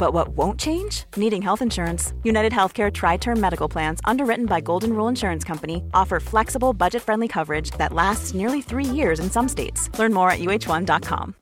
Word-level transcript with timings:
But 0.00 0.14
what 0.14 0.28
won't 0.28 0.58
change? 0.58 1.04
Needing 1.16 1.42
health 1.42 1.60
insurance. 1.60 2.14
United 2.24 2.52
Healthcare 2.52 2.90
Tri 2.90 3.18
Term 3.18 3.38
Medical 3.38 3.68
Plans, 3.68 4.00
underwritten 4.06 4.46
by 4.46 4.62
Golden 4.62 4.94
Rule 4.94 5.08
Insurance 5.08 5.44
Company, 5.44 5.84
offer 5.92 6.18
flexible, 6.20 6.72
budget 6.72 7.02
friendly 7.02 7.28
coverage 7.28 7.72
that 7.72 7.92
lasts 7.92 8.32
nearly 8.32 8.62
three 8.62 8.86
years 8.86 9.20
in 9.20 9.30
some 9.30 9.46
states. 9.46 9.90
Learn 9.98 10.14
more 10.14 10.30
at 10.30 10.38
uh1.com. 10.38 11.34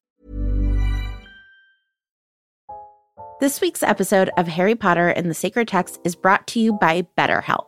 This 3.39 3.61
week's 3.61 3.85
episode 3.85 4.31
of 4.37 4.49
Harry 4.49 4.75
Potter 4.75 5.11
and 5.11 5.31
the 5.31 5.35
Sacred 5.35 5.69
Text 5.69 6.01
is 6.03 6.17
brought 6.17 6.49
to 6.49 6.59
you 6.59 6.73
by 6.73 7.07
BetterHelp. 7.17 7.68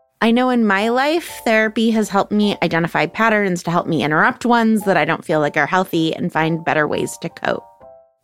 I 0.23 0.29
know 0.29 0.51
in 0.51 0.67
my 0.67 0.89
life, 0.89 1.41
therapy 1.45 1.89
has 1.91 2.07
helped 2.07 2.31
me 2.31 2.55
identify 2.61 3.07
patterns 3.07 3.63
to 3.63 3.71
help 3.71 3.87
me 3.87 4.03
interrupt 4.03 4.45
ones 4.45 4.85
that 4.85 4.95
I 4.95 5.03
don't 5.03 5.25
feel 5.25 5.39
like 5.39 5.57
are 5.57 5.65
healthy 5.65 6.15
and 6.15 6.31
find 6.31 6.63
better 6.63 6.87
ways 6.87 7.17
to 7.23 7.29
cope. 7.29 7.63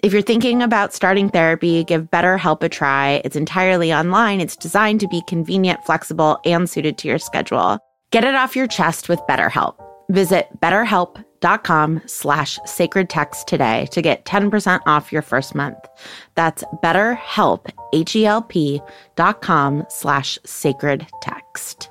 If 0.04 0.14
you're 0.14 0.22
thinking 0.22 0.62
about 0.62 0.94
starting 0.94 1.28
therapy, 1.28 1.84
give 1.84 2.12
BetterHelp 2.12 2.62
a 2.62 2.70
try. 2.70 3.20
It's 3.26 3.36
entirely 3.36 3.92
online. 3.92 4.40
It's 4.42 4.56
designed 4.56 5.00
to 5.00 5.08
be 5.08 5.24
convenient, 5.28 5.84
flexible, 5.86 6.40
and 6.46 6.70
suited 6.70 7.00
to 7.00 7.08
your 7.08 7.18
schedule. 7.18 7.80
Get 8.12 8.24
it 8.24 8.36
off 8.36 8.56
your 8.56 8.68
chest 8.68 9.10
with 9.10 9.20
BetterHelp. 9.22 9.76
Visit 10.10 10.50
betterhelp.com 10.62 11.26
slash 12.08 12.60
sacred 12.66 13.10
text 13.10 13.48
today 13.48 13.88
to 13.92 14.02
get 14.02 14.26
10% 14.26 14.82
off 14.86 15.12
your 15.12 15.22
first 15.22 15.56
month. 15.56 15.78
That's 16.36 16.64
betterhelp, 16.84 17.70
H-E-L-P 17.94 18.82
dot 19.16 19.42
com 19.42 19.86
slash 19.90 20.40
sacred 20.46 21.08
text. 21.22 21.90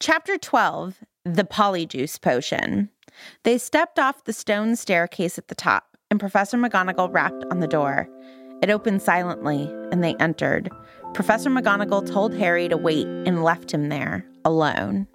Chapter 0.00 0.38
12, 0.38 1.00
The 1.26 1.44
Polyjuice 1.44 2.18
Potion. 2.22 2.88
They 3.44 3.58
stepped 3.58 3.98
off 3.98 4.24
the 4.24 4.32
stone 4.32 4.76
staircase 4.76 5.36
at 5.36 5.48
the 5.48 5.54
top, 5.54 5.96
and 6.10 6.18
Professor 6.18 6.56
McGonagall 6.56 7.12
rapped 7.12 7.44
on 7.50 7.60
the 7.60 7.68
door. 7.68 8.08
It 8.62 8.70
opened 8.70 9.02
silently, 9.02 9.70
and 9.92 10.02
they 10.02 10.14
entered. 10.20 10.70
Professor 11.12 11.50
McGonagall 11.50 12.10
told 12.10 12.34
Harry 12.34 12.66
to 12.68 12.78
wait 12.78 13.06
and 13.06 13.44
left 13.44 13.72
him 13.72 13.90
there, 13.90 14.24
alone. 14.44 15.06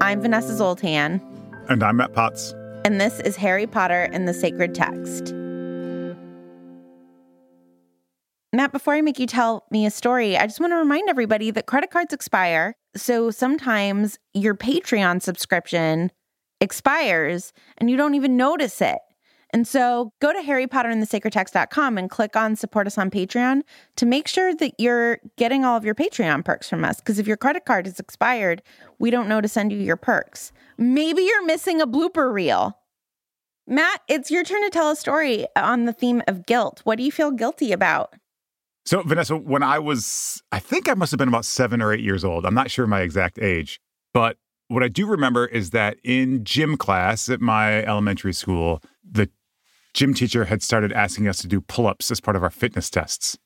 I'm 0.00 0.20
Vanessa 0.20 0.54
Zoltan. 0.56 1.20
And 1.68 1.82
I'm 1.82 1.96
Matt 1.98 2.12
Potts. 2.12 2.52
And 2.84 3.00
this 3.00 3.20
is 3.20 3.36
Harry 3.36 3.66
Potter 3.66 4.08
and 4.12 4.26
the 4.26 4.34
Sacred 4.34 4.74
Text. 4.74 5.32
Matt, 8.52 8.72
before 8.72 8.94
I 8.94 9.00
make 9.00 9.18
you 9.18 9.26
tell 9.26 9.64
me 9.70 9.86
a 9.86 9.90
story, 9.90 10.36
I 10.36 10.46
just 10.46 10.60
want 10.60 10.72
to 10.72 10.76
remind 10.76 11.08
everybody 11.08 11.50
that 11.52 11.66
credit 11.66 11.90
cards 11.90 12.12
expire. 12.12 12.74
So 12.96 13.30
sometimes 13.30 14.18
your 14.32 14.54
Patreon 14.54 15.22
subscription 15.22 16.10
expires 16.60 17.52
and 17.78 17.90
you 17.90 17.96
don't 17.96 18.14
even 18.14 18.36
notice 18.36 18.80
it. 18.80 18.98
And 19.54 19.68
so 19.68 20.12
go 20.20 20.32
to 20.32 20.40
harrypotterandthesacredtext.com 20.40 21.96
and 21.96 22.10
click 22.10 22.34
on 22.34 22.56
support 22.56 22.88
us 22.88 22.98
on 22.98 23.08
Patreon 23.08 23.62
to 23.94 24.04
make 24.04 24.26
sure 24.26 24.52
that 24.52 24.72
you're 24.78 25.20
getting 25.36 25.64
all 25.64 25.76
of 25.76 25.84
your 25.84 25.94
Patreon 25.94 26.44
perks 26.44 26.68
from 26.68 26.84
us. 26.84 26.96
Because 26.96 27.20
if 27.20 27.28
your 27.28 27.36
credit 27.36 27.64
card 27.64 27.86
is 27.86 28.00
expired, 28.00 28.62
we 28.98 29.10
don't 29.10 29.28
know 29.28 29.40
to 29.40 29.46
send 29.46 29.70
you 29.70 29.78
your 29.78 29.96
perks. 29.96 30.50
Maybe 30.76 31.22
you're 31.22 31.46
missing 31.46 31.80
a 31.80 31.86
blooper 31.86 32.32
reel. 32.32 32.76
Matt, 33.68 34.00
it's 34.08 34.28
your 34.28 34.42
turn 34.42 34.60
to 34.62 34.70
tell 34.70 34.90
a 34.90 34.96
story 34.96 35.46
on 35.54 35.84
the 35.84 35.92
theme 35.92 36.20
of 36.26 36.46
guilt. 36.46 36.80
What 36.82 36.98
do 36.98 37.04
you 37.04 37.12
feel 37.12 37.30
guilty 37.30 37.70
about? 37.70 38.12
So, 38.84 39.02
Vanessa, 39.02 39.36
when 39.36 39.62
I 39.62 39.78
was, 39.78 40.42
I 40.50 40.58
think 40.58 40.88
I 40.88 40.94
must 40.94 41.12
have 41.12 41.18
been 41.18 41.28
about 41.28 41.44
seven 41.44 41.80
or 41.80 41.92
eight 41.92 42.02
years 42.02 42.24
old. 42.24 42.44
I'm 42.44 42.54
not 42.54 42.72
sure 42.72 42.88
my 42.88 43.02
exact 43.02 43.38
age, 43.38 43.80
but 44.12 44.36
what 44.66 44.82
I 44.82 44.88
do 44.88 45.06
remember 45.06 45.46
is 45.46 45.70
that 45.70 45.96
in 46.02 46.44
gym 46.44 46.76
class 46.76 47.28
at 47.28 47.40
my 47.40 47.84
elementary 47.84 48.32
school, 48.32 48.82
the 49.08 49.30
gym 49.94 50.12
teacher 50.12 50.44
had 50.44 50.62
started 50.62 50.92
asking 50.92 51.28
us 51.28 51.38
to 51.38 51.46
do 51.46 51.60
pull-ups 51.60 52.10
as 52.10 52.20
part 52.20 52.36
of 52.36 52.42
our 52.42 52.50
fitness 52.50 52.90
tests. 52.90 53.38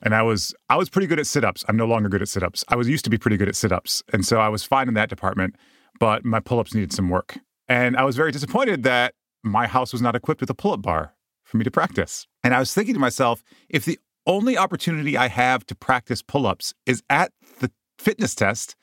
And 0.00 0.14
I 0.14 0.22
was 0.22 0.54
I 0.68 0.76
was 0.76 0.88
pretty 0.88 1.06
good 1.06 1.20
at 1.20 1.26
sit-ups. 1.26 1.64
I'm 1.68 1.76
no 1.76 1.86
longer 1.86 2.08
good 2.08 2.22
at 2.22 2.28
sit-ups. 2.28 2.64
I 2.68 2.76
was 2.76 2.88
used 2.88 3.04
to 3.04 3.10
be 3.10 3.18
pretty 3.18 3.36
good 3.36 3.48
at 3.48 3.56
sit-ups. 3.56 4.02
And 4.12 4.24
so 4.24 4.40
I 4.40 4.48
was 4.48 4.64
fine 4.64 4.88
in 4.88 4.94
that 4.94 5.08
department, 5.08 5.56
but 6.00 6.24
my 6.24 6.40
pull-ups 6.40 6.74
needed 6.74 6.92
some 6.92 7.08
work. 7.08 7.38
And 7.68 7.96
I 7.96 8.04
was 8.04 8.16
very 8.16 8.32
disappointed 8.32 8.82
that 8.82 9.14
my 9.44 9.66
house 9.66 9.92
was 9.92 10.02
not 10.02 10.16
equipped 10.16 10.40
with 10.40 10.50
a 10.50 10.54
pull-up 10.54 10.82
bar 10.82 11.14
for 11.44 11.56
me 11.56 11.64
to 11.64 11.70
practice. 11.70 12.26
And 12.42 12.54
I 12.54 12.58
was 12.58 12.74
thinking 12.74 12.94
to 12.94 13.00
myself, 13.00 13.42
if 13.68 13.84
the 13.84 13.98
only 14.26 14.56
opportunity 14.56 15.16
I 15.16 15.28
have 15.28 15.66
to 15.66 15.74
practice 15.74 16.22
pull-ups 16.22 16.74
is 16.86 17.02
at 17.10 17.32
the 17.60 17.70
fitness 17.98 18.34
test, 18.34 18.76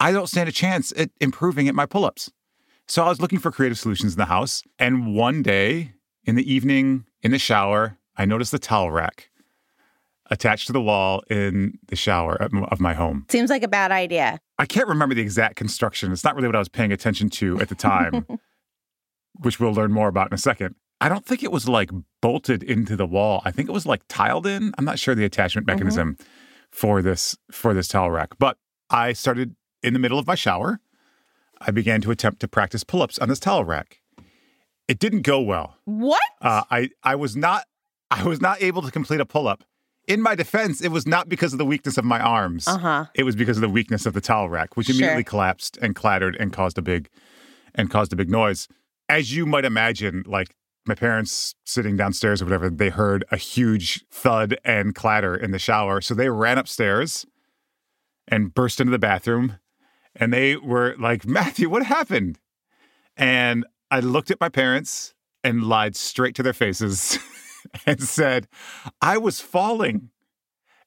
I 0.00 0.12
don't 0.12 0.28
stand 0.28 0.48
a 0.48 0.52
chance 0.52 0.92
at 0.96 1.10
improving 1.20 1.68
at 1.68 1.74
my 1.74 1.86
pull-ups. 1.86 2.30
So 2.86 3.04
I 3.04 3.08
was 3.08 3.20
looking 3.20 3.38
for 3.38 3.50
creative 3.50 3.78
solutions 3.78 4.12
in 4.14 4.18
the 4.18 4.26
house. 4.26 4.62
And 4.78 5.14
one 5.14 5.42
day 5.42 5.92
in 6.24 6.34
the 6.34 6.52
evening, 6.52 7.06
in 7.22 7.30
the 7.30 7.38
shower, 7.38 7.98
I 8.16 8.24
noticed 8.24 8.52
the 8.52 8.58
towel 8.58 8.90
rack 8.90 9.30
attached 10.30 10.66
to 10.66 10.72
the 10.72 10.80
wall 10.80 11.22
in 11.28 11.78
the 11.88 11.96
shower 11.96 12.34
of 12.36 12.80
my 12.80 12.94
home. 12.94 13.26
Seems 13.30 13.50
like 13.50 13.62
a 13.62 13.68
bad 13.68 13.92
idea. 13.92 14.38
I 14.58 14.66
can't 14.66 14.88
remember 14.88 15.14
the 15.14 15.20
exact 15.20 15.56
construction. 15.56 16.10
It's 16.12 16.24
not 16.24 16.34
really 16.34 16.48
what 16.48 16.56
I 16.56 16.60
was 16.60 16.68
paying 16.68 16.92
attention 16.92 17.28
to 17.30 17.60
at 17.60 17.68
the 17.68 17.74
time, 17.74 18.26
which 19.40 19.60
we'll 19.60 19.74
learn 19.74 19.92
more 19.92 20.08
about 20.08 20.28
in 20.28 20.34
a 20.34 20.38
second. 20.38 20.74
I 21.00 21.08
don't 21.08 21.26
think 21.26 21.42
it 21.42 21.50
was 21.50 21.68
like 21.68 21.90
bolted 22.20 22.62
into 22.62 22.96
the 22.96 23.06
wall. 23.06 23.42
I 23.44 23.50
think 23.50 23.68
it 23.68 23.72
was 23.72 23.86
like 23.86 24.02
tiled 24.08 24.46
in. 24.46 24.72
I'm 24.78 24.84
not 24.84 24.98
sure 24.98 25.14
the 25.14 25.24
attachment 25.24 25.66
mm-hmm. 25.66 25.74
mechanism 25.74 26.14
mm-hmm. 26.14 26.24
for 26.70 27.02
this 27.02 27.36
for 27.50 27.74
this 27.74 27.88
towel 27.88 28.10
rack. 28.10 28.30
But 28.38 28.56
I 28.88 29.12
started 29.12 29.56
in 29.82 29.92
the 29.92 29.98
middle 29.98 30.18
of 30.18 30.26
my 30.26 30.36
shower 30.36 30.80
I 31.66 31.70
began 31.70 32.00
to 32.02 32.10
attempt 32.10 32.40
to 32.40 32.48
practice 32.48 32.84
pull 32.84 33.02
ups 33.02 33.18
on 33.18 33.28
this 33.28 33.40
towel 33.40 33.64
rack. 33.64 34.00
It 34.88 34.98
didn't 34.98 35.22
go 35.22 35.40
well. 35.40 35.76
What? 35.84 36.20
Uh, 36.40 36.62
I 36.70 36.90
I 37.02 37.14
was 37.14 37.36
not 37.36 37.64
I 38.10 38.24
was 38.24 38.40
not 38.40 38.62
able 38.62 38.82
to 38.82 38.90
complete 38.90 39.20
a 39.20 39.26
pull 39.26 39.48
up. 39.48 39.64
In 40.08 40.20
my 40.20 40.34
defense, 40.34 40.82
it 40.82 40.88
was 40.88 41.06
not 41.06 41.28
because 41.28 41.52
of 41.52 41.58
the 41.58 41.64
weakness 41.64 41.96
of 41.96 42.04
my 42.04 42.18
arms. 42.18 42.66
Uh-huh. 42.66 43.06
It 43.14 43.22
was 43.22 43.36
because 43.36 43.56
of 43.56 43.60
the 43.60 43.68
weakness 43.68 44.04
of 44.04 44.14
the 44.14 44.20
towel 44.20 44.48
rack, 44.48 44.76
which 44.76 44.90
immediately 44.90 45.22
sure. 45.22 45.30
collapsed 45.30 45.78
and 45.80 45.94
clattered 45.94 46.36
and 46.40 46.52
caused 46.52 46.76
a 46.76 46.82
big 46.82 47.08
and 47.74 47.90
caused 47.90 48.12
a 48.12 48.16
big 48.16 48.28
noise. 48.28 48.68
As 49.08 49.34
you 49.34 49.46
might 49.46 49.64
imagine, 49.64 50.24
like 50.26 50.56
my 50.84 50.94
parents 50.94 51.54
sitting 51.64 51.96
downstairs 51.96 52.42
or 52.42 52.46
whatever, 52.46 52.68
they 52.68 52.90
heard 52.90 53.24
a 53.30 53.36
huge 53.36 54.04
thud 54.10 54.58
and 54.64 54.94
clatter 54.94 55.36
in 55.36 55.52
the 55.52 55.58
shower. 55.58 56.00
So 56.00 56.14
they 56.14 56.28
ran 56.28 56.58
upstairs 56.58 57.24
and 58.26 58.52
burst 58.52 58.80
into 58.80 58.90
the 58.90 58.98
bathroom 58.98 59.58
and 60.16 60.32
they 60.32 60.56
were 60.56 60.94
like, 60.98 61.26
Matthew, 61.26 61.68
what 61.68 61.84
happened? 61.84 62.38
And 63.16 63.64
I 63.90 64.00
looked 64.00 64.30
at 64.30 64.40
my 64.40 64.48
parents 64.48 65.14
and 65.44 65.64
lied 65.64 65.96
straight 65.96 66.34
to 66.36 66.42
their 66.42 66.52
faces 66.52 67.18
and 67.86 68.02
said, 68.02 68.48
I 69.00 69.18
was 69.18 69.40
falling. 69.40 70.10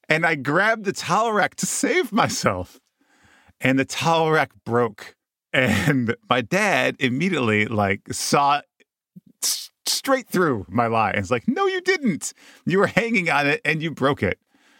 And 0.08 0.26
I 0.26 0.36
grabbed 0.36 0.86
the 0.86 0.94
towel 0.94 1.34
rack 1.34 1.56
to 1.56 1.66
save 1.66 2.12
myself. 2.12 2.80
And 3.60 3.80
the 3.80 3.86
towel 3.86 4.32
rack 4.32 4.52
broke. 4.66 5.16
And 5.52 6.16
my 6.30 6.42
dad 6.42 6.98
immediately 7.00 7.66
like 7.66 8.02
saw 8.12 8.62
straight 9.86 10.28
through 10.28 10.66
my 10.70 10.88
lie. 10.88 11.12
And 11.12 11.30
like, 11.32 11.48
no, 11.48 11.66
you 11.66 11.82
didn't. 11.82 12.34
You 12.66 12.80
were 12.80 12.88
hanging 12.88 13.30
on 13.30 13.48
it 13.48 13.62
and 13.66 13.82
you 13.82 13.92
broke 13.92 14.22
it. 14.22 14.40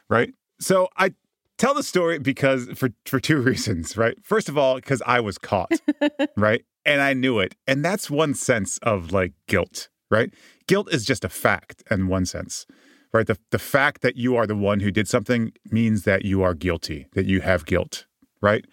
Right. 0.10 0.34
So 0.60 0.90
I 0.98 1.14
tell 1.58 1.74
the 1.74 1.84
story 1.84 2.20
because 2.20 2.68
for 2.76 2.90
for 3.06 3.20
two 3.20 3.38
reasons, 3.42 3.98
right? 3.98 4.18
First 4.24 4.50
of 4.50 4.58
all, 4.58 4.76
because 4.76 5.02
I 5.06 5.20
was 5.20 5.38
caught, 5.38 5.80
right? 6.38 6.64
And 6.86 7.02
I 7.02 7.14
knew 7.14 7.40
it. 7.40 7.56
And 7.66 7.84
that's 7.84 8.10
one 8.10 8.36
sense 8.36 8.78
of 8.80 9.12
like 9.12 9.34
guilt 9.48 9.90
right? 10.10 10.34
Guilt 10.68 10.92
is 10.94 11.06
just 11.06 11.24
a 11.24 11.30
fact 11.30 11.84
in 11.90 12.08
one 12.08 12.26
sense, 12.26 12.66
right? 13.14 13.28
The, 13.28 13.38
the 13.52 13.60
fact 13.60 14.02
that 14.02 14.16
you 14.16 14.36
are 14.36 14.48
the 14.48 14.56
one 14.56 14.80
who 14.80 14.92
did 14.92 15.08
something 15.08 15.52
means 15.72 16.04
that 16.04 16.26
you 16.26 16.42
are 16.42 16.54
guilty, 16.54 17.08
that 17.14 17.26
you 17.26 17.42
have 17.42 17.66
guilt, 17.66 18.06
right? 18.42 18.66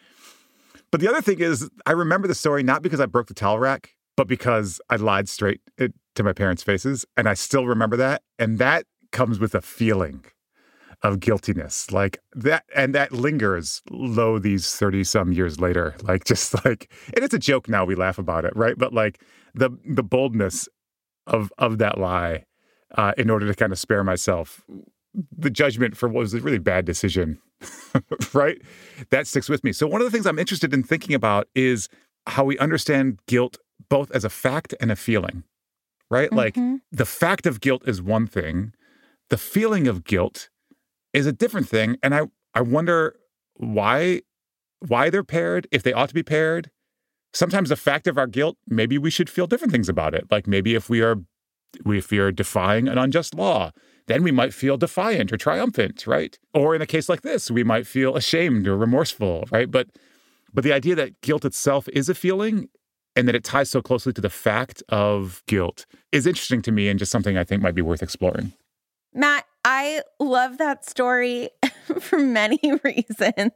But 0.90 1.00
the 1.00 1.08
other 1.08 1.23
thing 1.23 1.40
is, 1.40 1.70
I 1.87 1.93
remember 1.93 2.29
the 2.29 2.34
story 2.34 2.62
not 2.62 2.82
because 2.82 3.00
I 3.00 3.06
broke 3.06 3.29
the 3.29 3.34
towel 3.34 3.58
rack, 3.58 3.94
but 4.17 4.29
because 4.29 4.81
I 4.90 4.96
lied 4.96 5.29
straight 5.29 5.61
eh, 5.79 5.88
to 6.14 6.23
my 6.23 6.32
parents' 6.32 6.62
faces. 6.62 7.06
And 7.17 7.29
I 7.29 7.34
still 7.34 7.67
remember 7.67 7.96
that. 7.96 8.23
And 8.38 8.58
that 8.58 8.84
comes 9.11 9.38
with 9.38 9.55
a 9.55 9.62
feeling 9.62 10.25
of 11.02 11.20
guiltiness. 11.20 11.90
Like 11.90 12.19
that 12.34 12.64
and 12.75 12.94
that 12.94 13.12
lingers 13.12 13.82
low 13.90 14.38
these 14.38 14.75
30 14.75 15.04
some 15.04 15.32
years 15.32 15.60
later. 15.60 15.94
Like 16.02 16.25
just 16.25 16.64
like 16.64 16.93
and 17.14 17.25
it's 17.25 17.34
a 17.34 17.38
joke 17.38 17.69
now 17.69 17.84
we 17.84 17.94
laugh 17.94 18.19
about 18.19 18.44
it 18.44 18.54
right? 18.56 18.76
But 18.76 18.93
like 18.93 19.20
the 19.54 19.70
the 19.84 20.02
boldness 20.02 20.69
of 21.26 21.52
of 21.58 21.78
that 21.78 21.99
lie 21.99 22.44
uh, 22.96 23.12
in 23.16 23.31
order 23.31 23.46
to 23.46 23.54
kind 23.54 23.72
of 23.72 23.78
spare 23.78 24.04
myself 24.04 24.62
the 25.37 25.50
judgment 25.50 25.96
for 25.96 26.08
what 26.08 26.20
was 26.20 26.34
a 26.34 26.40
really 26.40 26.58
bad 26.58 26.84
decision 26.84 27.38
right? 28.32 28.60
That 29.10 29.26
sticks 29.26 29.48
with 29.48 29.62
me. 29.62 29.72
So 29.72 29.87
one 29.87 30.00
of 30.00 30.05
the 30.05 30.10
things 30.10 30.26
i'm 30.26 30.38
interested 30.38 30.75
in 30.75 30.82
thinking 30.82 31.14
about 31.14 31.48
is 31.55 31.88
how 32.26 32.44
we 32.44 32.58
understand 32.58 33.20
guilt 33.26 33.58
both 33.88 34.10
as 34.10 34.25
a 34.25 34.31
fact 34.31 34.75
and 34.81 34.90
a 34.90 34.96
feeling 34.96 35.44
right? 36.12 36.31
Mm-hmm. 36.31 36.37
like 36.37 36.81
the 36.93 37.06
fact 37.06 37.46
of 37.46 37.60
guilt 37.60 37.82
is 37.88 38.02
one 38.02 38.26
thing. 38.26 38.75
The 39.31 39.38
feeling 39.38 39.88
of 39.88 40.05
guilt 40.05 40.50
is 41.12 41.26
a 41.26 41.32
different 41.32 41.69
thing. 41.69 41.97
And 42.03 42.14
I, 42.14 42.23
I 42.55 42.61
wonder 42.61 43.17
why 43.56 44.23
why 44.88 45.11
they're 45.11 45.23
paired, 45.23 45.69
if 45.70 45.82
they 45.82 45.93
ought 45.93 46.09
to 46.09 46.14
be 46.14 46.25
paired. 46.25 46.70
Sometimes 47.32 47.69
the 47.69 47.76
fact 47.76 48.06
of 48.06 48.19
our 48.19 48.26
guilt, 48.26 48.59
maybe 48.67 48.99
we 48.99 49.11
should 49.11 49.31
feel 49.31 49.47
different 49.47 49.73
things 49.73 49.88
about 49.88 50.14
it. 50.14 50.26
Like 50.31 50.47
maybe 50.47 50.75
if 50.75 50.91
we 50.91 51.00
are 51.00 51.17
if 51.87 52.11
we 52.11 52.19
are 52.19 52.32
defying 52.32 52.88
an 52.88 52.99
unjust 52.99 53.35
law, 53.35 53.70
then 54.06 54.23
we 54.23 54.31
might 54.31 54.53
feel 54.53 54.76
defiant 54.76 55.32
or 55.32 55.37
triumphant, 55.37 56.06
right? 56.06 56.38
Or 56.53 56.75
in 56.75 56.82
a 56.82 56.87
case 56.87 57.09
like 57.09 57.23
this, 57.23 57.50
we 57.50 57.65
might 57.65 57.87
feel 57.87 58.17
ashamed 58.17 58.67
or 58.67 58.76
remorseful, 58.76 59.44
right? 59.50 59.70
But 59.70 59.88
but 60.53 60.65
the 60.65 60.73
idea 60.73 60.94
that 60.97 61.20
guilt 61.23 61.44
itself 61.44 61.88
is 61.93 62.08
a 62.08 62.15
feeling 62.15 62.69
and 63.17 63.29
that 63.29 63.35
it 63.35 63.44
ties 63.44 63.70
so 63.70 63.81
closely 63.81 64.12
to 64.12 64.20
the 64.20 64.31
fact 64.31 64.82
of 64.88 65.43
guilt 65.47 65.87
is 66.11 66.26
interesting 66.26 66.62
to 66.62 66.73
me 66.73 66.88
and 66.88 66.99
just 66.99 67.12
something 67.12 67.37
I 67.37 67.44
think 67.44 67.62
might 67.62 67.75
be 67.75 67.82
worth 67.82 68.03
exploring. 68.03 68.53
Matt, 69.15 69.44
I 69.64 70.03
love 70.19 70.59
that 70.59 70.85
story 70.85 71.50
for 72.00 72.19
many 72.19 72.61
reasons, 72.85 73.53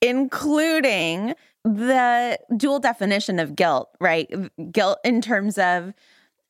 including 0.00 1.34
the 1.64 2.38
dual 2.56 2.78
definition 2.78 3.38
of 3.38 3.54
guilt, 3.54 3.90
right? 4.00 4.30
Guilt 4.72 4.98
in 5.04 5.20
terms 5.20 5.58
of 5.58 5.92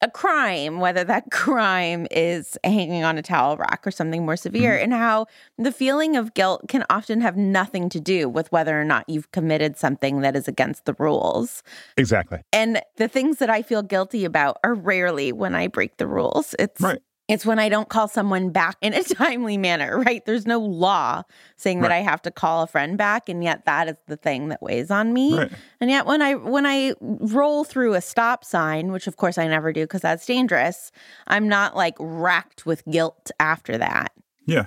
a 0.02 0.10
crime, 0.10 0.80
whether 0.80 1.04
that 1.04 1.24
crime 1.30 2.06
is 2.10 2.56
hanging 2.64 3.04
on 3.04 3.18
a 3.18 3.22
towel 3.22 3.56
rack 3.56 3.86
or 3.86 3.90
something 3.90 4.24
more 4.24 4.36
severe, 4.36 4.72
mm-hmm. 4.72 4.84
and 4.84 4.92
how 4.94 5.26
the 5.58 5.72
feeling 5.72 6.16
of 6.16 6.34
guilt 6.34 6.62
can 6.68 6.84
often 6.90 7.20
have 7.20 7.36
nothing 7.36 7.88
to 7.90 8.00
do 8.00 8.28
with 8.28 8.50
whether 8.52 8.80
or 8.80 8.84
not 8.84 9.08
you've 9.08 9.30
committed 9.32 9.76
something 9.76 10.20
that 10.20 10.36
is 10.36 10.48
against 10.48 10.84
the 10.84 10.94
rules. 10.98 11.62
Exactly. 11.96 12.40
And 12.52 12.80
the 12.96 13.08
things 13.08 13.38
that 13.38 13.50
I 13.50 13.62
feel 13.62 13.82
guilty 13.82 14.24
about 14.24 14.58
are 14.64 14.74
rarely 14.74 15.32
when 15.32 15.54
I 15.54 15.66
break 15.66 15.98
the 15.98 16.06
rules. 16.06 16.54
It's 16.58 16.80
right. 16.80 17.00
It's 17.30 17.46
when 17.46 17.58
I 17.58 17.68
don't 17.68 17.88
call 17.88 18.08
someone 18.08 18.50
back 18.50 18.76
in 18.80 18.92
a 18.92 19.02
timely 19.04 19.56
manner, 19.56 19.98
right? 19.98 20.24
There's 20.26 20.46
no 20.46 20.58
law 20.58 21.22
saying 21.56 21.78
right. 21.80 21.88
that 21.88 21.94
I 21.94 21.98
have 21.98 22.20
to 22.22 22.30
call 22.30 22.62
a 22.62 22.66
friend 22.66 22.98
back 22.98 23.28
and 23.28 23.44
yet 23.44 23.64
that 23.66 23.88
is 23.88 23.96
the 24.06 24.16
thing 24.16 24.48
that 24.48 24.60
weighs 24.60 24.90
on 24.90 25.12
me. 25.12 25.36
Right. 25.36 25.52
And 25.80 25.90
yet 25.90 26.06
when 26.06 26.22
I 26.22 26.34
when 26.34 26.66
I 26.66 26.94
roll 27.00 27.64
through 27.64 27.94
a 27.94 28.00
stop 28.00 28.44
sign, 28.44 28.90
which 28.92 29.06
of 29.06 29.16
course 29.16 29.38
I 29.38 29.46
never 29.46 29.72
do 29.72 29.82
because 29.82 30.02
that's 30.02 30.26
dangerous, 30.26 30.90
I'm 31.26 31.48
not 31.48 31.76
like 31.76 31.94
racked 31.98 32.66
with 32.66 32.84
guilt 32.86 33.30
after 33.38 33.78
that. 33.78 34.12
Yeah. 34.46 34.66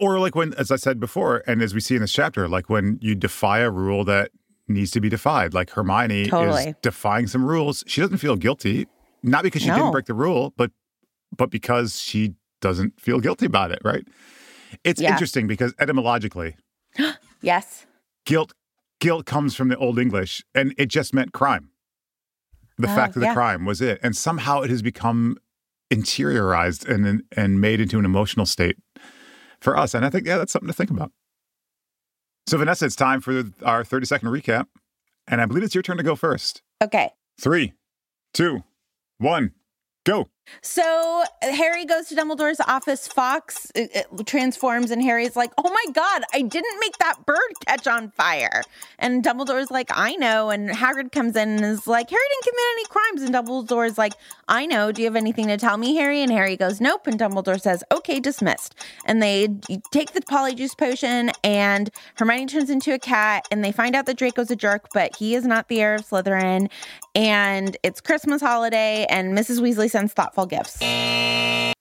Or 0.00 0.18
like 0.18 0.34
when 0.34 0.54
as 0.54 0.70
I 0.70 0.76
said 0.76 1.00
before 1.00 1.42
and 1.46 1.62
as 1.62 1.74
we 1.74 1.80
see 1.80 1.94
in 1.94 2.02
this 2.02 2.12
chapter, 2.12 2.48
like 2.48 2.68
when 2.68 2.98
you 3.00 3.14
defy 3.14 3.60
a 3.60 3.70
rule 3.70 4.04
that 4.04 4.32
needs 4.68 4.90
to 4.92 5.00
be 5.00 5.08
defied, 5.08 5.54
like 5.54 5.70
Hermione 5.70 6.26
totally. 6.26 6.70
is 6.70 6.74
defying 6.82 7.26
some 7.26 7.44
rules, 7.44 7.84
she 7.86 8.00
doesn't 8.00 8.18
feel 8.18 8.36
guilty 8.36 8.86
not 9.22 9.44
because 9.44 9.62
she 9.62 9.68
no. 9.68 9.76
didn't 9.76 9.92
break 9.92 10.06
the 10.06 10.14
rule, 10.14 10.52
but 10.56 10.70
but 11.36 11.50
because 11.50 12.00
she 12.00 12.34
doesn't 12.60 13.00
feel 13.00 13.20
guilty 13.20 13.46
about 13.46 13.70
it, 13.72 13.80
right? 13.84 14.06
It's 14.84 15.00
yeah. 15.00 15.12
interesting 15.12 15.46
because 15.46 15.74
etymologically, 15.78 16.56
yes, 17.42 17.86
guilt 18.24 18.52
guilt 19.00 19.26
comes 19.26 19.54
from 19.54 19.68
the 19.68 19.76
Old 19.76 19.98
English, 19.98 20.44
and 20.54 20.74
it 20.78 20.86
just 20.86 21.12
meant 21.12 21.32
crime. 21.32 21.70
The 22.78 22.88
uh, 22.88 22.94
fact 22.94 23.16
of 23.16 23.20
the 23.20 23.26
yeah. 23.26 23.34
crime 23.34 23.64
was 23.64 23.80
it, 23.80 23.98
and 24.02 24.16
somehow 24.16 24.62
it 24.62 24.70
has 24.70 24.82
become 24.82 25.36
interiorized 25.92 26.88
and 26.88 27.22
and 27.36 27.60
made 27.60 27.80
into 27.80 27.98
an 27.98 28.04
emotional 28.04 28.46
state 28.46 28.76
for 29.60 29.76
us. 29.76 29.94
And 29.94 30.04
I 30.04 30.10
think 30.10 30.26
yeah, 30.26 30.38
that's 30.38 30.52
something 30.52 30.68
to 30.68 30.72
think 30.72 30.90
about. 30.90 31.12
So 32.48 32.58
Vanessa, 32.58 32.86
it's 32.86 32.96
time 32.96 33.20
for 33.20 33.44
our 33.62 33.84
thirty 33.84 34.06
second 34.06 34.28
recap, 34.28 34.66
and 35.28 35.40
I 35.40 35.46
believe 35.46 35.64
it's 35.64 35.74
your 35.74 35.82
turn 35.82 35.98
to 35.98 36.02
go 36.02 36.16
first. 36.16 36.62
Okay. 36.82 37.10
Three, 37.40 37.72
two, 38.32 38.64
one, 39.18 39.52
go. 40.04 40.28
So 40.60 41.24
Harry 41.40 41.84
goes 41.84 42.06
to 42.08 42.14
Dumbledore's 42.14 42.60
office. 42.60 43.08
Fawkes 43.08 43.70
it, 43.74 43.90
it 43.94 44.26
transforms, 44.26 44.90
and 44.90 45.02
Harry's 45.02 45.36
like, 45.36 45.50
"Oh 45.58 45.70
my 45.70 45.92
god, 45.92 46.22
I 46.32 46.42
didn't 46.42 46.80
make 46.80 46.98
that 46.98 47.24
bird 47.26 47.38
catch 47.66 47.86
on 47.86 48.10
fire." 48.10 48.62
And 48.98 49.24
Dumbledore's 49.24 49.70
like, 49.70 49.90
"I 49.92 50.14
know." 50.16 50.50
And 50.50 50.70
Hagrid 50.70 51.12
comes 51.12 51.36
in 51.36 51.48
and 51.48 51.64
is 51.64 51.86
like, 51.86 52.10
"Harry 52.10 52.22
didn't 52.30 52.44
commit 52.44 52.64
any 52.72 52.84
crimes." 52.86 53.22
And 53.22 53.34
Dumbledore's 53.34 53.98
like, 53.98 54.12
"I 54.48 54.66
know. 54.66 54.92
Do 54.92 55.02
you 55.02 55.06
have 55.06 55.16
anything 55.16 55.46
to 55.48 55.56
tell 55.56 55.76
me, 55.76 55.96
Harry?" 55.96 56.22
And 56.22 56.30
Harry 56.30 56.56
goes, 56.56 56.80
"Nope." 56.80 57.06
And 57.06 57.18
Dumbledore 57.18 57.60
says, 57.60 57.82
"Okay, 57.90 58.20
dismissed." 58.20 58.74
And 59.04 59.22
they 59.22 59.48
take 59.90 60.12
the 60.12 60.20
Polyjuice 60.20 60.76
potion, 60.76 61.30
and 61.42 61.90
Hermione 62.16 62.46
turns 62.46 62.70
into 62.70 62.92
a 62.92 62.98
cat, 62.98 63.46
and 63.50 63.64
they 63.64 63.72
find 63.72 63.96
out 63.96 64.06
that 64.06 64.16
Draco's 64.16 64.50
a 64.50 64.56
jerk, 64.56 64.88
but 64.92 65.16
he 65.16 65.34
is 65.34 65.44
not 65.44 65.68
the 65.68 65.80
heir 65.80 65.94
of 65.94 66.06
Slytherin. 66.06 66.70
And 67.14 67.76
it's 67.82 68.00
Christmas 68.00 68.40
holiday, 68.40 69.06
and 69.10 69.36
Mrs. 69.36 69.60
Weasley 69.60 69.90
sends 69.90 70.12
thoughtful 70.32 70.46
gifts. 70.46 70.78
I 70.82 71.72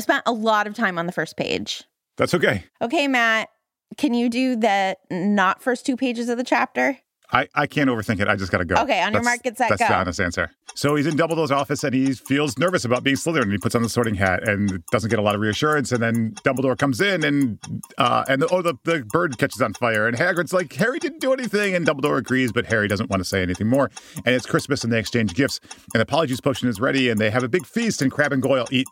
spent 0.00 0.22
a 0.26 0.32
lot 0.32 0.66
of 0.66 0.74
time 0.74 0.98
on 0.98 1.06
the 1.06 1.12
first 1.12 1.36
page. 1.36 1.84
That's 2.16 2.34
okay. 2.34 2.64
Okay, 2.82 3.08
Matt, 3.08 3.48
can 3.96 4.14
you 4.14 4.28
do 4.28 4.56
the 4.56 4.96
not 5.10 5.62
first 5.62 5.86
two 5.86 5.96
pages 5.96 6.28
of 6.28 6.36
the 6.36 6.44
chapter? 6.44 6.98
I, 7.32 7.48
I 7.54 7.66
can't 7.66 7.88
overthink 7.88 8.20
it. 8.20 8.28
I 8.28 8.36
just 8.36 8.50
got 8.50 8.58
to 8.58 8.64
go. 8.64 8.76
Okay, 8.76 9.00
on 9.00 9.12
that's, 9.12 9.22
your 9.22 9.22
mark, 9.22 9.42
get 9.42 9.56
set, 9.56 9.68
that's 9.68 9.78
go. 9.78 9.84
That's 9.84 9.90
the 9.90 9.96
honest 9.96 10.20
answer. 10.20 10.50
So 10.74 10.94
he's 10.94 11.06
in 11.06 11.14
Dumbledore's 11.14 11.50
office 11.50 11.84
and 11.84 11.94
he 11.94 12.12
feels 12.14 12.58
nervous 12.58 12.84
about 12.84 13.02
being 13.02 13.16
Slytherin. 13.16 13.50
He 13.50 13.58
puts 13.58 13.74
on 13.74 13.82
the 13.82 13.88
sorting 13.88 14.14
hat 14.14 14.46
and 14.48 14.84
doesn't 14.86 15.10
get 15.10 15.18
a 15.18 15.22
lot 15.22 15.34
of 15.34 15.40
reassurance. 15.40 15.92
And 15.92 16.02
then 16.02 16.32
Dumbledore 16.44 16.78
comes 16.78 17.00
in 17.00 17.24
and 17.24 17.58
uh, 17.98 18.24
and 18.28 18.42
the, 18.42 18.48
oh 18.48 18.62
the, 18.62 18.74
the 18.84 19.04
bird 19.10 19.38
catches 19.38 19.60
on 19.60 19.74
fire. 19.74 20.06
And 20.06 20.16
Hagrid's 20.16 20.52
like 20.52 20.72
Harry 20.74 20.98
didn't 20.98 21.20
do 21.20 21.32
anything. 21.32 21.74
And 21.74 21.86
Dumbledore 21.86 22.18
agrees, 22.18 22.52
but 22.52 22.66
Harry 22.66 22.88
doesn't 22.88 23.10
want 23.10 23.20
to 23.20 23.24
say 23.24 23.42
anything 23.42 23.66
more. 23.66 23.90
And 24.24 24.34
it's 24.34 24.46
Christmas 24.46 24.84
and 24.84 24.92
they 24.92 24.98
exchange 24.98 25.34
gifts. 25.34 25.60
And 25.94 26.00
the 26.00 26.06
Polyjuice 26.06 26.42
potion 26.42 26.68
is 26.68 26.80
ready 26.80 27.10
and 27.10 27.20
they 27.20 27.30
have 27.30 27.42
a 27.42 27.48
big 27.48 27.66
feast. 27.66 28.02
And 28.02 28.10
Crabbe 28.10 28.32
and 28.32 28.42
Goyle 28.42 28.66
eat 28.70 28.86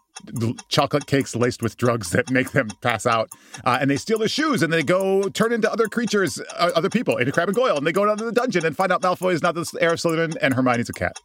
chocolate 0.68 1.06
cakes 1.06 1.36
laced 1.36 1.62
with 1.62 1.76
drugs 1.76 2.10
that 2.10 2.30
make 2.30 2.50
them 2.52 2.68
pass 2.82 3.06
out. 3.06 3.30
Uh, 3.64 3.78
and 3.80 3.90
they 3.90 3.96
steal 3.96 4.18
their 4.18 4.28
shoes 4.28 4.62
and 4.62 4.72
they 4.72 4.82
go 4.82 5.28
turn 5.28 5.52
into 5.52 5.70
other 5.70 5.86
creatures, 5.86 6.40
uh, 6.56 6.70
other 6.74 6.90
people, 6.90 7.16
into 7.16 7.32
Crabbe 7.32 7.48
and 7.48 7.56
Goyle. 7.56 7.76
And 7.76 7.86
they 7.86 7.92
go 7.92 8.04
down 8.04 8.18
to 8.18 8.27
the 8.28 8.40
dungeon 8.40 8.64
and 8.66 8.76
find 8.76 8.92
out 8.92 9.02
Malfoy 9.02 9.32
is 9.32 9.42
not 9.42 9.54
the 9.54 9.66
heir 9.80 9.92
of 9.92 9.98
Slytherin 9.98 10.36
and 10.40 10.54
Hermione's 10.54 10.90
a 10.90 10.92
cat. 10.92 11.16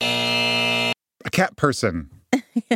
A 0.00 1.30
cat 1.30 1.56
person. 1.56 2.10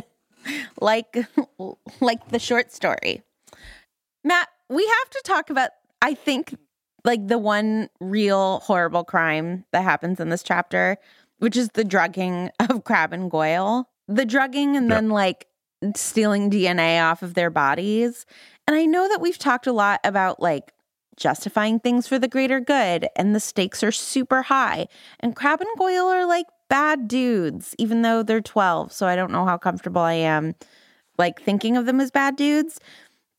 like 0.81 1.17
like 2.01 2.29
the 2.29 2.39
short 2.39 2.73
story. 2.73 3.23
Matt, 4.25 4.49
we 4.69 4.87
have 4.87 5.11
to 5.11 5.23
talk 5.25 5.51
about 5.51 5.71
I 6.03 6.15
think 6.15 6.55
like 7.05 7.27
the 7.29 7.39
one 7.39 7.89
real 8.01 8.61
horrible 8.61 9.05
crime 9.05 9.65
that 9.73 9.83
happens 9.83 10.21
in 10.21 10.29
this 10.29 10.43
chapter, 10.43 10.99
which 11.39 11.57
is 11.57 11.71
the 11.75 11.85
drugging 11.85 12.51
of 12.61 12.85
Crabbe 12.85 13.13
and 13.13 13.31
Goyle. 13.31 13.89
The 14.09 14.25
drugging 14.25 14.77
and 14.77 14.89
yep. 14.89 14.97
then 14.97 15.11
like 15.11 15.47
stealing 15.95 16.51
DNA 16.51 17.03
off 17.03 17.23
of 17.23 17.35
their 17.35 17.51
bodies. 17.51 18.27
And 18.67 18.77
I 18.77 18.87
know 18.87 19.09
that 19.09 19.21
we've 19.21 19.39
talked 19.39 19.67
a 19.67 19.73
lot 19.73 20.01
about 20.03 20.41
like 20.41 20.73
justifying 21.19 21.79
things 21.79 22.07
for 22.07 22.19
the 22.19 22.29
greater 22.29 22.61
good, 22.61 23.09
and 23.17 23.35
the 23.35 23.41
stakes 23.41 23.83
are 23.83 23.93
super 23.93 24.43
high. 24.43 24.87
And 25.21 25.37
Crabbe 25.37 25.61
and 25.61 25.79
Goyle 25.79 26.09
are 26.09 26.27
like 26.27 26.47
bad 26.69 27.09
dudes, 27.09 27.75
even 27.79 28.03
though 28.03 28.23
they're 28.23 28.41
12. 28.41 28.93
So 28.93 29.07
I 29.07 29.17
don't 29.17 29.33
know 29.33 29.45
how 29.45 29.59
comfortable 29.59 30.03
I 30.03 30.15
am 30.15 30.55
like 31.19 31.43
thinking 31.43 31.77
of 31.77 31.87
them 31.87 32.01
as 32.01 32.11
bad 32.11 32.37
dudes. 32.37 32.81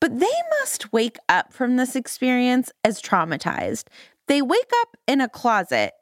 But 0.00 0.18
they 0.18 0.26
must 0.60 0.92
wake 0.92 1.18
up 1.28 1.52
from 1.52 1.76
this 1.76 1.94
experience 1.94 2.72
as 2.84 3.02
traumatized. 3.02 3.84
They 4.28 4.40
wake 4.40 4.70
up 4.82 4.96
in 5.06 5.20
a 5.20 5.28
closet 5.28 5.92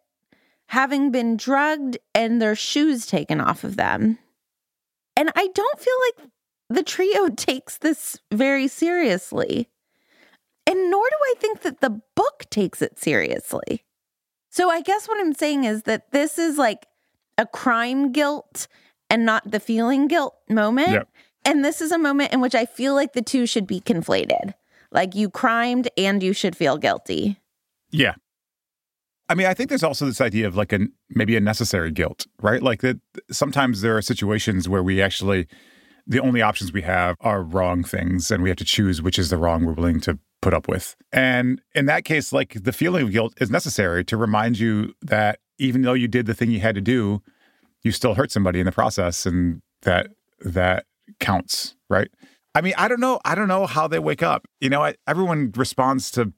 having 0.66 1.10
been 1.10 1.36
drugged 1.36 1.98
and 2.14 2.40
their 2.40 2.54
shoes 2.54 3.06
taken 3.06 3.40
off 3.40 3.64
of 3.64 3.76
them. 3.76 4.18
And 5.16 5.32
I 5.34 5.48
don't 5.48 5.80
feel 5.80 5.94
like 6.06 6.30
the 6.68 6.82
trio 6.82 7.28
takes 7.36 7.78
this 7.78 8.20
very 8.30 8.68
seriously. 8.68 9.68
And 10.68 10.90
nor 10.90 11.02
do 11.02 11.16
I 11.22 11.34
think 11.38 11.62
that 11.62 11.80
the 11.80 12.02
book 12.14 12.44
takes 12.50 12.82
it 12.82 12.98
seriously. 12.98 13.84
So 14.50 14.70
I 14.70 14.82
guess 14.82 15.08
what 15.08 15.18
I'm 15.18 15.32
saying 15.32 15.64
is 15.64 15.84
that 15.84 16.12
this 16.12 16.38
is 16.38 16.58
like 16.58 16.86
a 17.38 17.46
crime 17.46 18.12
guilt 18.12 18.68
and 19.08 19.24
not 19.24 19.50
the 19.50 19.60
feeling 19.60 20.08
guilt 20.08 20.34
moment. 20.50 20.90
Yep. 20.90 21.08
And 21.46 21.64
this 21.64 21.80
is 21.80 21.90
a 21.90 21.98
moment 21.98 22.34
in 22.34 22.42
which 22.42 22.54
I 22.54 22.66
feel 22.66 22.94
like 22.94 23.14
the 23.14 23.22
two 23.22 23.46
should 23.46 23.66
be 23.66 23.80
conflated. 23.80 24.52
Like 24.92 25.14
you 25.14 25.30
crimed 25.30 25.88
and 25.96 26.22
you 26.22 26.34
should 26.34 26.54
feel 26.54 26.76
guilty. 26.76 27.38
Yeah. 27.90 28.16
I 29.30 29.34
mean, 29.34 29.46
I 29.46 29.54
think 29.54 29.70
there's 29.70 29.82
also 29.82 30.04
this 30.04 30.20
idea 30.20 30.46
of 30.46 30.54
like 30.54 30.74
a 30.74 30.80
maybe 31.08 31.34
a 31.34 31.40
necessary 31.40 31.92
guilt, 31.92 32.26
right? 32.42 32.62
Like 32.62 32.82
that 32.82 32.98
sometimes 33.30 33.80
there 33.80 33.96
are 33.96 34.02
situations 34.02 34.68
where 34.68 34.82
we 34.82 35.00
actually 35.00 35.46
the 36.06 36.20
only 36.20 36.42
options 36.42 36.72
we 36.72 36.82
have 36.82 37.16
are 37.20 37.42
wrong 37.42 37.84
things 37.84 38.30
and 38.30 38.42
we 38.42 38.48
have 38.50 38.56
to 38.56 38.64
choose 38.64 39.00
which 39.00 39.18
is 39.18 39.28
the 39.28 39.36
wrong 39.36 39.64
we're 39.64 39.74
willing 39.74 40.00
to 40.00 40.18
put 40.40 40.54
up 40.54 40.68
with. 40.68 40.96
And 41.12 41.60
in 41.74 41.86
that 41.86 42.04
case, 42.04 42.32
like 42.32 42.62
the 42.62 42.72
feeling 42.72 43.02
of 43.02 43.12
guilt 43.12 43.34
is 43.40 43.50
necessary 43.50 44.04
to 44.04 44.16
remind 44.16 44.58
you 44.58 44.94
that 45.02 45.40
even 45.58 45.82
though 45.82 45.94
you 45.94 46.08
did 46.08 46.26
the 46.26 46.34
thing 46.34 46.50
you 46.50 46.60
had 46.60 46.74
to 46.74 46.80
do, 46.80 47.22
you 47.82 47.92
still 47.92 48.14
hurt 48.14 48.30
somebody 48.30 48.60
in 48.60 48.66
the 48.66 48.72
process 48.72 49.26
and 49.26 49.62
that 49.82 50.08
that 50.40 50.86
counts, 51.20 51.74
right? 51.88 52.08
I 52.54 52.60
mean, 52.60 52.74
I 52.76 52.88
don't 52.88 53.00
know. 53.00 53.20
I 53.24 53.34
don't 53.34 53.48
know 53.48 53.66
how 53.66 53.86
they 53.88 53.98
wake 53.98 54.22
up. 54.22 54.46
You 54.60 54.70
know, 54.70 54.82
I, 54.82 54.94
everyone 55.06 55.52
responds 55.56 56.10
to 56.12 56.32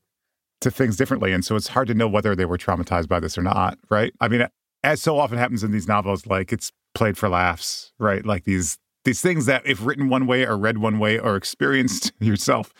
to 0.60 0.70
things 0.70 0.96
differently, 0.96 1.32
and 1.32 1.44
so 1.44 1.56
it's 1.56 1.68
hard 1.68 1.88
to 1.88 1.94
know 1.94 2.08
whether 2.08 2.36
they 2.36 2.44
were 2.44 2.58
traumatized 2.58 3.08
by 3.08 3.20
this 3.20 3.38
or 3.38 3.42
not, 3.42 3.78
right? 3.88 4.12
I 4.20 4.28
mean, 4.28 4.46
as 4.82 5.00
so 5.00 5.18
often 5.18 5.38
happens 5.38 5.64
in 5.64 5.72
these 5.72 5.88
novels, 5.88 6.26
like 6.26 6.52
it's 6.52 6.72
played 6.94 7.16
for 7.16 7.28
laughs, 7.28 7.92
right? 7.98 8.24
Like 8.24 8.44
these 8.44 8.76
these 9.04 9.20
things 9.20 9.46
that, 9.46 9.62
if 9.66 9.84
written 9.84 10.08
one 10.08 10.26
way 10.26 10.46
or 10.46 10.56
read 10.56 10.78
one 10.78 10.98
way 10.98 11.18
or 11.18 11.36
experienced 11.36 12.12
yourself, 12.20 12.72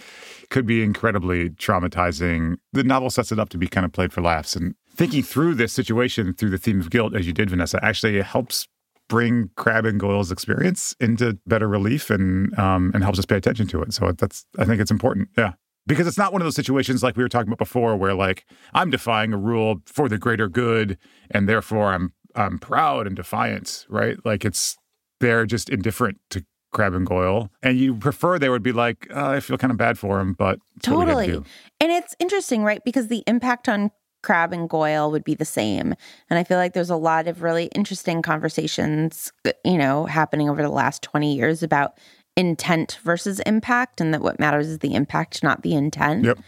could 0.51 0.67
be 0.67 0.83
incredibly 0.83 1.51
traumatizing. 1.51 2.57
The 2.73 2.85
novel 2.85 3.11
sets 3.11 3.33
it 3.33 3.39
up 3.39 3.49
to 3.51 3.59
be 3.59 3.69
kind 3.69 3.85
of 3.85 3.93
played 3.93 4.13
for 4.13 4.21
laughs, 4.21 4.57
and 4.57 4.75
thinking 4.95 5.23
through 5.23 5.55
this 5.55 5.73
situation 5.73 6.35
through 6.35 6.51
the 6.51 6.59
theme 6.59 6.81
of 6.81 6.91
guilt, 6.91 7.15
as 7.15 7.27
you 7.27 7.33
did, 7.33 7.51
Vanessa, 7.51 7.83
actually 7.83 8.21
helps 8.21 8.69
bring 9.09 9.51
Crabbe 9.57 9.87
and 9.87 10.01
Goyle's 10.01 10.31
experience 10.31 10.95
into 11.01 11.39
better 11.47 11.69
relief 11.69 12.09
and 12.09 12.57
um, 12.59 12.93
and 12.95 13.03
helps 13.03 13.19
us 13.19 13.27
pay 13.27 13.37
attention 13.37 13.67
to 13.69 13.83
it. 13.83 13.93
So 13.93 14.13
that's 14.13 14.47
I 14.59 14.65
think 14.65 14.81
it's 14.81 14.91
important. 14.91 15.29
Yeah. 15.37 15.53
Because 15.87 16.07
it's 16.07 16.19
not 16.19 16.33
one 16.33 16.41
of 16.41 16.47
those 16.47 16.55
situations 16.55 17.03
like 17.03 17.17
we 17.17 17.23
were 17.23 17.29
talking 17.29 17.49
about 17.49 17.59
before 17.59 17.97
where 17.97 18.15
like 18.15 18.45
I'm 18.75 18.91
defying 18.91 19.33
a 19.33 19.37
rule 19.37 19.81
for 19.87 20.09
the 20.09 20.19
greater 20.19 20.49
good 20.49 20.97
and 21.31 21.49
therefore 21.49 21.93
I'm 21.93 22.13
I'm 22.37 22.59
proud 22.59 23.07
and 23.07 23.17
defiant, 23.17 23.87
right? 23.89 24.17
Like 24.25 24.45
it's 24.45 24.77
they're 25.21 25.47
just 25.47 25.69
indifferent 25.69 26.19
to 26.31 26.45
Crabbe 26.73 26.95
and 26.95 27.07
Goyle, 27.07 27.51
and 27.63 27.79
you 27.79 27.95
prefer 27.95 28.39
they 28.39 28.49
would 28.49 28.63
be 28.63 28.73
like, 28.73 29.07
oh, 29.11 29.31
I 29.31 29.41
feel 29.41 29.59
kind 29.59 29.71
of 29.71 29.77
bad 29.77 29.99
for 29.99 30.21
him, 30.21 30.35
but 30.35 30.61
totally. 30.83 31.31
And 31.31 31.45
it's 31.81 32.15
interesting, 32.19 32.63
right? 32.63 32.83
Because 32.85 33.09
the 33.09 33.25
impact 33.27 33.69
on 33.69 33.91
Crabbe 34.23 34.53
and 34.53 34.69
Goyle 34.69 35.11
would 35.11 35.25
be 35.25 35.35
the 35.35 35.45
same. 35.45 35.95
And 36.29 36.39
I 36.39 36.45
feel 36.45 36.59
like 36.59 36.75
there's 36.75 36.91
a 36.91 36.97
lot 36.97 37.27
of 37.27 37.43
really 37.43 37.67
interesting 37.75 38.23
conversations, 38.23 39.33
uh, 39.47 39.53
you 39.65 39.79
know, 39.79 40.05
happening 40.05 40.49
over 40.49 40.63
the 40.63 40.69
last 40.69 41.03
20 41.03 41.35
years 41.35 41.63
about 41.63 41.99
intent 42.37 42.99
versus 43.03 43.41
impact, 43.41 44.01
and 44.01 44.15
that 44.15 44.21
what 44.21 44.39
matters 44.39 44.69
is 44.69 44.79
the 44.79 44.95
impact, 44.95 45.43
not 45.43 45.63
the 45.63 45.75
intent. 45.75 46.25
Yep. 46.25 46.39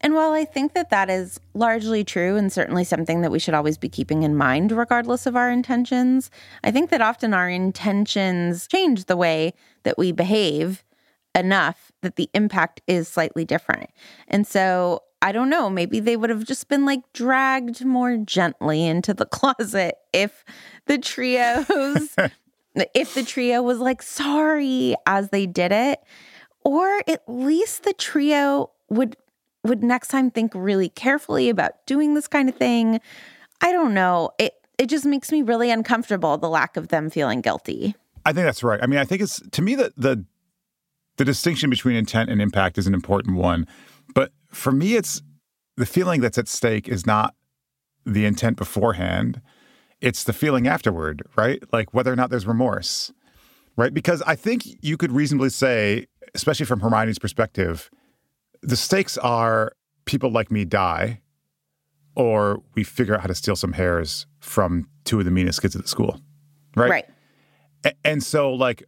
And 0.00 0.14
while 0.14 0.32
I 0.32 0.44
think 0.44 0.74
that 0.74 0.90
that 0.90 1.10
is 1.10 1.40
largely 1.54 2.04
true 2.04 2.36
and 2.36 2.52
certainly 2.52 2.84
something 2.84 3.20
that 3.22 3.32
we 3.32 3.38
should 3.38 3.54
always 3.54 3.78
be 3.78 3.88
keeping 3.88 4.22
in 4.22 4.36
mind, 4.36 4.72
regardless 4.72 5.26
of 5.26 5.36
our 5.36 5.50
intentions, 5.50 6.30
I 6.62 6.70
think 6.70 6.90
that 6.90 7.00
often 7.00 7.34
our 7.34 7.48
intentions 7.48 8.66
change 8.66 9.06
the 9.06 9.16
way 9.16 9.54
that 9.82 9.98
we 9.98 10.12
behave 10.12 10.84
enough 11.34 11.92
that 12.02 12.16
the 12.16 12.30
impact 12.34 12.80
is 12.86 13.08
slightly 13.08 13.44
different. 13.44 13.90
And 14.28 14.46
so 14.46 15.02
I 15.20 15.32
don't 15.32 15.50
know, 15.50 15.68
maybe 15.68 15.98
they 15.98 16.16
would 16.16 16.30
have 16.30 16.44
just 16.44 16.68
been 16.68 16.84
like 16.84 17.00
dragged 17.12 17.84
more 17.84 18.16
gently 18.18 18.84
into 18.84 19.14
the 19.14 19.26
closet 19.26 19.96
if 20.12 20.44
the 20.86 20.98
trios 20.98 21.68
if 22.94 23.14
the 23.14 23.24
trio 23.24 23.62
was 23.62 23.78
like 23.78 24.02
sorry 24.02 24.94
as 25.06 25.30
they 25.30 25.46
did 25.46 25.72
it 25.72 26.00
or 26.64 27.02
at 27.08 27.22
least 27.26 27.82
the 27.82 27.92
trio 27.94 28.70
would 28.88 29.16
would 29.64 29.82
next 29.82 30.08
time 30.08 30.30
think 30.30 30.52
really 30.54 30.88
carefully 30.90 31.48
about 31.48 31.84
doing 31.86 32.14
this 32.14 32.28
kind 32.28 32.48
of 32.48 32.56
thing. 32.56 33.00
I 33.60 33.72
don't 33.72 33.94
know. 33.94 34.30
It 34.38 34.54
it 34.78 34.88
just 34.88 35.04
makes 35.04 35.32
me 35.32 35.42
really 35.42 35.70
uncomfortable 35.70 36.36
the 36.38 36.48
lack 36.48 36.76
of 36.76 36.88
them 36.88 37.10
feeling 37.10 37.40
guilty. 37.40 37.94
I 38.24 38.32
think 38.32 38.44
that's 38.44 38.62
right. 38.62 38.80
I 38.82 38.86
mean, 38.86 38.98
I 38.98 39.04
think 39.04 39.22
it's 39.22 39.40
to 39.50 39.62
me 39.62 39.74
that 39.74 39.96
the 39.96 40.24
the 41.16 41.24
distinction 41.24 41.68
between 41.68 41.96
intent 41.96 42.30
and 42.30 42.40
impact 42.40 42.78
is 42.78 42.86
an 42.86 42.94
important 42.94 43.36
one. 43.36 43.66
But 44.14 44.32
for 44.50 44.72
me, 44.72 44.94
it's 44.94 45.20
the 45.76 45.86
feeling 45.86 46.20
that's 46.20 46.38
at 46.38 46.48
stake 46.48 46.88
is 46.88 47.06
not 47.06 47.34
the 48.06 48.24
intent 48.24 48.56
beforehand, 48.56 49.40
it's 50.00 50.24
the 50.24 50.32
feeling 50.32 50.66
afterward, 50.66 51.22
right? 51.36 51.62
Like 51.72 51.92
whether 51.92 52.12
or 52.12 52.16
not 52.16 52.30
there's 52.30 52.46
remorse, 52.46 53.12
right? 53.76 53.92
Because 53.92 54.22
I 54.22 54.34
think 54.34 54.62
you 54.80 54.96
could 54.96 55.12
reasonably 55.12 55.50
say, 55.50 56.06
especially 56.34 56.66
from 56.66 56.80
Hermione's 56.80 57.18
perspective, 57.18 57.90
the 58.62 58.76
stakes 58.76 59.16
are 59.18 59.72
people 60.04 60.30
like 60.30 60.50
me 60.50 60.64
die, 60.64 61.20
or 62.14 62.62
we 62.74 62.84
figure 62.84 63.14
out 63.14 63.20
how 63.20 63.26
to 63.26 63.34
steal 63.34 63.56
some 63.56 63.72
hairs 63.72 64.26
from 64.40 64.88
two 65.04 65.18
of 65.18 65.24
the 65.24 65.30
meanest 65.30 65.62
kids 65.62 65.76
at 65.76 65.82
the 65.82 65.88
school, 65.88 66.20
right? 66.74 66.90
Right. 66.90 67.06
And 68.04 68.22
so, 68.22 68.52
like, 68.52 68.84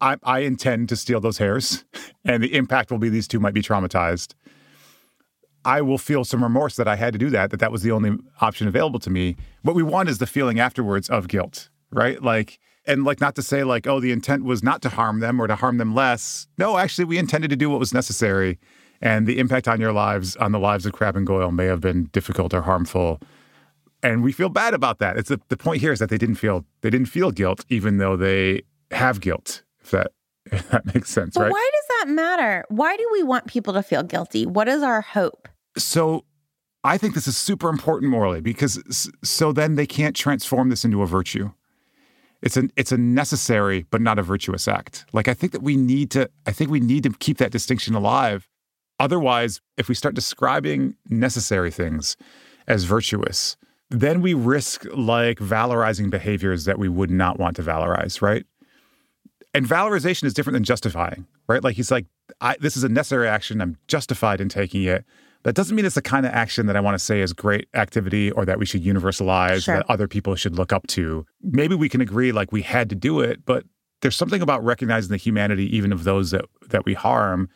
I, 0.00 0.16
I 0.24 0.40
intend 0.40 0.88
to 0.88 0.96
steal 0.96 1.20
those 1.20 1.38
hairs, 1.38 1.84
and 2.24 2.42
the 2.42 2.54
impact 2.54 2.90
will 2.90 2.98
be 2.98 3.08
these 3.08 3.28
two 3.28 3.40
might 3.40 3.54
be 3.54 3.62
traumatized. 3.62 4.34
I 5.64 5.82
will 5.82 5.98
feel 5.98 6.24
some 6.24 6.42
remorse 6.42 6.76
that 6.76 6.88
I 6.88 6.96
had 6.96 7.12
to 7.12 7.18
do 7.18 7.30
that, 7.30 7.50
that 7.50 7.60
that 7.60 7.70
was 7.70 7.82
the 7.82 7.92
only 7.92 8.16
option 8.40 8.68
available 8.68 9.00
to 9.00 9.10
me. 9.10 9.36
What 9.62 9.76
we 9.76 9.82
want 9.82 10.08
is 10.08 10.18
the 10.18 10.26
feeling 10.26 10.58
afterwards 10.58 11.08
of 11.08 11.28
guilt, 11.28 11.68
right? 11.90 12.22
Like, 12.22 12.58
and 12.88 13.04
like 13.04 13.20
not 13.20 13.36
to 13.36 13.42
say 13.42 13.62
like, 13.62 13.86
oh, 13.86 14.00
the 14.00 14.10
intent 14.10 14.44
was 14.44 14.62
not 14.62 14.82
to 14.82 14.88
harm 14.88 15.20
them 15.20 15.40
or 15.40 15.46
to 15.46 15.54
harm 15.54 15.76
them 15.76 15.94
less. 15.94 16.48
No, 16.56 16.78
actually, 16.78 17.04
we 17.04 17.18
intended 17.18 17.50
to 17.50 17.56
do 17.56 17.68
what 17.70 17.78
was 17.78 17.92
necessary. 17.92 18.58
And 19.00 19.28
the 19.28 19.38
impact 19.38 19.68
on 19.68 19.80
your 19.80 19.92
lives, 19.92 20.34
on 20.36 20.50
the 20.50 20.58
lives 20.58 20.86
of 20.86 20.92
Crabbe 20.92 21.16
and 21.16 21.26
Goyle, 21.26 21.52
may 21.52 21.66
have 21.66 21.80
been 21.80 22.04
difficult 22.06 22.52
or 22.52 22.62
harmful. 22.62 23.20
And 24.02 24.24
we 24.24 24.32
feel 24.32 24.48
bad 24.48 24.74
about 24.74 24.98
that. 24.98 25.16
It's 25.16 25.30
a, 25.30 25.38
the 25.48 25.56
point 25.56 25.80
here 25.80 25.92
is 25.92 25.98
that 26.00 26.08
they 26.08 26.18
didn't 26.18 26.36
feel 26.36 26.64
they 26.80 26.90
didn't 26.90 27.08
feel 27.08 27.30
guilt, 27.30 27.64
even 27.68 27.98
though 27.98 28.16
they 28.16 28.62
have 28.90 29.20
guilt. 29.20 29.62
If 29.82 29.90
that 29.90 30.12
if 30.46 30.68
that 30.70 30.92
makes 30.94 31.10
sense, 31.10 31.34
but 31.34 31.42
right? 31.42 31.52
Why 31.52 31.70
does 31.72 31.98
that 31.98 32.12
matter? 32.12 32.64
Why 32.70 32.96
do 32.96 33.08
we 33.12 33.22
want 33.22 33.46
people 33.46 33.74
to 33.74 33.82
feel 33.82 34.02
guilty? 34.02 34.46
What 34.46 34.66
is 34.66 34.82
our 34.82 35.02
hope? 35.02 35.48
So 35.76 36.24
I 36.84 36.96
think 36.96 37.14
this 37.14 37.28
is 37.28 37.36
super 37.36 37.68
important 37.68 38.10
morally 38.10 38.40
because 38.40 39.10
so 39.22 39.52
then 39.52 39.74
they 39.74 39.86
can't 39.86 40.16
transform 40.16 40.70
this 40.70 40.84
into 40.84 41.02
a 41.02 41.06
virtue. 41.06 41.50
It's 42.42 42.56
a 42.56 42.68
it's 42.76 42.92
a 42.92 42.98
necessary 42.98 43.86
but 43.90 44.00
not 44.00 44.18
a 44.18 44.22
virtuous 44.22 44.68
act. 44.68 45.04
Like 45.12 45.28
I 45.28 45.34
think 45.34 45.52
that 45.52 45.62
we 45.62 45.76
need 45.76 46.10
to 46.12 46.30
I 46.46 46.52
think 46.52 46.70
we 46.70 46.80
need 46.80 47.02
to 47.04 47.10
keep 47.10 47.38
that 47.38 47.50
distinction 47.50 47.94
alive. 47.94 48.48
Otherwise, 49.00 49.60
if 49.76 49.88
we 49.88 49.94
start 49.94 50.14
describing 50.14 50.94
necessary 51.08 51.70
things 51.70 52.16
as 52.66 52.84
virtuous, 52.84 53.56
then 53.90 54.20
we 54.20 54.34
risk 54.34 54.84
like 54.94 55.38
valorizing 55.38 56.10
behaviors 56.10 56.64
that 56.64 56.78
we 56.78 56.88
would 56.88 57.10
not 57.10 57.38
want 57.38 57.56
to 57.56 57.62
valorize, 57.62 58.20
right? 58.20 58.44
And 59.54 59.66
valorization 59.66 60.24
is 60.24 60.34
different 60.34 60.54
than 60.54 60.64
justifying, 60.64 61.26
right? 61.48 61.64
Like 61.64 61.76
he's 61.76 61.90
like, 61.90 62.06
this 62.60 62.76
is 62.76 62.84
a 62.84 62.88
necessary 62.88 63.28
action. 63.28 63.60
I'm 63.60 63.78
justified 63.88 64.40
in 64.40 64.48
taking 64.48 64.84
it. 64.84 65.04
That 65.48 65.54
doesn't 65.54 65.74
mean 65.74 65.86
it's 65.86 65.94
the 65.94 66.02
kind 66.02 66.26
of 66.26 66.32
action 66.34 66.66
that 66.66 66.76
I 66.76 66.80
want 66.80 66.94
to 66.94 66.98
say 66.98 67.22
is 67.22 67.32
great 67.32 67.68
activity 67.72 68.30
or 68.30 68.44
that 68.44 68.58
we 68.58 68.66
should 68.66 68.84
universalize, 68.84 69.64
Sure. 69.64 69.76
that 69.76 69.86
other 69.88 70.06
people 70.06 70.34
should 70.34 70.54
look 70.54 70.74
up 70.74 70.86
to. 70.88 71.24
Maybe 71.40 71.74
we 71.74 71.88
can 71.88 72.02
agree 72.02 72.32
like 72.32 72.52
we 72.52 72.60
had 72.60 72.90
to 72.90 72.94
do 72.94 73.20
it, 73.20 73.46
but 73.46 73.64
there's 74.02 74.14
something 74.14 74.42
about 74.42 74.62
recognizing 74.62 75.10
the 75.10 75.16
humanity 75.16 75.74
even 75.74 75.90
of 75.90 76.04
those 76.04 76.32
that 76.32 76.44
that 76.68 76.84
we 76.84 76.92
harm 76.92 77.48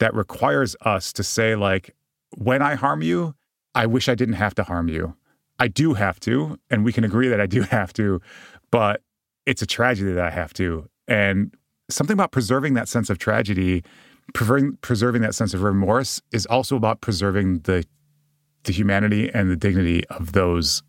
that 0.00 0.12
requires 0.14 0.76
us 0.82 1.14
to 1.14 1.22
say 1.22 1.56
like 1.56 1.96
when 2.36 2.60
I 2.60 2.74
harm 2.74 3.00
you, 3.00 3.34
I 3.74 3.86
wish 3.86 4.10
I 4.10 4.14
didn't 4.14 4.34
have 4.34 4.54
to 4.56 4.62
harm 4.62 4.88
you. 4.90 5.16
I 5.58 5.68
do 5.68 5.94
have 5.94 6.20
to, 6.20 6.58
and 6.68 6.84
we 6.84 6.92
can 6.92 7.04
agree 7.04 7.28
that 7.28 7.40
I 7.40 7.46
do 7.46 7.62
have 7.70 7.94
to, 7.94 8.20
but 8.70 9.00
it's 9.46 9.62
a 9.62 9.66
tragedy 9.66 10.12
that 10.12 10.26
I 10.26 10.30
have 10.30 10.52
to. 10.54 10.90
And 11.08 11.54
something 11.88 12.12
about 12.12 12.32
preserving 12.32 12.74
that 12.74 12.86
sense 12.86 13.08
of 13.08 13.16
tragedy 13.16 13.82
preserving, 14.34 14.78
preserving 14.80 15.22
that 15.22 15.34
sense 15.34 15.54
of 15.54 15.62
remorse 15.62 16.20
is 16.32 16.46
also 16.46 16.76
about 16.76 17.00
preserving 17.00 17.60
the 17.60 17.84
the 18.64 18.72
humanity 18.72 19.30
and 19.32 19.50
the 19.50 19.56
dignity 19.56 20.06
of 20.08 20.32
those 20.32 20.82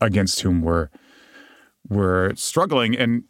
against 0.00 0.40
whom 0.40 0.60
we're 0.60 0.88
we're 1.88 2.34
struggling. 2.34 2.96
And 2.96 3.24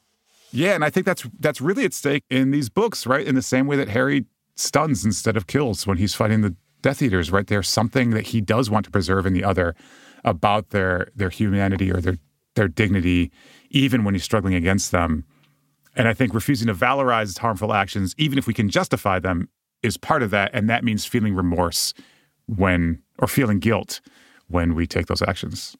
yeah, 0.52 0.74
and 0.74 0.84
I 0.84 0.90
think 0.90 1.06
that's 1.06 1.26
that's 1.38 1.60
really 1.60 1.84
at 1.84 1.94
stake 1.94 2.24
in 2.30 2.50
these 2.50 2.68
books, 2.68 3.06
right? 3.06 3.26
In 3.26 3.34
the 3.34 3.42
same 3.42 3.66
way 3.66 3.76
that 3.76 3.88
Harry 3.88 4.24
stuns 4.56 5.04
instead 5.04 5.36
of 5.36 5.46
kills 5.46 5.86
when 5.86 5.98
he's 5.98 6.14
fighting 6.14 6.40
the 6.40 6.54
Death 6.82 7.02
Eaters, 7.02 7.30
right? 7.30 7.46
There's 7.46 7.68
something 7.68 8.10
that 8.10 8.28
he 8.28 8.40
does 8.40 8.70
want 8.70 8.84
to 8.86 8.90
preserve 8.90 9.26
in 9.26 9.32
the 9.32 9.44
other 9.44 9.74
about 10.24 10.70
their 10.70 11.08
their 11.14 11.30
humanity 11.30 11.90
or 11.92 12.00
their 12.00 12.18
their 12.54 12.68
dignity, 12.68 13.30
even 13.70 14.04
when 14.04 14.14
he's 14.14 14.24
struggling 14.24 14.54
against 14.54 14.90
them. 14.90 15.24
And 15.96 16.08
I 16.08 16.14
think 16.14 16.34
refusing 16.34 16.68
to 16.68 16.74
valorize 16.74 17.38
harmful 17.38 17.72
actions, 17.72 18.14
even 18.16 18.38
if 18.38 18.46
we 18.46 18.54
can 18.54 18.68
justify 18.68 19.18
them, 19.18 19.48
is 19.82 19.96
part 19.96 20.22
of 20.22 20.30
that. 20.30 20.50
And 20.52 20.68
that 20.70 20.84
means 20.84 21.04
feeling 21.04 21.34
remorse 21.34 21.94
when, 22.46 23.02
or 23.18 23.26
feeling 23.26 23.58
guilt 23.58 24.00
when 24.48 24.74
we 24.74 24.86
take 24.86 25.06
those 25.06 25.22
actions. 25.22 25.76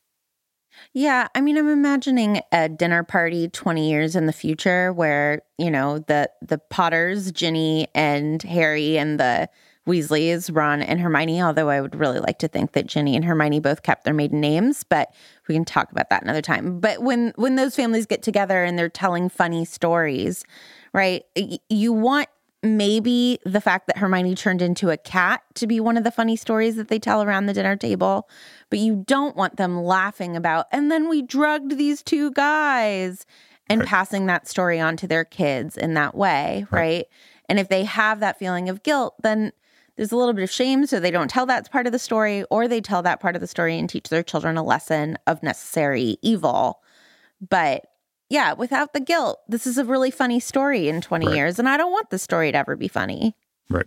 Yeah, 0.92 1.28
I 1.34 1.40
mean, 1.40 1.58
I'm 1.58 1.68
imagining 1.68 2.40
a 2.52 2.68
dinner 2.68 3.04
party 3.04 3.48
20 3.48 3.88
years 3.88 4.16
in 4.16 4.26
the 4.26 4.32
future 4.32 4.92
where, 4.92 5.42
you 5.58 5.70
know, 5.70 5.98
the 5.98 6.30
the 6.40 6.58
Potters, 6.58 7.30
Ginny 7.32 7.88
and 7.94 8.42
Harry 8.42 8.98
and 8.98 9.20
the 9.20 9.48
Weasleys, 9.86 10.54
Ron 10.54 10.82
and 10.82 11.00
Hermione, 11.00 11.42
although 11.42 11.70
I 11.70 11.80
would 11.80 11.94
really 11.94 12.20
like 12.20 12.38
to 12.40 12.48
think 12.48 12.72
that 12.72 12.86
Ginny 12.86 13.16
and 13.16 13.24
Hermione 13.24 13.60
both 13.60 13.82
kept 13.82 14.04
their 14.04 14.14
maiden 14.14 14.40
names, 14.40 14.84
but 14.84 15.12
we 15.48 15.54
can 15.54 15.64
talk 15.64 15.90
about 15.90 16.10
that 16.10 16.22
another 16.22 16.42
time. 16.42 16.80
But 16.80 17.02
when 17.02 17.32
when 17.36 17.56
those 17.56 17.74
families 17.74 18.06
get 18.06 18.22
together 18.22 18.62
and 18.62 18.78
they're 18.78 18.88
telling 18.88 19.28
funny 19.28 19.64
stories, 19.64 20.44
right? 20.92 21.24
You 21.68 21.92
want 21.92 22.28
maybe 22.62 23.38
the 23.44 23.60
fact 23.60 23.86
that 23.86 23.96
Hermione 23.96 24.34
turned 24.34 24.60
into 24.60 24.90
a 24.90 24.98
cat 24.98 25.42
to 25.54 25.66
be 25.66 25.80
one 25.80 25.96
of 25.96 26.04
the 26.04 26.10
funny 26.10 26.36
stories 26.36 26.76
that 26.76 26.88
they 26.88 26.98
tell 26.98 27.22
around 27.22 27.46
the 27.46 27.54
dinner 27.54 27.76
table, 27.76 28.28
but 28.68 28.78
you 28.78 29.02
don't 29.06 29.34
want 29.34 29.56
them 29.56 29.82
laughing 29.82 30.36
about, 30.36 30.66
and 30.70 30.90
then 30.90 31.08
we 31.08 31.22
drugged 31.22 31.78
these 31.78 32.02
two 32.02 32.30
guys 32.32 33.24
and 33.68 33.80
right. 33.80 33.88
passing 33.88 34.26
that 34.26 34.46
story 34.46 34.78
on 34.78 34.96
to 34.98 35.06
their 35.06 35.24
kids 35.24 35.78
in 35.78 35.94
that 35.94 36.14
way, 36.14 36.66
right. 36.70 36.80
right? 36.80 37.06
And 37.48 37.58
if 37.58 37.68
they 37.68 37.84
have 37.84 38.20
that 38.20 38.38
feeling 38.38 38.68
of 38.68 38.82
guilt, 38.82 39.14
then 39.22 39.52
there's 40.00 40.12
a 40.12 40.16
little 40.16 40.32
bit 40.32 40.44
of 40.44 40.50
shame, 40.50 40.86
so 40.86 40.98
they 40.98 41.10
don't 41.10 41.28
tell 41.28 41.44
that 41.44 41.70
part 41.70 41.84
of 41.84 41.92
the 41.92 41.98
story, 41.98 42.42
or 42.44 42.66
they 42.66 42.80
tell 42.80 43.02
that 43.02 43.20
part 43.20 43.34
of 43.34 43.42
the 43.42 43.46
story 43.46 43.78
and 43.78 43.86
teach 43.86 44.08
their 44.08 44.22
children 44.22 44.56
a 44.56 44.62
lesson 44.62 45.18
of 45.26 45.42
necessary 45.42 46.16
evil. 46.22 46.80
But 47.46 47.84
yeah, 48.30 48.54
without 48.54 48.94
the 48.94 49.00
guilt, 49.00 49.40
this 49.46 49.66
is 49.66 49.76
a 49.76 49.84
really 49.84 50.10
funny 50.10 50.40
story 50.40 50.88
in 50.88 51.02
20 51.02 51.26
right. 51.26 51.36
years, 51.36 51.58
and 51.58 51.68
I 51.68 51.76
don't 51.76 51.92
want 51.92 52.08
the 52.08 52.18
story 52.18 52.50
to 52.50 52.56
ever 52.56 52.76
be 52.76 52.88
funny. 52.88 53.36
Right. 53.68 53.84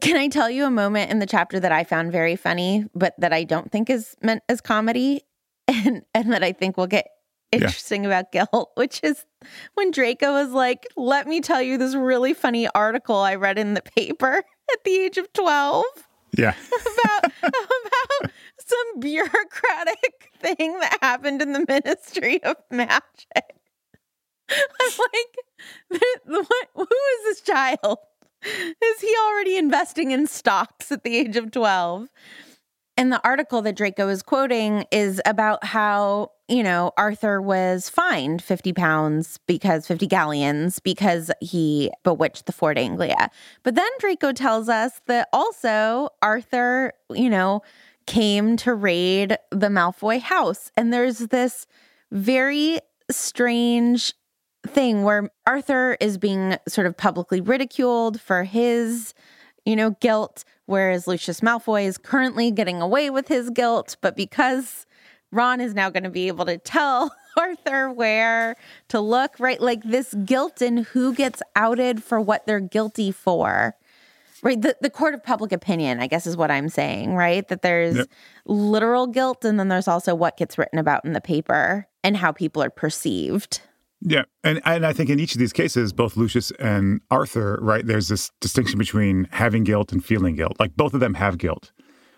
Can 0.00 0.16
I 0.16 0.28
tell 0.28 0.48
you 0.48 0.66
a 0.66 0.70
moment 0.70 1.10
in 1.10 1.18
the 1.18 1.26
chapter 1.26 1.58
that 1.58 1.72
I 1.72 1.82
found 1.82 2.12
very 2.12 2.36
funny, 2.36 2.86
but 2.94 3.18
that 3.18 3.32
I 3.32 3.42
don't 3.42 3.72
think 3.72 3.90
is 3.90 4.14
meant 4.22 4.44
as 4.48 4.60
comedy 4.60 5.22
and, 5.66 6.04
and 6.14 6.32
that 6.32 6.44
I 6.44 6.52
think 6.52 6.76
will 6.76 6.86
get 6.86 7.08
interesting 7.50 8.04
yeah. 8.04 8.10
about 8.10 8.30
guilt, 8.30 8.70
which 8.76 9.00
is 9.02 9.24
when 9.74 9.90
Draco 9.90 10.32
was 10.32 10.50
like, 10.50 10.86
Let 10.96 11.26
me 11.26 11.40
tell 11.40 11.60
you 11.60 11.76
this 11.76 11.96
really 11.96 12.34
funny 12.34 12.68
article 12.68 13.16
I 13.16 13.34
read 13.34 13.58
in 13.58 13.74
the 13.74 13.82
paper 13.82 14.44
at 14.72 14.84
the 14.84 14.96
age 14.96 15.18
of 15.18 15.32
12. 15.32 15.84
Yeah. 16.36 16.54
about 17.04 17.32
about 17.42 18.32
some 18.58 19.00
bureaucratic 19.00 20.30
thing 20.40 20.78
that 20.80 20.98
happened 21.02 21.42
in 21.42 21.52
the 21.52 21.64
Ministry 21.66 22.42
of 22.42 22.56
Magic. 22.70 23.00
I'm 24.50 24.92
like, 24.98 26.00
what, 26.26 26.68
who 26.74 26.82
is 26.82 27.24
this 27.24 27.40
child? 27.42 27.98
Is 28.42 29.00
he 29.00 29.14
already 29.26 29.56
investing 29.56 30.12
in 30.12 30.26
stocks 30.26 30.90
at 30.90 31.04
the 31.04 31.16
age 31.16 31.36
of 31.36 31.50
12? 31.50 32.08
And 33.00 33.10
the 33.10 33.26
article 33.26 33.62
that 33.62 33.76
Draco 33.76 34.08
is 34.08 34.22
quoting 34.22 34.84
is 34.90 35.22
about 35.24 35.64
how, 35.64 36.32
you 36.48 36.62
know, 36.62 36.92
Arthur 36.98 37.40
was 37.40 37.88
fined 37.88 38.42
50 38.42 38.74
pounds 38.74 39.38
because 39.46 39.86
50 39.86 40.06
galleons 40.06 40.80
because 40.80 41.30
he 41.40 41.90
bewitched 42.04 42.44
the 42.44 42.52
Ford 42.52 42.76
Anglia. 42.76 43.30
But 43.62 43.74
then 43.74 43.88
Draco 44.00 44.32
tells 44.32 44.68
us 44.68 45.00
that 45.06 45.30
also 45.32 46.10
Arthur, 46.20 46.92
you 47.08 47.30
know, 47.30 47.62
came 48.06 48.58
to 48.58 48.74
raid 48.74 49.38
the 49.50 49.68
Malfoy 49.68 50.20
house. 50.20 50.70
And 50.76 50.92
there's 50.92 51.20
this 51.20 51.66
very 52.12 52.80
strange 53.10 54.12
thing 54.66 55.04
where 55.04 55.30
Arthur 55.46 55.96
is 56.02 56.18
being 56.18 56.58
sort 56.68 56.86
of 56.86 56.98
publicly 56.98 57.40
ridiculed 57.40 58.20
for 58.20 58.44
his, 58.44 59.14
you 59.64 59.76
know, 59.76 59.90
guilt, 60.00 60.44
whereas 60.66 61.06
Lucius 61.06 61.40
Malfoy 61.40 61.84
is 61.84 61.98
currently 61.98 62.50
getting 62.50 62.80
away 62.80 63.10
with 63.10 63.28
his 63.28 63.50
guilt. 63.50 63.96
But 64.00 64.16
because 64.16 64.86
Ron 65.32 65.60
is 65.60 65.74
now 65.74 65.90
going 65.90 66.04
to 66.04 66.10
be 66.10 66.28
able 66.28 66.44
to 66.46 66.58
tell 66.58 67.14
Arthur 67.36 67.90
where 67.90 68.56
to 68.88 69.00
look, 69.00 69.38
right? 69.38 69.60
Like 69.60 69.82
this 69.82 70.14
guilt 70.24 70.60
and 70.60 70.80
who 70.80 71.14
gets 71.14 71.42
outed 71.54 72.02
for 72.02 72.20
what 72.20 72.46
they're 72.46 72.60
guilty 72.60 73.12
for. 73.12 73.76
Right. 74.42 74.60
The, 74.60 74.74
the 74.80 74.88
court 74.88 75.12
of 75.12 75.22
public 75.22 75.52
opinion, 75.52 76.00
I 76.00 76.06
guess, 76.06 76.26
is 76.26 76.34
what 76.34 76.50
I'm 76.50 76.70
saying, 76.70 77.14
right? 77.14 77.46
That 77.48 77.60
there's 77.60 77.96
yep. 77.96 78.08
literal 78.46 79.06
guilt 79.06 79.44
and 79.44 79.60
then 79.60 79.68
there's 79.68 79.86
also 79.86 80.14
what 80.14 80.38
gets 80.38 80.56
written 80.56 80.78
about 80.78 81.04
in 81.04 81.12
the 81.12 81.20
paper 81.20 81.86
and 82.02 82.16
how 82.16 82.32
people 82.32 82.62
are 82.62 82.70
perceived. 82.70 83.60
Yeah, 84.02 84.24
and 84.42 84.60
and 84.64 84.86
I 84.86 84.92
think 84.92 85.10
in 85.10 85.20
each 85.20 85.34
of 85.34 85.38
these 85.38 85.52
cases, 85.52 85.92
both 85.92 86.16
Lucius 86.16 86.50
and 86.52 87.00
Arthur, 87.10 87.58
right? 87.60 87.86
There's 87.86 88.08
this 88.08 88.30
distinction 88.40 88.78
between 88.78 89.28
having 89.30 89.62
guilt 89.62 89.92
and 89.92 90.02
feeling 90.02 90.36
guilt. 90.36 90.56
Like 90.58 90.74
both 90.74 90.94
of 90.94 91.00
them 91.00 91.14
have 91.14 91.36
guilt. 91.36 91.72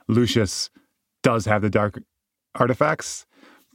Lucius 0.08 0.70
does 1.22 1.44
have 1.46 1.62
the 1.62 1.70
dark 1.70 2.00
artifacts, 2.54 3.26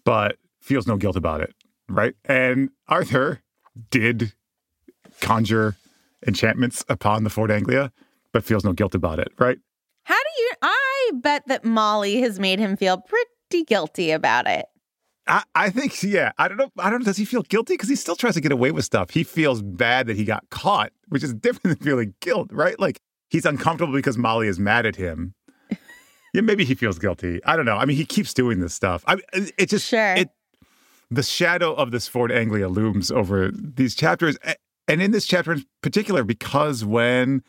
but 0.05 0.37
feels 0.61 0.87
no 0.87 0.95
guilt 0.95 1.15
about 1.17 1.41
it, 1.41 1.53
right? 1.89 2.15
And 2.25 2.69
Arthur 2.87 3.41
did 3.89 4.33
conjure 5.21 5.75
enchantments 6.25 6.85
upon 6.89 7.23
the 7.23 7.29
Ford 7.29 7.51
Anglia, 7.51 7.91
but 8.31 8.43
feels 8.43 8.63
no 8.63 8.73
guilt 8.73 8.95
about 8.95 9.19
it, 9.19 9.29
right? 9.37 9.57
How 10.03 10.15
do 10.15 10.43
you? 10.43 10.51
I 10.61 11.11
bet 11.15 11.43
that 11.47 11.65
Molly 11.65 12.21
has 12.21 12.39
made 12.39 12.59
him 12.59 12.77
feel 12.77 12.99
pretty 13.01 13.65
guilty 13.65 14.11
about 14.11 14.47
it. 14.47 14.65
I, 15.27 15.43
I 15.55 15.69
think, 15.69 16.01
yeah. 16.03 16.31
I 16.37 16.47
don't 16.47 16.57
know. 16.57 16.71
I 16.77 16.89
don't 16.89 16.99
know. 16.99 17.05
Does 17.05 17.17
he 17.17 17.25
feel 17.25 17.43
guilty? 17.43 17.73
Because 17.73 17.89
he 17.89 17.95
still 17.95 18.15
tries 18.15 18.35
to 18.35 18.41
get 18.41 18.51
away 18.51 18.71
with 18.71 18.85
stuff. 18.85 19.11
He 19.11 19.23
feels 19.23 19.61
bad 19.61 20.07
that 20.07 20.15
he 20.15 20.25
got 20.25 20.49
caught, 20.49 20.91
which 21.09 21.23
is 21.23 21.33
different 21.33 21.77
than 21.77 21.85
feeling 21.85 22.13
guilt, 22.21 22.49
right? 22.51 22.79
Like 22.79 22.99
he's 23.29 23.45
uncomfortable 23.45 23.93
because 23.93 24.17
Molly 24.17 24.47
is 24.47 24.59
mad 24.59 24.85
at 24.85 24.95
him. 24.95 25.33
yeah, 26.33 26.41
maybe 26.41 26.65
he 26.65 26.75
feels 26.75 26.99
guilty. 26.99 27.43
I 27.45 27.55
don't 27.55 27.65
know. 27.65 27.77
I 27.77 27.85
mean, 27.85 27.97
he 27.97 28.05
keeps 28.05 28.33
doing 28.33 28.59
this 28.59 28.73
stuff. 28.73 29.03
I 29.07 29.13
uh, 29.13 29.45
it 29.57 29.69
just 29.69 29.87
sure. 29.87 30.15
It, 30.15 30.29
the 31.09 31.23
shadow 31.23 31.73
of 31.73 31.91
this 31.91 32.07
Ford 32.07 32.31
Anglia 32.31 32.67
looms 32.67 33.11
over 33.11 33.49
these 33.51 33.95
chapters, 33.95 34.37
and 34.89 35.01
in 35.01 35.11
this 35.11 35.25
chapter 35.25 35.53
in 35.53 35.65
particular, 35.81 36.23
because 36.23 36.83
when 36.83 37.43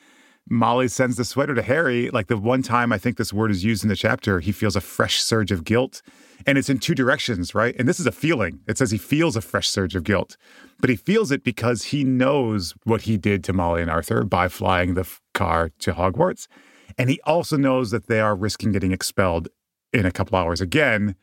Molly 0.50 0.88
sends 0.88 1.16
the 1.16 1.24
sweater 1.24 1.54
to 1.54 1.62
Harry. 1.62 2.10
Like 2.10 2.28
the 2.28 2.36
one 2.36 2.62
time 2.62 2.92
I 2.92 2.98
think 2.98 3.16
this 3.16 3.32
word 3.32 3.50
is 3.50 3.64
used 3.64 3.82
in 3.82 3.88
the 3.88 3.96
chapter, 3.96 4.40
he 4.40 4.52
feels 4.52 4.76
a 4.76 4.80
fresh 4.80 5.20
surge 5.20 5.52
of 5.52 5.64
guilt. 5.64 6.02
And 6.48 6.56
it's 6.56 6.70
in 6.70 6.78
two 6.78 6.94
directions, 6.94 7.54
right? 7.54 7.76
And 7.78 7.86
this 7.86 8.00
is 8.00 8.06
a 8.06 8.10
feeling. 8.10 8.60
It 8.66 8.78
says 8.78 8.90
he 8.90 8.96
feels 8.96 9.36
a 9.36 9.42
fresh 9.42 9.68
surge 9.68 9.94
of 9.94 10.02
guilt, 10.02 10.38
but 10.80 10.88
he 10.88 10.96
feels 10.96 11.30
it 11.30 11.44
because 11.44 11.84
he 11.84 12.04
knows 12.04 12.72
what 12.84 13.02
he 13.02 13.18
did 13.18 13.44
to 13.44 13.52
Molly 13.52 13.82
and 13.82 13.90
Arthur 13.90 14.24
by 14.24 14.48
flying 14.48 14.94
the 14.94 15.06
car 15.34 15.70
to 15.80 15.92
Hogwarts. 15.92 16.48
And 16.96 17.10
he 17.10 17.20
also 17.24 17.58
knows 17.58 17.90
that 17.90 18.06
they 18.06 18.18
are 18.18 18.34
risking 18.34 18.72
getting 18.72 18.92
expelled 18.92 19.48
in 19.92 20.06
a 20.06 20.10
couple 20.10 20.38
hours 20.38 20.62
again. 20.62 21.16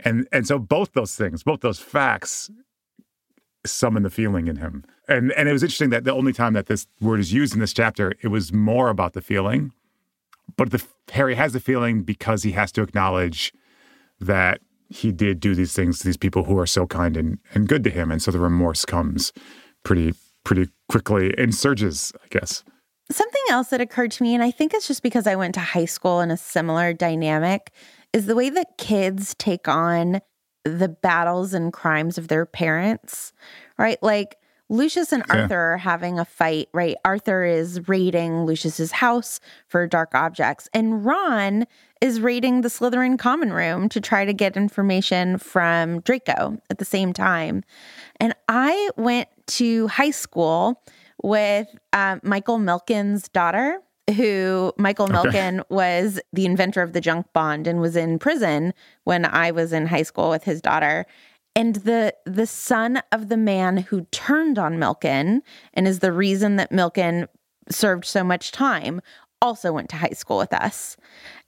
And 0.00 0.26
and 0.32 0.48
so 0.48 0.58
both 0.58 0.94
those 0.94 1.14
things, 1.14 1.44
both 1.44 1.60
those 1.60 1.78
facts 1.78 2.50
summon 3.64 4.02
the 4.02 4.10
feeling 4.10 4.48
in 4.48 4.56
him. 4.56 4.84
And 5.06 5.30
and 5.34 5.48
it 5.48 5.52
was 5.52 5.62
interesting 5.62 5.90
that 5.90 6.02
the 6.02 6.12
only 6.12 6.32
time 6.32 6.54
that 6.54 6.66
this 6.66 6.88
word 7.00 7.20
is 7.20 7.32
used 7.32 7.54
in 7.54 7.60
this 7.60 7.72
chapter, 7.72 8.14
it 8.20 8.28
was 8.28 8.52
more 8.52 8.88
about 8.88 9.12
the 9.12 9.20
feeling. 9.20 9.70
But 10.56 10.72
the 10.72 10.84
Harry 11.12 11.36
has 11.36 11.52
the 11.52 11.60
feeling 11.60 12.02
because 12.02 12.42
he 12.42 12.50
has 12.50 12.72
to 12.72 12.82
acknowledge 12.82 13.52
that 14.18 14.60
he 14.92 15.12
did 15.12 15.40
do 15.40 15.54
these 15.54 15.72
things 15.72 15.98
to 15.98 16.04
these 16.04 16.16
people 16.16 16.44
who 16.44 16.58
are 16.58 16.66
so 16.66 16.86
kind 16.86 17.16
and, 17.16 17.38
and 17.54 17.68
good 17.68 17.82
to 17.84 17.90
him. 17.90 18.10
And 18.10 18.22
so 18.22 18.30
the 18.30 18.38
remorse 18.38 18.84
comes 18.84 19.32
pretty 19.84 20.14
pretty 20.44 20.68
quickly 20.88 21.32
in 21.38 21.52
surges, 21.52 22.12
I 22.22 22.26
guess. 22.30 22.64
Something 23.10 23.42
else 23.50 23.68
that 23.68 23.80
occurred 23.80 24.10
to 24.12 24.22
me, 24.22 24.34
and 24.34 24.42
I 24.42 24.50
think 24.50 24.74
it's 24.74 24.88
just 24.88 25.02
because 25.02 25.26
I 25.26 25.36
went 25.36 25.54
to 25.54 25.60
high 25.60 25.84
school 25.84 26.20
in 26.20 26.30
a 26.30 26.36
similar 26.36 26.92
dynamic, 26.92 27.70
is 28.12 28.26
the 28.26 28.34
way 28.34 28.50
that 28.50 28.78
kids 28.78 29.34
take 29.38 29.68
on 29.68 30.20
the 30.64 30.88
battles 30.88 31.54
and 31.54 31.72
crimes 31.72 32.18
of 32.18 32.28
their 32.28 32.46
parents, 32.46 33.32
right? 33.78 34.02
Like 34.02 34.36
Lucius 34.72 35.12
and 35.12 35.22
Arthur 35.28 35.74
are 35.74 35.76
having 35.76 36.18
a 36.18 36.24
fight, 36.24 36.70
right? 36.72 36.96
Arthur 37.04 37.44
is 37.44 37.86
raiding 37.88 38.46
Lucius's 38.46 38.90
house 38.90 39.38
for 39.68 39.86
dark 39.86 40.14
objects, 40.14 40.66
and 40.72 41.04
Ron 41.04 41.66
is 42.00 42.22
raiding 42.22 42.62
the 42.62 42.70
Slytherin 42.70 43.18
common 43.18 43.52
room 43.52 43.90
to 43.90 44.00
try 44.00 44.24
to 44.24 44.32
get 44.32 44.56
information 44.56 45.36
from 45.36 46.00
Draco 46.00 46.58
at 46.70 46.78
the 46.78 46.86
same 46.86 47.12
time. 47.12 47.64
And 48.18 48.34
I 48.48 48.88
went 48.96 49.28
to 49.48 49.88
high 49.88 50.10
school 50.10 50.82
with 51.22 51.68
uh, 51.92 52.16
Michael 52.22 52.58
Milken's 52.58 53.28
daughter 53.28 53.78
who 54.16 54.72
Michael 54.78 55.06
Milken 55.06 55.62
was 55.68 56.20
the 56.32 56.44
inventor 56.44 56.82
of 56.82 56.92
the 56.92 57.00
junk 57.00 57.26
bond 57.32 57.66
and 57.66 57.80
was 57.80 57.96
in 57.96 58.18
prison 58.18 58.74
when 59.04 59.24
I 59.24 59.52
was 59.52 59.72
in 59.72 59.86
high 59.86 60.02
school 60.02 60.28
with 60.28 60.44
his 60.44 60.60
daughter. 60.60 61.06
And 61.54 61.76
the 61.76 62.14
the 62.24 62.46
son 62.46 63.02
of 63.12 63.28
the 63.28 63.36
man 63.36 63.78
who 63.78 64.06
turned 64.10 64.58
on 64.58 64.78
Milken 64.78 65.40
and 65.74 65.86
is 65.86 65.98
the 65.98 66.12
reason 66.12 66.56
that 66.56 66.70
Milken 66.70 67.28
served 67.68 68.04
so 68.04 68.24
much 68.24 68.52
time 68.52 69.00
also 69.40 69.72
went 69.72 69.90
to 69.90 69.96
high 69.96 70.10
school 70.10 70.38
with 70.38 70.52
us. 70.52 70.96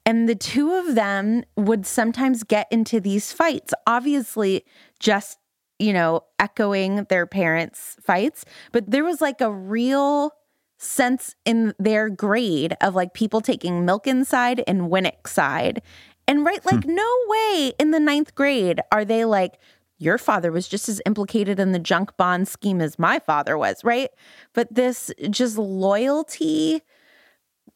And 0.04 0.28
the 0.28 0.34
two 0.34 0.72
of 0.72 0.94
them 0.94 1.44
would 1.56 1.86
sometimes 1.86 2.42
get 2.42 2.66
into 2.70 3.00
these 3.00 3.32
fights, 3.32 3.72
obviously 3.86 4.64
just, 5.00 5.38
you 5.78 5.92
know, 5.92 6.24
echoing 6.38 7.04
their 7.04 7.26
parents' 7.26 7.96
fights, 8.02 8.44
but 8.72 8.90
there 8.90 9.04
was 9.04 9.20
like 9.20 9.40
a 9.40 9.50
real 9.50 10.32
sense 10.76 11.34
in 11.44 11.72
their 11.78 12.10
grade 12.10 12.76
of 12.80 12.94
like 12.94 13.14
people 13.14 13.40
taking 13.40 13.86
Milken 13.86 14.26
side 14.26 14.62
and 14.66 14.82
Winnick 14.82 15.26
side. 15.26 15.80
And 16.26 16.44
right, 16.44 16.64
like, 16.64 16.84
hmm. 16.84 16.94
no 16.94 17.16
way 17.26 17.72
in 17.78 17.90
the 17.90 18.00
ninth 18.00 18.34
grade 18.34 18.80
are 18.90 19.04
they 19.04 19.24
like 19.24 19.58
your 19.98 20.18
father 20.18 20.50
was 20.50 20.68
just 20.68 20.88
as 20.88 21.00
implicated 21.06 21.60
in 21.60 21.72
the 21.72 21.78
junk 21.78 22.16
bond 22.16 22.48
scheme 22.48 22.80
as 22.80 22.98
my 22.98 23.18
father 23.18 23.56
was, 23.56 23.82
right? 23.84 24.10
But 24.52 24.72
this 24.74 25.10
just 25.30 25.56
loyalty 25.56 26.82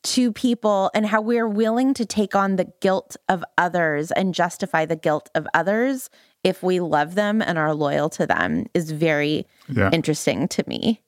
to 0.04 0.33
people 0.33 0.90
and 0.94 1.07
how 1.07 1.20
we're 1.20 1.48
willing 1.48 1.94
to 1.94 2.07
take 2.07 2.35
on 2.35 2.57
the 2.57 2.72
guilt 2.81 3.16
of 3.28 3.44
others 3.57 4.11
and 4.12 4.35
justify 4.35 4.85
the 4.85 4.96
guilt 4.96 5.28
of 5.35 5.46
others 5.54 6.09
if 6.44 6.62
we 6.62 6.81
love 6.81 7.14
them 7.14 7.42
and 7.42 7.59
are 7.59 7.74
loyal 7.74 8.09
to 8.09 8.26
them 8.26 8.66
is 8.74 8.90
very 8.90 9.46
yeah. 9.68 9.90
interesting 9.92 10.46
to 10.48 10.62
me. 10.66 11.02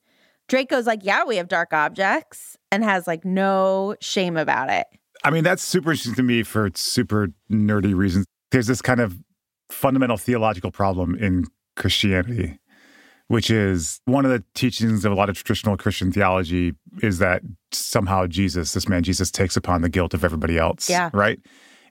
Draco's 0.49 0.87
like, 0.87 1.01
yeah, 1.05 1.25
we 1.25 1.37
have 1.37 1.47
dark 1.47 1.73
objects 1.73 2.57
and 2.73 2.83
has 2.83 3.07
like 3.07 3.25
no 3.25 3.95
shame 4.01 4.37
about 4.37 4.71
it. 4.71 4.87
I 5.23 5.31
mean, 5.31 5.45
that's 5.45 5.63
super 5.63 5.93
interesting 5.93 6.15
to 6.17 6.23
me 6.23 6.43
for 6.43 6.71
super 6.75 7.29
nerdy 7.51 7.95
reasons. 7.95 8.27
There's 8.51 8.67
this 8.67 8.83
kind 8.83 9.01
of 9.01 9.17
fundamental 9.71 10.17
theological 10.17 10.71
problem 10.71 11.15
in 11.15 11.47
Christianity, 11.77 12.59
which 13.29 13.51
is 13.51 14.01
one 14.05 14.25
of 14.25 14.31
the 14.31 14.45
teachings 14.55 15.05
of 15.05 15.13
a 15.13 15.15
lot 15.15 15.29
of 15.29 15.37
traditional 15.37 15.77
Christian 15.77 16.13
theology 16.13 16.75
is 17.03 17.19
that 17.19 17.43
somehow 17.73 18.27
Jesus, 18.27 18.73
this 18.73 18.89
man 18.89 19.03
Jesus, 19.03 19.31
takes 19.31 19.57
upon 19.57 19.83
the 19.83 19.89
guilt 19.89 20.15
of 20.15 20.25
everybody 20.25 20.59
else. 20.59 20.91
Yeah. 20.91 21.11
Right. 21.13 21.39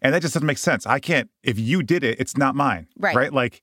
And 0.01 0.13
that 0.13 0.21
just 0.21 0.33
doesn't 0.33 0.45
make 0.45 0.57
sense. 0.57 0.85
I 0.85 0.99
can't, 0.99 1.29
if 1.43 1.59
you 1.59 1.83
did 1.83 2.03
it, 2.03 2.19
it's 2.19 2.37
not 2.37 2.55
mine. 2.55 2.87
Right. 2.97 3.15
Right. 3.15 3.33
Like 3.33 3.61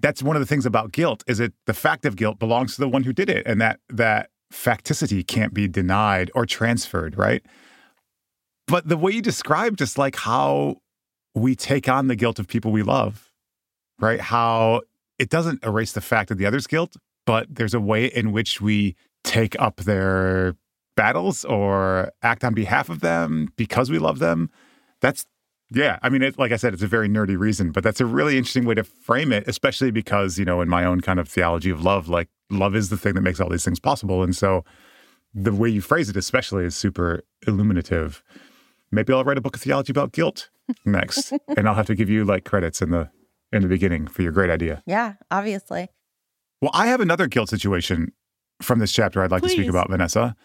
that's 0.00 0.22
one 0.22 0.36
of 0.36 0.40
the 0.40 0.46
things 0.46 0.66
about 0.66 0.92
guilt 0.92 1.22
is 1.26 1.38
it 1.38 1.52
the 1.66 1.74
fact 1.74 2.04
of 2.04 2.16
guilt 2.16 2.38
belongs 2.38 2.74
to 2.74 2.80
the 2.80 2.88
one 2.88 3.04
who 3.04 3.12
did 3.12 3.30
it. 3.30 3.46
And 3.46 3.60
that 3.60 3.80
that 3.88 4.30
facticity 4.52 5.26
can't 5.26 5.54
be 5.54 5.68
denied 5.68 6.30
or 6.34 6.44
transferred. 6.44 7.16
Right. 7.16 7.44
But 8.66 8.88
the 8.88 8.96
way 8.96 9.12
you 9.12 9.22
describe 9.22 9.76
just 9.76 9.98
like 9.98 10.16
how 10.16 10.76
we 11.34 11.54
take 11.54 11.88
on 11.88 12.08
the 12.08 12.16
guilt 12.16 12.38
of 12.38 12.46
people 12.46 12.72
we 12.72 12.82
love, 12.82 13.31
right? 13.98 14.20
How 14.20 14.82
it 15.18 15.28
doesn't 15.28 15.64
erase 15.64 15.92
the 15.92 16.00
fact 16.00 16.30
of 16.30 16.38
the 16.38 16.46
other's 16.46 16.66
guilt, 16.66 16.96
but 17.26 17.46
there's 17.48 17.74
a 17.74 17.80
way 17.80 18.06
in 18.06 18.32
which 18.32 18.60
we 18.60 18.96
take 19.24 19.58
up 19.60 19.76
their 19.76 20.56
battles 20.96 21.44
or 21.44 22.10
act 22.22 22.44
on 22.44 22.54
behalf 22.54 22.88
of 22.88 23.00
them 23.00 23.52
because 23.56 23.90
we 23.90 23.98
love 23.98 24.18
them. 24.18 24.50
That's 25.00 25.26
yeah, 25.74 25.98
I 26.02 26.10
mean, 26.10 26.22
it, 26.22 26.38
like 26.38 26.52
I 26.52 26.56
said, 26.56 26.74
it's 26.74 26.82
a 26.82 26.86
very 26.86 27.08
nerdy 27.08 27.38
reason, 27.38 27.72
but 27.72 27.82
that's 27.82 28.00
a 28.00 28.06
really 28.06 28.36
interesting 28.36 28.66
way 28.66 28.74
to 28.74 28.84
frame 28.84 29.32
it, 29.32 29.44
especially 29.46 29.90
because, 29.90 30.38
you 30.38 30.44
know, 30.44 30.60
in 30.60 30.68
my 30.68 30.84
own 30.84 31.00
kind 31.00 31.18
of 31.18 31.28
theology 31.28 31.70
of 31.70 31.82
love, 31.82 32.08
like 32.08 32.28
love 32.50 32.76
is 32.76 32.90
the 32.90 32.96
thing 32.98 33.14
that 33.14 33.22
makes 33.22 33.40
all 33.40 33.48
these 33.48 33.64
things 33.64 33.80
possible. 33.80 34.22
And 34.22 34.36
so 34.36 34.64
the 35.34 35.52
way 35.52 35.70
you 35.70 35.80
phrase 35.80 36.10
it, 36.10 36.16
especially, 36.16 36.64
is 36.64 36.76
super 36.76 37.22
illuminative. 37.46 38.22
Maybe 38.90 39.12
I'll 39.14 39.24
write 39.24 39.38
a 39.38 39.40
book 39.40 39.56
of 39.56 39.62
theology 39.62 39.92
about 39.92 40.12
guilt 40.12 40.50
next, 40.84 41.32
and 41.56 41.66
I'll 41.66 41.74
have 41.74 41.86
to 41.86 41.94
give 41.94 42.10
you 42.10 42.24
like 42.24 42.44
credits 42.44 42.82
in 42.82 42.90
the 42.90 43.10
in 43.52 43.62
the 43.62 43.68
beginning 43.68 44.06
for 44.06 44.22
your 44.22 44.32
great 44.32 44.50
idea. 44.50 44.82
Yeah, 44.86 45.14
obviously. 45.30 45.88
Well, 46.60 46.70
I 46.74 46.86
have 46.86 47.00
another 47.00 47.26
guilt 47.26 47.48
situation 47.48 48.12
from 48.60 48.78
this 48.78 48.92
chapter 48.92 49.22
I'd 49.22 49.30
like 49.30 49.42
Please. 49.42 49.54
to 49.54 49.62
speak 49.62 49.70
about, 49.70 49.90
Vanessa 49.90 50.36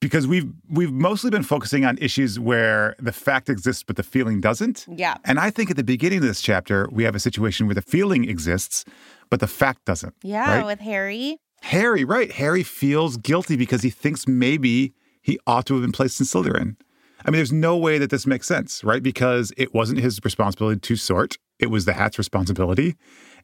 because 0.00 0.26
we've 0.26 0.52
we've 0.68 0.92
mostly 0.92 1.30
been 1.30 1.42
focusing 1.42 1.84
on 1.84 1.96
issues 1.98 2.38
where 2.38 2.94
the 2.98 3.12
fact 3.12 3.48
exists 3.48 3.82
but 3.82 3.96
the 3.96 4.02
feeling 4.02 4.40
doesn't. 4.40 4.86
Yeah. 4.88 5.16
And 5.24 5.38
I 5.38 5.50
think 5.50 5.70
at 5.70 5.76
the 5.76 5.84
beginning 5.84 6.18
of 6.18 6.24
this 6.24 6.40
chapter 6.40 6.88
we 6.92 7.04
have 7.04 7.14
a 7.14 7.20
situation 7.20 7.66
where 7.66 7.74
the 7.74 7.82
feeling 7.82 8.28
exists 8.28 8.84
but 9.30 9.40
the 9.40 9.46
fact 9.46 9.84
doesn't. 9.84 10.14
Yeah, 10.22 10.58
right? 10.58 10.66
with 10.66 10.80
Harry. 10.80 11.38
Harry, 11.62 12.04
right. 12.04 12.30
Harry 12.32 12.62
feels 12.62 13.16
guilty 13.16 13.56
because 13.56 13.82
he 13.82 13.90
thinks 13.90 14.28
maybe 14.28 14.94
he 15.22 15.38
ought 15.46 15.66
to 15.66 15.74
have 15.74 15.82
been 15.82 15.92
placed 15.92 16.20
in 16.20 16.26
Slytherin. 16.26 16.76
I 17.24 17.30
mean, 17.30 17.38
there's 17.38 17.52
no 17.52 17.76
way 17.76 17.98
that 17.98 18.10
this 18.10 18.26
makes 18.26 18.46
sense, 18.46 18.84
right? 18.84 19.02
Because 19.02 19.52
it 19.56 19.74
wasn't 19.74 19.98
his 19.98 20.20
responsibility 20.22 20.78
to 20.78 20.96
sort. 20.96 21.38
It 21.58 21.70
was 21.70 21.84
the 21.84 21.94
hat's 21.94 22.18
responsibility. 22.18 22.96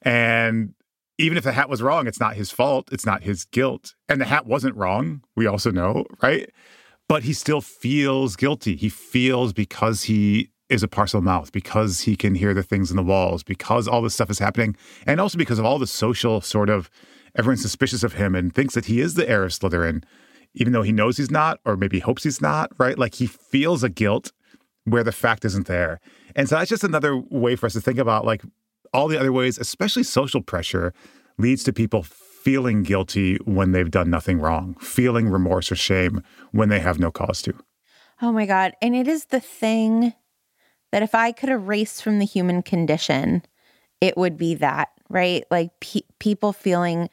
And 0.03 0.75
even 1.19 1.39
if 1.39 1.45
the 1.45 1.53
hat 1.53 1.69
was 1.69 1.83
wrong, 1.83 2.07
it's 2.07 2.21
not 2.21 2.35
his 2.35 2.51
fault. 2.51 2.89
It's 2.93 3.07
not 3.07 3.23
his 3.23 3.45
guilt. 3.45 3.95
And 4.09 4.21
the 4.21 4.25
hat 4.27 4.47
wasn't 4.47 4.77
wrong. 4.77 5.23
We 5.37 5.47
also 5.47 5.71
know, 5.71 6.05
right? 6.23 6.51
But 7.09 7.25
he 7.25 7.33
still 7.33 7.61
feels 7.61 8.37
guilty. 8.37 8.77
He 8.77 8.89
feels 8.89 9.53
because 9.53 10.05
he 10.05 10.51
is 10.69 10.83
a 10.83 10.89
Parselmouth, 10.89 11.53
because 11.53 12.01
he 12.01 12.17
can 12.17 12.35
hear 12.35 12.55
the 12.55 12.63
things 12.63 12.91
in 12.91 12.97
the 12.97 13.03
walls, 13.03 13.43
because 13.43 13.87
all 13.87 14.01
this 14.01 14.15
stuff 14.15 14.31
is 14.31 14.39
happening, 14.39 14.75
and 15.07 15.21
also 15.21 15.37
because 15.37 15.59
of 15.59 15.67
all 15.67 15.79
the 15.79 15.87
social 15.87 16.41
sort 16.41 16.71
of 16.71 16.89
everyone's 17.37 17.61
suspicious 17.61 18.03
of 18.03 18.15
him 18.15 18.35
and 18.35 18.55
thinks 18.55 18.73
that 18.75 18.87
he 18.87 19.01
is 19.01 19.15
the 19.15 19.29
heir 19.29 19.45
of 19.45 19.53
Slytherin, 19.53 20.03
even 20.55 20.73
though 20.73 20.83
he 20.83 20.93
knows 20.93 21.19
he's 21.19 21.31
not, 21.31 21.61
or 21.67 21.77
maybe 21.77 22.01
hopes 22.01 22.25
he's 22.25 22.41
not, 22.41 22.71
right? 22.79 22.99
Like 22.99 23.17
he 23.17 23.27
feels 23.27 23.83
a 23.83 23.91
guilt 23.91 24.33
where 24.85 25.05
the 25.05 25.13
fact 25.13 25.45
isn't 25.45 25.67
there. 25.67 26.01
And 26.35 26.49
so 26.49 26.57
that's 26.57 26.71
just 26.71 26.85
another 26.85 27.17
way 27.17 27.57
for 27.57 27.67
us 27.67 27.73
to 27.75 27.81
think 27.81 27.99
about 27.99 28.25
like 28.25 28.43
all 28.93 29.09
the 29.09 29.19
other 29.19 29.33
ways, 29.33 29.59
especially 29.59 30.03
social 30.03 30.43
pressure, 30.43 30.93
leads 31.39 31.63
to 31.65 31.73
people 31.73 32.03
feeling 32.03 32.83
guilty 32.83 33.37
when 33.45 33.73
they've 33.73 33.91
done 33.91 34.11
nothing 34.11 34.39
wrong, 34.39 34.75
feeling 34.81 35.29
remorse 35.29 35.71
or 35.71 35.77
shame 35.77 36.23
when 36.51 36.69
they 36.69 36.81
have 36.81 36.99
no 36.99 37.11
cause 37.11 37.41
to. 37.43 37.55
Oh 38.21 38.33
my 38.33 38.47
God. 38.47 38.73
And 38.83 38.95
it 38.95 39.07
is 39.09 39.27
the 39.27 39.41
thing 39.41 40.15
that 40.91 41.03
if 41.03 41.15
I 41.15 41.33
could 41.33 41.49
erase 41.49 42.01
from 42.01 42.19
the 42.19 42.27
human 42.27 42.63
condition, 42.63 43.43
it 44.01 44.17
would 44.17 44.37
be 44.37 44.55
that, 44.57 44.91
right? 45.09 45.45
Like 45.51 45.71
pe- 45.81 46.03
people 46.19 46.53
feeling 46.53 47.09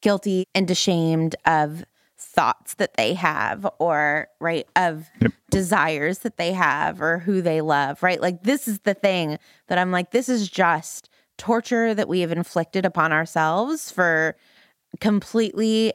guilty 0.00 0.44
and 0.54 0.70
ashamed 0.70 1.36
of 1.44 1.84
thoughts 2.18 2.74
that 2.74 2.94
they 2.96 3.14
have 3.14 3.66
or 3.78 4.28
right 4.40 4.66
of 4.74 5.08
yep. 5.20 5.32
desires 5.50 6.20
that 6.20 6.36
they 6.36 6.52
have 6.52 7.00
or 7.00 7.18
who 7.20 7.40
they 7.40 7.60
love 7.60 8.02
right? 8.02 8.20
Like 8.20 8.42
this 8.42 8.66
is 8.66 8.80
the 8.80 8.94
thing 8.94 9.38
that 9.68 9.78
i'm 9.78 9.92
like 9.92 10.10
this 10.10 10.28
is 10.28 10.48
just 10.48 11.08
torture 11.36 11.94
that 11.94 12.08
we 12.08 12.20
have 12.20 12.32
inflicted 12.32 12.84
upon 12.84 13.12
ourselves 13.12 13.90
for 13.90 14.36
completely 15.00 15.92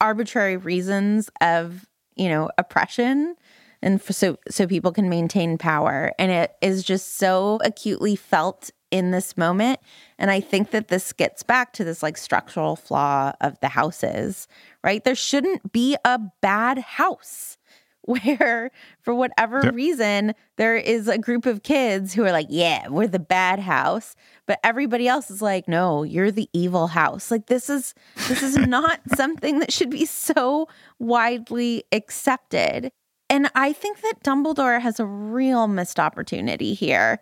arbitrary 0.00 0.56
reasons 0.56 1.30
of 1.40 1.86
you 2.16 2.28
know 2.28 2.50
oppression. 2.58 3.36
And 3.84 4.00
for, 4.00 4.12
so 4.12 4.38
so 4.48 4.66
people 4.66 4.92
can 4.92 5.08
maintain 5.08 5.58
power. 5.58 6.12
And 6.18 6.30
it 6.30 6.52
is 6.60 6.84
just 6.84 7.16
so 7.16 7.58
acutely 7.64 8.16
felt 8.16 8.70
in 8.92 9.10
this 9.10 9.36
moment. 9.36 9.80
And 10.18 10.30
i 10.30 10.38
think 10.38 10.70
that 10.70 10.86
this 10.86 11.12
gets 11.12 11.42
back 11.42 11.72
to 11.72 11.84
this 11.84 12.02
like 12.02 12.16
structural 12.16 12.76
flaw 12.76 13.32
of 13.40 13.58
the 13.60 13.68
houses 13.68 14.46
right? 14.84 15.02
There 15.02 15.14
shouldn't 15.14 15.72
be 15.72 15.96
a 16.04 16.20
bad 16.40 16.78
house 16.78 17.58
where 18.04 18.72
for 19.00 19.14
whatever 19.14 19.60
yep. 19.62 19.74
reason 19.74 20.34
there 20.56 20.76
is 20.76 21.06
a 21.06 21.18
group 21.18 21.46
of 21.46 21.62
kids 21.62 22.12
who 22.12 22.24
are 22.24 22.32
like 22.32 22.48
yeah 22.50 22.88
we're 22.88 23.06
the 23.06 23.20
bad 23.20 23.60
house. 23.60 24.16
But 24.46 24.58
everybody 24.64 25.06
else 25.06 25.30
is 25.30 25.40
like 25.40 25.68
no 25.68 26.02
you're 26.02 26.32
the 26.32 26.48
evil 26.52 26.88
house. 26.88 27.30
Like 27.30 27.46
this 27.46 27.70
is 27.70 27.94
this 28.28 28.42
is 28.42 28.56
not 28.66 29.00
something 29.14 29.60
that 29.60 29.72
should 29.72 29.90
be 29.90 30.04
so 30.04 30.68
widely 30.98 31.84
accepted. 31.92 32.90
And 33.30 33.48
i 33.54 33.72
think 33.72 34.00
that 34.00 34.24
dumbledore 34.24 34.80
has 34.80 34.98
a 34.98 35.06
real 35.06 35.68
missed 35.68 36.00
opportunity 36.00 36.74
here 36.74 37.20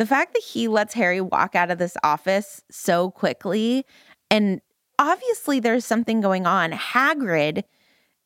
the 0.00 0.06
fact 0.06 0.32
that 0.32 0.42
he 0.42 0.66
lets 0.66 0.94
harry 0.94 1.20
walk 1.20 1.54
out 1.54 1.70
of 1.70 1.78
this 1.78 1.96
office 2.02 2.62
so 2.70 3.10
quickly 3.10 3.84
and 4.30 4.60
obviously 4.98 5.60
there's 5.60 5.84
something 5.84 6.20
going 6.20 6.46
on 6.46 6.72
hagrid 6.72 7.62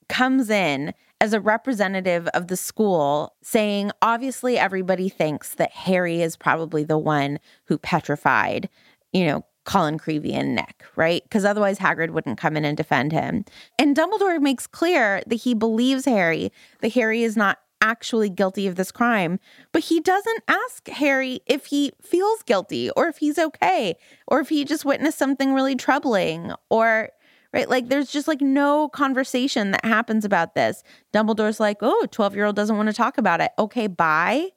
comes 0.09 0.51
in 0.51 0.93
as 1.21 1.33
a 1.33 1.41
representative 1.41 2.29
of 2.35 2.49
the 2.49 2.57
school 2.57 3.35
saying, 3.43 3.91
obviously, 4.03 4.59
everybody 4.59 5.09
thinks 5.09 5.55
that 5.55 5.73
Harry 5.73 6.21
is 6.21 6.37
probably 6.37 6.85
the 6.85 6.99
one 6.99 7.39
who 7.65 7.79
petrified, 7.79 8.69
you 9.13 9.25
know, 9.25 9.43
Colin 9.65 9.99
Creevey 9.99 10.35
and 10.35 10.55
Nick, 10.55 10.85
right? 10.97 11.23
Because 11.23 11.47
otherwise 11.47 11.79
Hagrid 11.79 12.11
wouldn't 12.11 12.39
come 12.39 12.57
in 12.57 12.67
and 12.67 12.77
defend 12.77 13.13
him. 13.13 13.47
And 13.79 13.97
Dumbledore 13.97 14.41
makes 14.41 14.67
clear 14.67 15.23
that 15.27 15.37
he 15.37 15.55
believes 15.55 16.05
Harry, 16.05 16.53
that 16.81 16.93
Harry 16.93 17.23
is 17.23 17.37
not 17.37 17.59
actually 17.85 18.31
guilty 18.31 18.67
of 18.67 18.77
this 18.77 18.91
crime, 18.91 19.39
but 19.71 19.85
he 19.85 20.01
doesn't 20.01 20.43
ask 20.49 20.89
Harry 20.89 21.41
if 21.47 21.67
he 21.67 21.93
feels 22.03 22.43
guilty 22.43 22.91
or 22.91 23.07
if 23.07 23.19
he's 23.19 23.39
okay 23.39 23.95
or 24.27 24.41
if 24.41 24.49
he 24.49 24.65
just 24.65 24.85
witnessed 24.85 25.19
something 25.19 25.53
really 25.53 25.77
troubling 25.77 26.53
or 26.71 27.11
right? 27.53 27.69
Like 27.69 27.89
there's 27.89 28.11
just 28.11 28.27
like 28.27 28.41
no 28.41 28.89
conversation 28.89 29.71
that 29.71 29.85
happens 29.85 30.25
about 30.25 30.55
this. 30.55 30.83
Dumbledore's 31.13 31.61
like, 31.61 31.77
oh, 31.83 32.07
12 32.11 32.35
year 32.35 32.47
old 32.47 32.57
doesn't 32.57 32.77
want 32.77 32.89
to 32.89 32.93
talk 32.93 33.19
about 33.19 33.41
it. 33.41 33.53
Okay, 33.59 33.87
bye. 33.87 34.49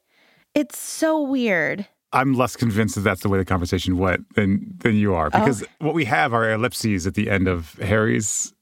It's 0.55 0.79
so 0.79 1.21
weird. 1.21 1.85
I'm 2.13 2.33
less 2.33 2.55
convinced 2.55 2.95
that 2.95 3.01
that's 3.01 3.21
the 3.21 3.29
way 3.29 3.37
the 3.37 3.45
conversation 3.45 3.97
went 3.97 4.33
than 4.35 4.73
than 4.77 4.95
you 4.95 5.13
are 5.13 5.27
oh. 5.27 5.39
because 5.39 5.61
oh. 5.63 5.67
what 5.79 5.93
we 5.93 6.05
have 6.05 6.33
are 6.33 6.49
ellipses 6.49 7.05
at 7.05 7.13
the 7.13 7.29
end 7.29 7.47
of 7.47 7.73
Harry's 7.73 8.53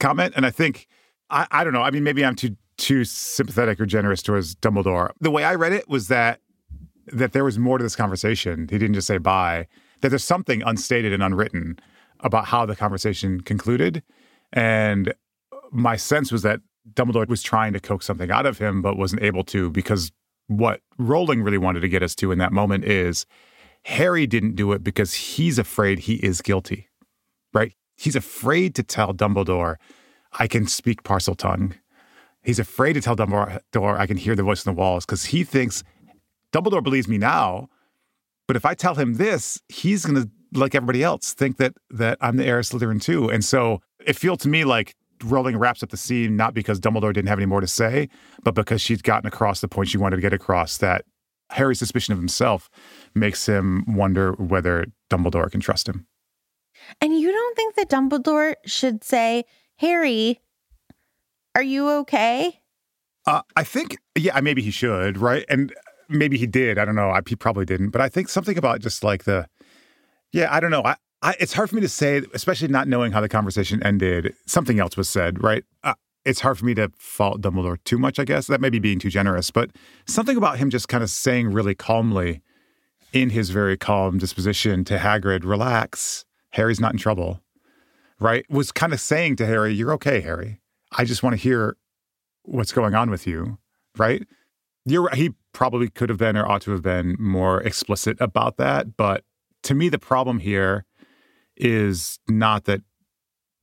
comment, 0.00 0.34
and 0.36 0.44
I 0.44 0.50
think 0.50 0.88
I, 1.30 1.46
I 1.50 1.64
don't 1.64 1.72
know. 1.72 1.82
I 1.82 1.90
mean, 1.90 2.02
maybe 2.02 2.24
I'm 2.24 2.34
too 2.34 2.56
too 2.76 3.04
sympathetic 3.04 3.80
or 3.80 3.86
generous 3.86 4.22
towards 4.22 4.54
Dumbledore. 4.56 5.10
The 5.20 5.30
way 5.30 5.44
I 5.44 5.54
read 5.54 5.72
it 5.72 5.88
was 5.88 6.08
that 6.08 6.40
that 7.08 7.32
there 7.32 7.44
was 7.44 7.58
more 7.58 7.76
to 7.78 7.84
this 7.84 7.96
conversation. 7.96 8.60
He 8.70 8.78
didn't 8.78 8.94
just 8.94 9.06
say 9.06 9.18
bye. 9.18 9.66
That 10.00 10.08
there's 10.08 10.24
something 10.24 10.62
unstated 10.62 11.12
and 11.12 11.22
unwritten 11.22 11.78
about 12.20 12.46
how 12.46 12.64
the 12.64 12.74
conversation 12.74 13.40
concluded. 13.40 14.02
And 14.52 15.12
my 15.70 15.96
sense 15.96 16.32
was 16.32 16.42
that 16.42 16.60
Dumbledore 16.94 17.28
was 17.28 17.42
trying 17.42 17.72
to 17.72 17.80
coax 17.80 18.06
something 18.06 18.30
out 18.30 18.46
of 18.46 18.58
him, 18.58 18.82
but 18.82 18.96
wasn't 18.96 19.22
able 19.22 19.44
to 19.44 19.70
because 19.70 20.12
what 20.46 20.80
Rowling 20.98 21.42
really 21.42 21.58
wanted 21.58 21.80
to 21.80 21.88
get 21.88 22.02
us 22.02 22.14
to 22.16 22.32
in 22.32 22.38
that 22.38 22.52
moment 22.52 22.84
is 22.84 23.26
Harry 23.84 24.26
didn't 24.26 24.56
do 24.56 24.72
it 24.72 24.82
because 24.82 25.14
he's 25.14 25.58
afraid 25.58 26.00
he 26.00 26.14
is 26.16 26.40
guilty, 26.40 26.88
right? 27.52 27.72
He's 27.96 28.16
afraid 28.16 28.74
to 28.76 28.82
tell 28.82 29.14
Dumbledore, 29.14 29.76
I 30.38 30.46
can 30.46 30.66
speak 30.66 31.02
Parseltongue. 31.02 31.74
He's 32.44 32.58
afraid 32.58 32.92
to 32.94 33.00
tell 33.00 33.16
Dumbledore, 33.16 33.98
I 33.98 34.06
can 34.06 34.16
hear 34.16 34.36
the 34.36 34.42
voice 34.42 34.64
in 34.64 34.74
the 34.74 34.78
walls 34.78 35.06
because 35.06 35.24
he 35.24 35.44
thinks 35.44 35.82
Dumbledore 36.52 36.82
believes 36.82 37.08
me 37.08 37.18
now. 37.18 37.68
But 38.46 38.56
if 38.56 38.66
I 38.66 38.74
tell 38.74 38.94
him 38.94 39.14
this, 39.14 39.60
he's 39.68 40.04
going 40.04 40.22
to, 40.22 40.30
like 40.52 40.74
everybody 40.74 41.02
else, 41.02 41.32
think 41.32 41.56
that 41.56 41.74
that 41.90 42.18
I'm 42.20 42.36
the 42.36 42.44
heir 42.44 42.58
of 42.58 42.66
Slytherin 42.66 43.00
too. 43.00 43.30
And 43.30 43.44
so 43.44 43.80
it 44.06 44.14
feels 44.14 44.38
to 44.40 44.48
me 44.48 44.64
like 44.64 44.94
Rowling 45.24 45.56
wraps 45.56 45.82
up 45.82 45.88
the 45.88 45.96
scene 45.96 46.36
not 46.36 46.54
because 46.54 46.78
Dumbledore 46.78 47.12
didn't 47.12 47.28
have 47.28 47.38
any 47.38 47.46
more 47.46 47.60
to 47.60 47.66
say, 47.66 48.08
but 48.42 48.54
because 48.54 48.82
she's 48.82 49.00
gotten 49.00 49.26
across 49.26 49.60
the 49.60 49.68
point 49.68 49.88
she 49.88 49.98
wanted 49.98 50.16
to 50.16 50.22
get 50.22 50.32
across 50.32 50.76
that 50.78 51.04
Harry's 51.50 51.78
suspicion 51.78 52.12
of 52.12 52.18
himself 52.18 52.68
makes 53.14 53.46
him 53.46 53.84
wonder 53.86 54.32
whether 54.32 54.86
Dumbledore 55.10 55.50
can 55.50 55.60
trust 55.60 55.88
him. 55.88 56.06
And 57.00 57.18
you 57.18 57.32
don't 57.32 57.56
think 57.56 57.76
that 57.76 57.88
Dumbledore 57.88 58.54
should 58.66 59.04
say, 59.04 59.44
Harry, 59.76 60.40
are 61.54 61.62
you 61.62 61.88
okay? 61.90 62.60
Uh, 63.26 63.42
I 63.56 63.64
think, 63.64 63.98
yeah, 64.16 64.38
maybe 64.40 64.62
he 64.62 64.70
should, 64.70 65.18
right? 65.18 65.44
And 65.48 65.72
maybe 66.08 66.36
he 66.36 66.46
did. 66.46 66.78
I 66.78 66.84
don't 66.84 66.94
know. 66.94 67.10
I, 67.10 67.20
he 67.26 67.36
probably 67.36 67.64
didn't. 67.64 67.90
But 67.90 68.00
I 68.00 68.08
think 68.08 68.28
something 68.28 68.58
about 68.58 68.80
just 68.80 69.02
like 69.02 69.24
the, 69.24 69.48
yeah, 70.32 70.54
I 70.54 70.60
don't 70.60 70.70
know. 70.70 70.82
I, 70.84 70.96
I, 71.22 71.34
it's 71.40 71.54
hard 71.54 71.70
for 71.70 71.76
me 71.76 71.80
to 71.80 71.88
say, 71.88 72.22
especially 72.34 72.68
not 72.68 72.86
knowing 72.86 73.12
how 73.12 73.20
the 73.20 73.28
conversation 73.28 73.82
ended. 73.82 74.34
Something 74.46 74.78
else 74.78 74.96
was 74.96 75.08
said, 75.08 75.42
right? 75.42 75.64
Uh, 75.82 75.94
it's 76.24 76.40
hard 76.40 76.58
for 76.58 76.64
me 76.64 76.74
to 76.74 76.90
fault 76.98 77.40
Dumbledore 77.40 77.82
too 77.84 77.98
much, 77.98 78.18
I 78.18 78.24
guess. 78.24 78.46
That 78.46 78.60
may 78.60 78.70
be 78.70 78.78
being 78.78 78.98
too 78.98 79.10
generous, 79.10 79.50
but 79.50 79.70
something 80.06 80.36
about 80.36 80.58
him 80.58 80.70
just 80.70 80.88
kind 80.88 81.02
of 81.02 81.10
saying 81.10 81.52
really 81.52 81.74
calmly, 81.74 82.42
in 83.14 83.30
his 83.30 83.50
very 83.50 83.76
calm 83.76 84.18
disposition 84.18 84.84
to 84.84 84.98
Hagrid, 84.98 85.44
relax, 85.44 86.24
Harry's 86.50 86.80
not 86.80 86.92
in 86.92 86.98
trouble, 86.98 87.40
right? 88.18 88.44
Was 88.50 88.72
kind 88.72 88.92
of 88.92 89.00
saying 89.00 89.36
to 89.36 89.46
Harry, 89.46 89.72
you're 89.72 89.92
okay, 89.92 90.20
Harry. 90.20 90.60
I 90.94 91.04
just 91.04 91.22
want 91.22 91.34
to 91.34 91.42
hear 91.42 91.76
what's 92.42 92.72
going 92.72 92.94
on 92.94 93.10
with 93.10 93.26
you, 93.26 93.58
right? 93.96 94.26
You're, 94.84 95.10
he 95.14 95.32
probably 95.52 95.88
could 95.88 96.08
have 96.08 96.18
been 96.18 96.36
or 96.36 96.46
ought 96.46 96.62
to 96.62 96.72
have 96.72 96.82
been 96.82 97.16
more 97.18 97.60
explicit 97.62 98.16
about 98.20 98.56
that. 98.58 98.96
But 98.96 99.24
to 99.64 99.74
me, 99.74 99.88
the 99.88 99.98
problem 99.98 100.40
here 100.40 100.84
is 101.56 102.18
not 102.28 102.64
that 102.64 102.82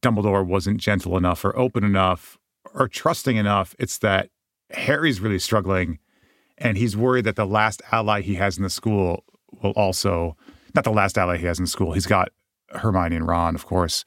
Dumbledore 0.02 0.46
wasn't 0.46 0.80
gentle 0.80 1.16
enough 1.16 1.46
or 1.46 1.58
open 1.58 1.84
enough 1.84 2.38
or 2.74 2.88
trusting 2.88 3.38
enough. 3.38 3.76
It's 3.78 4.00
that 4.00 4.30
Harry's 4.72 5.20
really 5.20 5.40
struggling 5.40 6.00
and 6.58 6.78
he's 6.78 6.96
worried 6.96 7.26
that 7.26 7.36
the 7.36 7.46
last 7.46 7.82
ally 7.92 8.22
he 8.22 8.36
has 8.36 8.58
in 8.58 8.64
the 8.64 8.70
school 8.70 9.24
will 9.62 9.72
also, 9.72 10.38
not 10.74 10.84
the 10.84 10.92
last 10.92 11.18
ally 11.18 11.38
he 11.38 11.46
has 11.46 11.60
in 11.60 11.68
school, 11.68 11.94
he's 11.94 12.06
got 12.06 12.30
Hermione 12.70 13.16
and 13.16 13.28
Ron, 13.28 13.56
of 13.56 13.66
course. 13.66 14.06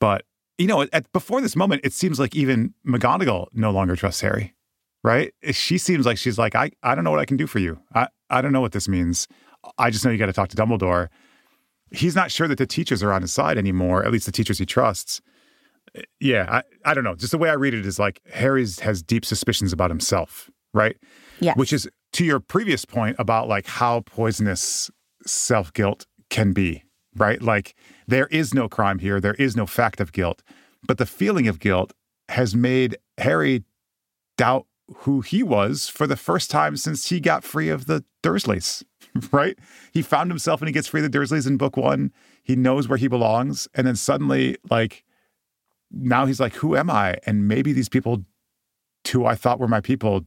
But, 0.00 0.24
you 0.58 0.66
know, 0.66 0.86
at, 0.92 1.10
before 1.12 1.40
this 1.40 1.56
moment, 1.56 1.82
it 1.84 1.92
seems 1.92 2.18
like 2.18 2.34
even 2.34 2.74
McGonagall 2.86 3.48
no 3.52 3.70
longer 3.70 3.96
trusts 3.96 4.20
Harry, 4.20 4.54
right? 5.02 5.32
She 5.52 5.78
seems 5.78 6.06
like 6.06 6.18
she's 6.18 6.38
like, 6.38 6.54
I, 6.54 6.70
I 6.82 6.94
don't 6.94 7.04
know 7.04 7.10
what 7.10 7.20
I 7.20 7.24
can 7.24 7.36
do 7.36 7.46
for 7.46 7.58
you. 7.58 7.80
I, 7.94 8.08
I 8.30 8.40
don't 8.40 8.52
know 8.52 8.60
what 8.60 8.72
this 8.72 8.88
means. 8.88 9.26
I 9.78 9.90
just 9.90 10.04
know 10.04 10.10
you 10.10 10.18
got 10.18 10.26
to 10.26 10.32
talk 10.32 10.48
to 10.50 10.56
Dumbledore 10.56 11.08
he's 11.96 12.14
not 12.14 12.30
sure 12.30 12.48
that 12.48 12.58
the 12.58 12.66
teachers 12.66 13.02
are 13.02 13.12
on 13.12 13.22
his 13.22 13.32
side 13.32 13.58
anymore, 13.58 14.04
at 14.04 14.12
least 14.12 14.26
the 14.26 14.32
teachers 14.32 14.58
he 14.58 14.66
trusts. 14.66 15.20
Yeah, 16.20 16.46
I, 16.84 16.90
I 16.90 16.94
don't 16.94 17.04
know. 17.04 17.14
Just 17.14 17.32
the 17.32 17.38
way 17.38 17.50
I 17.50 17.54
read 17.54 17.74
it 17.74 17.86
is 17.86 17.98
like 17.98 18.20
Harry's 18.32 18.80
has 18.80 19.02
deep 19.02 19.24
suspicions 19.24 19.72
about 19.72 19.90
himself, 19.90 20.50
right? 20.72 20.96
Yeah. 21.40 21.54
Which 21.54 21.72
is 21.72 21.88
to 22.14 22.24
your 22.24 22.40
previous 22.40 22.84
point 22.84 23.16
about 23.18 23.48
like 23.48 23.66
how 23.66 24.00
poisonous 24.00 24.90
self 25.26 25.72
guilt 25.72 26.06
can 26.30 26.52
be, 26.52 26.82
right? 27.16 27.40
Like 27.40 27.74
there 28.06 28.26
is 28.26 28.54
no 28.54 28.68
crime 28.68 28.98
here, 28.98 29.20
there 29.20 29.34
is 29.34 29.56
no 29.56 29.66
fact 29.66 30.00
of 30.00 30.12
guilt, 30.12 30.42
but 30.86 30.98
the 30.98 31.06
feeling 31.06 31.48
of 31.48 31.58
guilt 31.58 31.92
has 32.28 32.54
made 32.54 32.96
Harry 33.18 33.64
doubt 34.36 34.66
who 34.96 35.20
he 35.20 35.42
was 35.42 35.88
for 35.88 36.06
the 36.06 36.16
first 36.16 36.50
time 36.50 36.76
since 36.76 37.08
he 37.08 37.20
got 37.20 37.44
free 37.44 37.68
of 37.68 37.86
the 37.86 38.04
Dursleys. 38.22 38.82
right? 39.32 39.58
He 39.92 40.02
found 40.02 40.30
himself 40.30 40.60
and 40.60 40.68
he 40.68 40.72
gets 40.72 40.88
free 40.88 41.04
of 41.04 41.10
the 41.10 41.18
Dursleys 41.18 41.46
in 41.46 41.56
book 41.56 41.76
one. 41.76 42.12
He 42.42 42.56
knows 42.56 42.88
where 42.88 42.98
he 42.98 43.08
belongs. 43.08 43.68
And 43.74 43.86
then 43.86 43.96
suddenly, 43.96 44.56
like, 44.70 45.04
now 45.90 46.26
he's 46.26 46.40
like, 46.40 46.54
who 46.54 46.76
am 46.76 46.90
I? 46.90 47.18
And 47.26 47.48
maybe 47.48 47.72
these 47.72 47.88
people 47.88 48.24
who 49.10 49.26
I 49.26 49.34
thought 49.34 49.60
were 49.60 49.68
my 49.68 49.80
people 49.80 50.22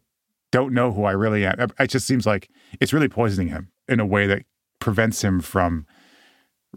don't 0.51 0.73
know 0.73 0.91
who 0.91 1.03
I 1.03 1.11
really 1.11 1.45
am. 1.45 1.71
It 1.77 1.87
just 1.87 2.07
seems 2.07 2.25
like 2.25 2.49
it's 2.79 2.93
really 2.93 3.09
poisoning 3.09 3.49
him 3.49 3.71
in 3.87 3.99
a 3.99 4.05
way 4.05 4.27
that 4.27 4.43
prevents 4.79 5.23
him 5.23 5.41
from 5.41 5.85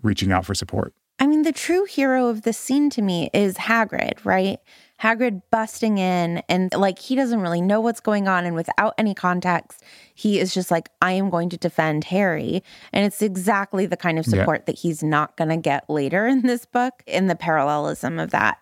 reaching 0.02 0.32
out 0.32 0.44
for 0.44 0.54
support. 0.54 0.94
I 1.18 1.26
mean, 1.26 1.42
the 1.42 1.52
true 1.52 1.84
hero 1.84 2.28
of 2.28 2.42
this 2.42 2.56
scene 2.56 2.88
to 2.90 3.02
me 3.02 3.28
is 3.34 3.56
Hagrid, 3.58 4.24
right? 4.24 4.58
Hagrid 5.02 5.42
busting 5.50 5.98
in 5.98 6.42
and 6.48 6.72
like 6.74 6.98
he 6.98 7.14
doesn't 7.14 7.40
really 7.40 7.60
know 7.60 7.80
what's 7.80 8.00
going 8.00 8.26
on. 8.26 8.46
And 8.46 8.54
without 8.54 8.94
any 8.96 9.14
context, 9.14 9.82
he 10.14 10.40
is 10.40 10.54
just 10.54 10.70
like, 10.70 10.88
I 11.02 11.12
am 11.12 11.28
going 11.28 11.50
to 11.50 11.58
defend 11.58 12.04
Harry. 12.04 12.62
And 12.92 13.04
it's 13.04 13.20
exactly 13.20 13.84
the 13.84 13.98
kind 13.98 14.18
of 14.18 14.24
support 14.24 14.60
yeah. 14.60 14.64
that 14.66 14.78
he's 14.78 15.02
not 15.02 15.36
going 15.36 15.50
to 15.50 15.58
get 15.58 15.88
later 15.90 16.26
in 16.26 16.40
this 16.42 16.64
book 16.64 17.02
in 17.06 17.26
the 17.26 17.36
parallelism 17.36 18.18
of 18.18 18.30
that. 18.30 18.58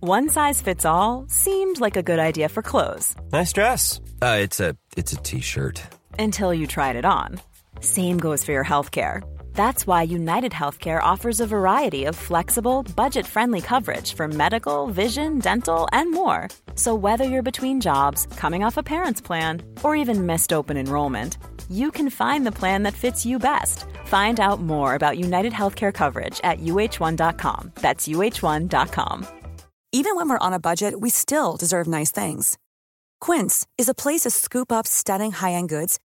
One 0.00 0.28
size 0.28 0.60
fits 0.60 0.84
all 0.84 1.26
seemed 1.28 1.78
like 1.78 1.96
a 1.96 2.02
good 2.02 2.18
idea 2.18 2.48
for 2.48 2.62
clothes. 2.62 3.14
Nice 3.32 3.52
dress. 3.52 4.00
Uh, 4.22 4.38
it's 4.40 4.58
a 4.58 4.76
it's 4.96 5.12
a 5.12 5.16
t-shirt. 5.16 5.82
Until 6.18 6.52
you 6.54 6.66
tried 6.66 6.96
it 6.96 7.04
on. 7.04 7.40
Same 7.80 8.18
goes 8.18 8.44
for 8.44 8.52
your 8.52 8.64
healthcare. 8.64 9.22
That's 9.54 9.86
why 9.86 10.02
United 10.02 10.52
Healthcare 10.52 11.02
offers 11.02 11.40
a 11.40 11.46
variety 11.46 12.04
of 12.04 12.16
flexible, 12.16 12.82
budget 12.96 13.26
friendly 13.26 13.60
coverage 13.60 14.14
for 14.14 14.26
medical, 14.28 14.86
vision, 14.86 15.38
dental, 15.38 15.88
and 15.92 16.10
more. 16.12 16.48
So, 16.74 16.94
whether 16.94 17.24
you're 17.24 17.42
between 17.42 17.80
jobs, 17.80 18.26
coming 18.36 18.64
off 18.64 18.76
a 18.76 18.82
parent's 18.82 19.20
plan, 19.20 19.62
or 19.82 19.96
even 19.96 20.26
missed 20.26 20.52
open 20.52 20.76
enrollment, 20.76 21.36
you 21.68 21.90
can 21.90 22.10
find 22.10 22.46
the 22.46 22.58
plan 22.60 22.84
that 22.84 22.94
fits 22.94 23.26
you 23.26 23.38
best. 23.38 23.84
Find 24.06 24.40
out 24.40 24.60
more 24.60 24.94
about 24.94 25.18
United 25.18 25.52
Healthcare 25.52 25.92
coverage 25.92 26.40
at 26.42 26.60
uh1.com. 26.60 27.72
That's 27.76 28.08
uh1.com. 28.08 29.26
Even 29.92 30.16
when 30.16 30.28
we're 30.28 30.46
on 30.46 30.52
a 30.52 30.60
budget, 30.60 31.00
we 31.00 31.10
still 31.10 31.56
deserve 31.56 31.86
nice 31.86 32.10
things. 32.10 32.58
Quince 33.20 33.66
is 33.76 33.88
a 33.88 33.94
place 33.94 34.20
to 34.22 34.30
scoop 34.30 34.70
up 34.70 34.86
stunning 34.86 35.32
high 35.32 35.52
end 35.52 35.68
goods 35.68 35.98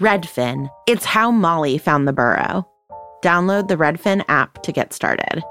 Redfin. 0.00 0.70
It's 0.86 1.04
how 1.04 1.30
Molly 1.30 1.76
found 1.76 2.08
the 2.08 2.12
burrow. 2.14 2.66
Download 3.22 3.68
the 3.68 3.76
Redfin 3.76 4.24
app 4.28 4.62
to 4.62 4.72
get 4.72 4.94
started. 4.94 5.42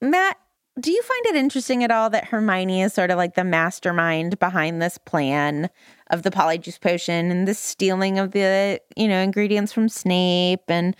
Matt, 0.00 0.38
do 0.80 0.90
you 0.90 1.02
find 1.02 1.26
it 1.26 1.36
interesting 1.36 1.84
at 1.84 1.90
all 1.90 2.08
that 2.10 2.24
Hermione 2.24 2.80
is 2.80 2.94
sort 2.94 3.10
of 3.10 3.18
like 3.18 3.34
the 3.34 3.44
mastermind 3.44 4.38
behind 4.38 4.80
this 4.80 4.96
plan 4.96 5.68
of 6.10 6.22
the 6.22 6.30
polyjuice 6.30 6.80
potion 6.80 7.30
and 7.30 7.46
the 7.46 7.52
stealing 7.52 8.18
of 8.18 8.32
the, 8.32 8.80
you 8.96 9.06
know, 9.06 9.20
ingredients 9.20 9.70
from 9.70 9.90
Snape 9.90 10.62
and, 10.68 10.96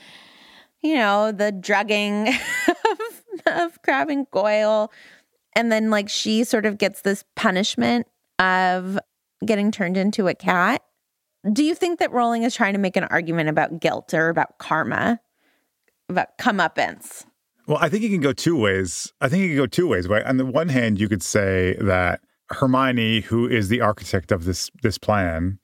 you 0.82 0.94
know, 0.94 1.32
the 1.32 1.52
drugging 1.52 2.28
of, 2.68 3.46
of 3.46 3.82
Crabbe 3.82 4.10
and 4.10 4.30
Goyle? 4.30 4.92
And 5.54 5.70
then, 5.70 5.90
like, 5.90 6.08
she 6.08 6.44
sort 6.44 6.66
of 6.66 6.78
gets 6.78 7.02
this 7.02 7.24
punishment 7.36 8.06
of 8.38 8.98
getting 9.44 9.70
turned 9.70 9.96
into 9.96 10.28
a 10.28 10.34
cat. 10.34 10.82
Do 11.52 11.64
you 11.64 11.74
think 11.74 11.98
that 11.98 12.12
Rowling 12.12 12.44
is 12.44 12.54
trying 12.54 12.72
to 12.72 12.78
make 12.78 12.96
an 12.96 13.04
argument 13.04 13.48
about 13.48 13.80
guilt 13.80 14.14
or 14.14 14.28
about 14.28 14.58
karma, 14.58 15.20
about 16.08 16.38
comeuppance? 16.38 17.24
Well, 17.66 17.78
I 17.80 17.88
think 17.88 18.02
you 18.02 18.08
can 18.08 18.20
go 18.20 18.32
two 18.32 18.56
ways. 18.56 19.12
I 19.20 19.28
think 19.28 19.42
you 19.42 19.48
can 19.48 19.56
go 19.56 19.66
two 19.66 19.88
ways. 19.88 20.08
Right? 20.08 20.24
On 20.24 20.36
the 20.36 20.46
one 20.46 20.68
hand, 20.68 21.00
you 21.00 21.08
could 21.08 21.22
say 21.22 21.76
that 21.80 22.20
Hermione, 22.50 23.20
who 23.20 23.48
is 23.48 23.68
the 23.68 23.80
architect 23.80 24.32
of 24.32 24.44
this 24.44 24.70
this 24.82 24.98
plan, 24.98 25.58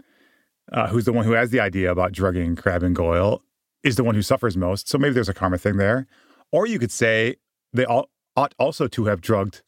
uh, 0.72 0.88
who's 0.88 1.04
the 1.04 1.12
one 1.12 1.24
who 1.24 1.32
has 1.32 1.50
the 1.50 1.60
idea 1.60 1.90
about 1.90 2.12
drugging 2.12 2.56
Crabbe 2.56 2.82
and 2.82 2.94
Goyle, 2.96 3.42
is 3.82 3.96
the 3.96 4.04
one 4.04 4.14
who 4.14 4.22
suffers 4.22 4.56
most. 4.56 4.88
So 4.88 4.98
maybe 4.98 5.14
there's 5.14 5.28
a 5.28 5.34
karma 5.34 5.58
thing 5.58 5.76
there. 5.76 6.06
Or 6.52 6.66
you 6.66 6.78
could 6.78 6.92
say 6.92 7.36
they 7.72 7.84
all 7.84 8.10
ought 8.36 8.54
also 8.58 8.86
to 8.88 9.04
have 9.06 9.20
drugged 9.20 9.62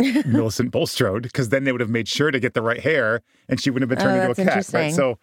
Millicent 0.00 0.70
Bulstrode 0.70 1.22
because 1.24 1.50
then 1.50 1.64
they 1.64 1.72
would 1.72 1.80
have 1.80 1.90
made 1.90 2.08
sure 2.08 2.30
to 2.30 2.40
get 2.40 2.54
the 2.54 2.62
right 2.62 2.80
hair 2.80 3.22
and 3.48 3.60
she 3.60 3.70
wouldn't 3.70 3.90
have 3.90 3.98
been 3.98 4.04
turned 4.04 4.20
Oh, 4.20 4.30
into 4.30 4.42
a 4.42 4.44
cat. 4.44 4.68
Right? 4.72 4.94
So 4.94 5.18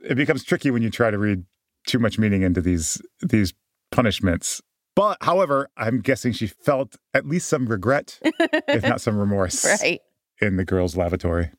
it 0.00 0.14
becomes 0.14 0.44
tricky 0.44 0.70
when 0.70 0.82
you 0.82 0.90
try 0.90 1.10
to 1.10 1.18
read 1.18 1.44
too 1.86 1.98
much 1.98 2.18
meaning 2.18 2.42
into 2.42 2.60
these 2.60 3.00
these 3.20 3.52
punishments. 3.90 4.60
But 4.96 5.18
however, 5.22 5.68
I'm 5.76 6.00
guessing 6.00 6.32
she 6.32 6.46
felt 6.46 6.96
at 7.14 7.26
least 7.26 7.48
some 7.48 7.66
regret, 7.66 8.20
if 8.68 8.82
not 8.84 9.00
some 9.00 9.18
remorse, 9.18 9.64
Right. 9.82 10.00
in 10.40 10.56
the 10.56 10.64
girls' 10.64 10.96
lavatory. 10.96 11.50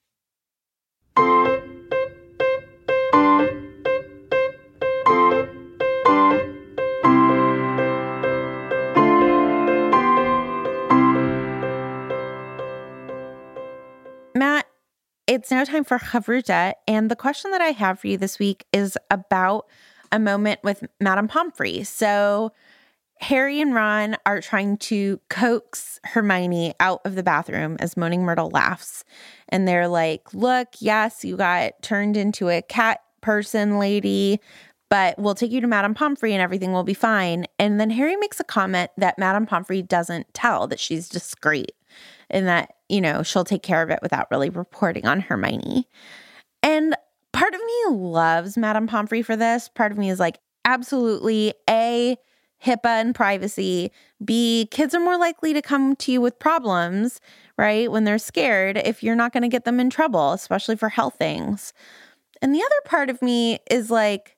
It's 15.35 15.51
now 15.51 15.65
time 15.65 15.83
for 15.83 15.99
Havruta. 15.99 16.73
And 16.87 17.11
the 17.11 17.15
question 17.15 17.51
that 17.51 17.61
I 17.61 17.71
have 17.71 17.99
for 17.99 18.07
you 18.07 18.17
this 18.17 18.39
week 18.39 18.65
is 18.71 18.97
about 19.11 19.67
a 20.11 20.17
moment 20.17 20.61
with 20.63 20.85
Madame 21.01 21.27
Pomfrey. 21.27 21.83
So, 21.83 22.53
Harry 23.19 23.61
and 23.61 23.73
Ron 23.73 24.17
are 24.25 24.41
trying 24.41 24.77
to 24.77 25.19
coax 25.29 25.99
Hermione 26.03 26.73
out 26.79 27.01
of 27.05 27.15
the 27.15 27.23
bathroom 27.23 27.77
as 27.79 27.95
Moaning 27.95 28.23
Myrtle 28.23 28.49
laughs. 28.49 29.03
And 29.49 29.67
they're 29.67 29.87
like, 29.87 30.33
Look, 30.33 30.69
yes, 30.79 31.25
you 31.25 31.35
got 31.35 31.81
turned 31.81 32.17
into 32.17 32.49
a 32.49 32.61
cat 32.61 33.01
person 33.21 33.77
lady, 33.77 34.39
but 34.89 35.19
we'll 35.19 35.35
take 35.35 35.51
you 35.51 35.59
to 35.61 35.67
Madame 35.67 35.93
Pomfrey 35.93 36.33
and 36.33 36.41
everything 36.41 36.71
will 36.71 36.83
be 36.83 36.93
fine. 36.93 37.45
And 37.59 37.79
then 37.79 37.89
Harry 37.89 38.15
makes 38.15 38.39
a 38.39 38.45
comment 38.45 38.91
that 38.97 39.17
Madame 39.17 39.45
Pomfrey 39.45 39.81
doesn't 39.81 40.33
tell, 40.33 40.67
that 40.67 40.79
she's 40.79 41.09
discreet 41.09 41.73
and 42.29 42.47
that, 42.47 42.74
you 42.89 43.01
know, 43.01 43.23
she'll 43.23 43.43
take 43.43 43.63
care 43.63 43.81
of 43.81 43.89
it 43.89 43.99
without 44.01 44.27
really 44.31 44.49
reporting 44.49 45.05
on 45.05 45.21
Hermione. 45.21 45.87
And 46.63 46.95
part 47.31 47.53
of 47.53 47.61
me 47.61 47.95
loves 47.95 48.57
Madame 48.57 48.87
Pomfrey 48.87 49.21
for 49.21 49.35
this. 49.35 49.69
Part 49.69 49.91
of 49.91 49.97
me 49.97 50.09
is 50.09 50.19
like, 50.19 50.39
absolutely, 50.63 51.53
A, 51.69 52.17
HIPAA 52.63 53.01
and 53.01 53.15
privacy. 53.15 53.91
B, 54.23 54.67
kids 54.71 54.95
are 54.95 54.99
more 54.99 55.17
likely 55.17 55.53
to 55.53 55.61
come 55.61 55.95
to 55.97 56.11
you 56.11 56.21
with 56.21 56.39
problems, 56.39 57.21
right? 57.57 57.91
When 57.91 58.03
they're 58.03 58.17
scared, 58.17 58.77
if 58.77 59.03
you're 59.03 59.15
not 59.15 59.33
going 59.33 59.43
to 59.43 59.49
get 59.49 59.65
them 59.65 59.79
in 59.79 59.89
trouble, 59.89 60.33
especially 60.33 60.75
for 60.75 60.89
health 60.89 61.15
things. 61.17 61.73
And 62.41 62.53
the 62.53 62.63
other 62.63 62.81
part 62.85 63.09
of 63.09 63.21
me 63.21 63.59
is 63.69 63.91
like, 63.91 64.35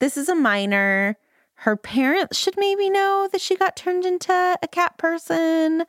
this 0.00 0.16
is 0.16 0.28
a 0.28 0.34
minor. 0.34 1.16
Her 1.54 1.76
parents 1.76 2.36
should 2.36 2.56
maybe 2.56 2.90
know 2.90 3.28
that 3.30 3.40
she 3.40 3.56
got 3.56 3.76
turned 3.76 4.04
into 4.04 4.58
a 4.60 4.68
cat 4.68 4.98
person. 4.98 5.84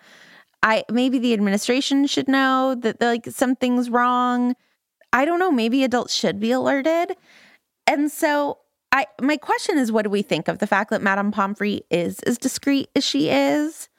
I 0.64 0.86
maybe 0.90 1.20
the 1.20 1.34
administration 1.34 2.08
should 2.08 2.28
know 2.28 2.76
that 2.80 3.00
like 3.02 3.28
something's 3.28 3.90
wrong. 3.90 4.56
I 5.12 5.26
don't 5.26 5.40
know, 5.40 5.52
maybe 5.52 5.84
adults 5.84 6.16
should 6.16 6.40
be 6.40 6.52
alerted. 6.52 7.16
And 7.86 8.10
so 8.10 8.60
I 8.92 9.06
my 9.22 9.38
question 9.38 9.78
is 9.78 9.92
what 9.92 10.04
do 10.04 10.10
we 10.10 10.22
think 10.22 10.48
of 10.48 10.60
the 10.60 10.68
fact 10.68 10.90
that 10.90 11.02
Madame 11.02 11.32
Pomfrey 11.32 11.84
is 11.92 12.20
as 12.22 12.38
discreet 12.38 12.90
as 12.96 13.04
she 13.04 13.30
is? 13.30 13.90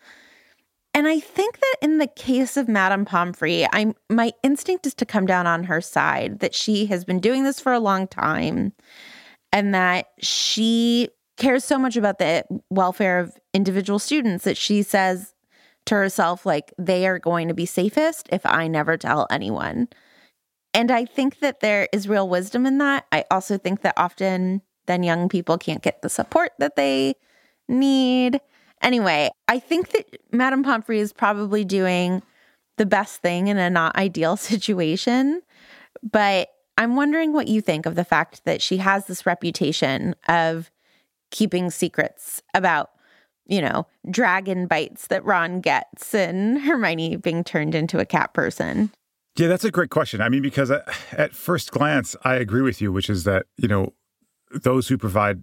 And 0.96 1.08
I 1.08 1.18
think 1.18 1.58
that 1.58 1.76
in 1.82 1.98
the 1.98 2.06
case 2.06 2.56
of 2.56 2.68
Madame 2.68 3.04
Pomfrey, 3.04 3.66
I'm 3.72 3.94
my 4.08 4.32
instinct 4.42 4.86
is 4.86 4.94
to 4.94 5.06
come 5.06 5.26
down 5.26 5.46
on 5.46 5.64
her 5.64 5.82
side 5.82 6.38
that 6.38 6.54
she 6.54 6.86
has 6.86 7.04
been 7.04 7.20
doing 7.20 7.44
this 7.44 7.60
for 7.60 7.72
a 7.72 7.80
long 7.80 8.08
time 8.08 8.72
and 9.52 9.74
that 9.74 10.06
she 10.20 11.10
cares 11.36 11.64
so 11.64 11.78
much 11.78 11.96
about 11.96 12.18
the 12.18 12.44
welfare 12.70 13.18
of 13.18 13.36
individual 13.52 13.98
students 13.98 14.44
that 14.44 14.56
she 14.56 14.82
says 14.82 15.33
to 15.86 15.94
herself 15.94 16.46
like 16.46 16.72
they 16.78 17.06
are 17.06 17.18
going 17.18 17.48
to 17.48 17.54
be 17.54 17.66
safest 17.66 18.28
if 18.32 18.44
I 18.46 18.68
never 18.68 18.96
tell 18.96 19.26
anyone. 19.30 19.88
And 20.72 20.90
I 20.90 21.04
think 21.04 21.38
that 21.40 21.60
there 21.60 21.88
is 21.92 22.08
real 22.08 22.28
wisdom 22.28 22.66
in 22.66 22.78
that. 22.78 23.06
I 23.12 23.24
also 23.30 23.58
think 23.58 23.82
that 23.82 23.94
often 23.96 24.62
then 24.86 25.02
young 25.02 25.28
people 25.28 25.56
can't 25.56 25.82
get 25.82 26.02
the 26.02 26.08
support 26.08 26.52
that 26.58 26.76
they 26.76 27.14
need. 27.68 28.40
Anyway, 28.82 29.30
I 29.48 29.58
think 29.58 29.90
that 29.90 30.18
Madame 30.32 30.62
Pomfrey 30.62 30.98
is 30.98 31.12
probably 31.12 31.64
doing 31.64 32.22
the 32.76 32.86
best 32.86 33.22
thing 33.22 33.48
in 33.48 33.56
a 33.56 33.70
not 33.70 33.96
ideal 33.96 34.36
situation. 34.36 35.42
But 36.02 36.48
I'm 36.76 36.96
wondering 36.96 37.32
what 37.32 37.48
you 37.48 37.60
think 37.60 37.86
of 37.86 37.94
the 37.94 38.04
fact 38.04 38.44
that 38.44 38.60
she 38.60 38.78
has 38.78 39.06
this 39.06 39.26
reputation 39.26 40.14
of 40.28 40.70
keeping 41.30 41.70
secrets 41.70 42.42
about, 42.52 42.90
you 43.46 43.60
know, 43.60 43.86
dragon 44.10 44.66
bites 44.66 45.08
that 45.08 45.24
Ron 45.24 45.60
gets 45.60 46.14
and 46.14 46.58
Hermione 46.62 47.16
being 47.16 47.44
turned 47.44 47.74
into 47.74 47.98
a 47.98 48.04
cat 48.04 48.32
person. 48.32 48.90
Yeah, 49.36 49.48
that's 49.48 49.64
a 49.64 49.70
great 49.70 49.90
question. 49.90 50.20
I 50.20 50.28
mean, 50.28 50.42
because 50.42 50.70
at, 50.70 50.86
at 51.12 51.34
first 51.34 51.72
glance, 51.72 52.14
I 52.22 52.36
agree 52.36 52.62
with 52.62 52.80
you, 52.80 52.92
which 52.92 53.10
is 53.10 53.24
that, 53.24 53.46
you 53.56 53.66
know, 53.66 53.92
those 54.52 54.86
who 54.86 54.96
provide 54.96 55.40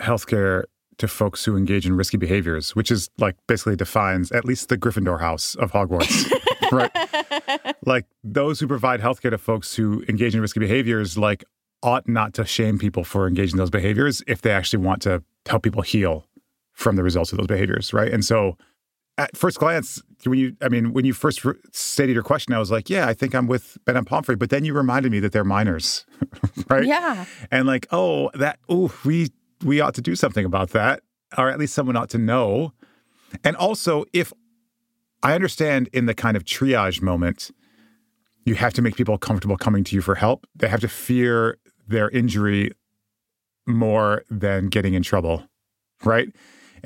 healthcare 0.00 0.64
to 0.98 1.06
folks 1.06 1.44
who 1.44 1.56
engage 1.56 1.84
in 1.84 1.94
risky 1.94 2.16
behaviors, 2.16 2.74
which 2.74 2.90
is 2.90 3.10
like 3.18 3.36
basically 3.46 3.76
defines 3.76 4.32
at 4.32 4.46
least 4.46 4.70
the 4.70 4.78
Gryffindor 4.78 5.20
house 5.20 5.54
of 5.56 5.72
Hogwarts, 5.72 6.32
right? 6.72 7.76
Like 7.84 8.06
those 8.24 8.58
who 8.60 8.66
provide 8.66 9.00
healthcare 9.00 9.30
to 9.30 9.38
folks 9.38 9.74
who 9.74 10.02
engage 10.08 10.34
in 10.34 10.40
risky 10.40 10.60
behaviors, 10.60 11.18
like 11.18 11.44
ought 11.82 12.08
not 12.08 12.32
to 12.34 12.46
shame 12.46 12.78
people 12.78 13.04
for 13.04 13.28
engaging 13.28 13.54
in 13.54 13.58
those 13.58 13.68
behaviors 13.68 14.22
if 14.26 14.40
they 14.40 14.50
actually 14.50 14.82
want 14.82 15.02
to 15.02 15.22
help 15.46 15.62
people 15.62 15.82
heal 15.82 16.24
from 16.76 16.96
the 16.96 17.02
results 17.02 17.32
of 17.32 17.38
those 17.38 17.46
behaviors, 17.46 17.92
right? 17.94 18.12
And 18.12 18.24
so 18.24 18.56
at 19.18 19.34
first 19.34 19.58
glance, 19.58 20.02
when 20.24 20.38
you, 20.38 20.56
I 20.60 20.68
mean, 20.68 20.92
when 20.92 21.06
you 21.06 21.14
first 21.14 21.42
re- 21.42 21.54
stated 21.72 22.12
your 22.12 22.22
question, 22.22 22.52
I 22.52 22.58
was 22.58 22.70
like, 22.70 22.90
yeah, 22.90 23.08
I 23.08 23.14
think 23.14 23.34
I'm 23.34 23.46
with 23.46 23.78
Madame 23.86 24.04
Pomfrey. 24.04 24.36
But 24.36 24.50
then 24.50 24.64
you 24.64 24.74
reminded 24.74 25.10
me 25.10 25.18
that 25.20 25.32
they're 25.32 25.42
minors, 25.42 26.04
right? 26.68 26.84
Yeah. 26.84 27.24
And 27.50 27.66
like, 27.66 27.86
oh, 27.92 28.30
that, 28.34 28.58
oh, 28.68 28.94
we, 29.06 29.30
we 29.64 29.80
ought 29.80 29.94
to 29.94 30.02
do 30.02 30.14
something 30.14 30.44
about 30.44 30.70
that, 30.70 31.00
or 31.38 31.48
at 31.48 31.58
least 31.58 31.74
someone 31.74 31.96
ought 31.96 32.10
to 32.10 32.18
know. 32.18 32.74
And 33.42 33.56
also, 33.56 34.04
if 34.12 34.34
I 35.22 35.34
understand 35.34 35.88
in 35.94 36.04
the 36.04 36.14
kind 36.14 36.36
of 36.36 36.44
triage 36.44 37.00
moment, 37.00 37.50
you 38.44 38.54
have 38.54 38.74
to 38.74 38.82
make 38.82 38.96
people 38.96 39.16
comfortable 39.16 39.56
coming 39.56 39.82
to 39.84 39.96
you 39.96 40.02
for 40.02 40.14
help. 40.14 40.46
They 40.54 40.68
have 40.68 40.80
to 40.80 40.88
fear 40.88 41.56
their 41.88 42.10
injury 42.10 42.72
more 43.66 44.24
than 44.30 44.68
getting 44.68 44.92
in 44.92 45.02
trouble, 45.02 45.48
right? 46.04 46.28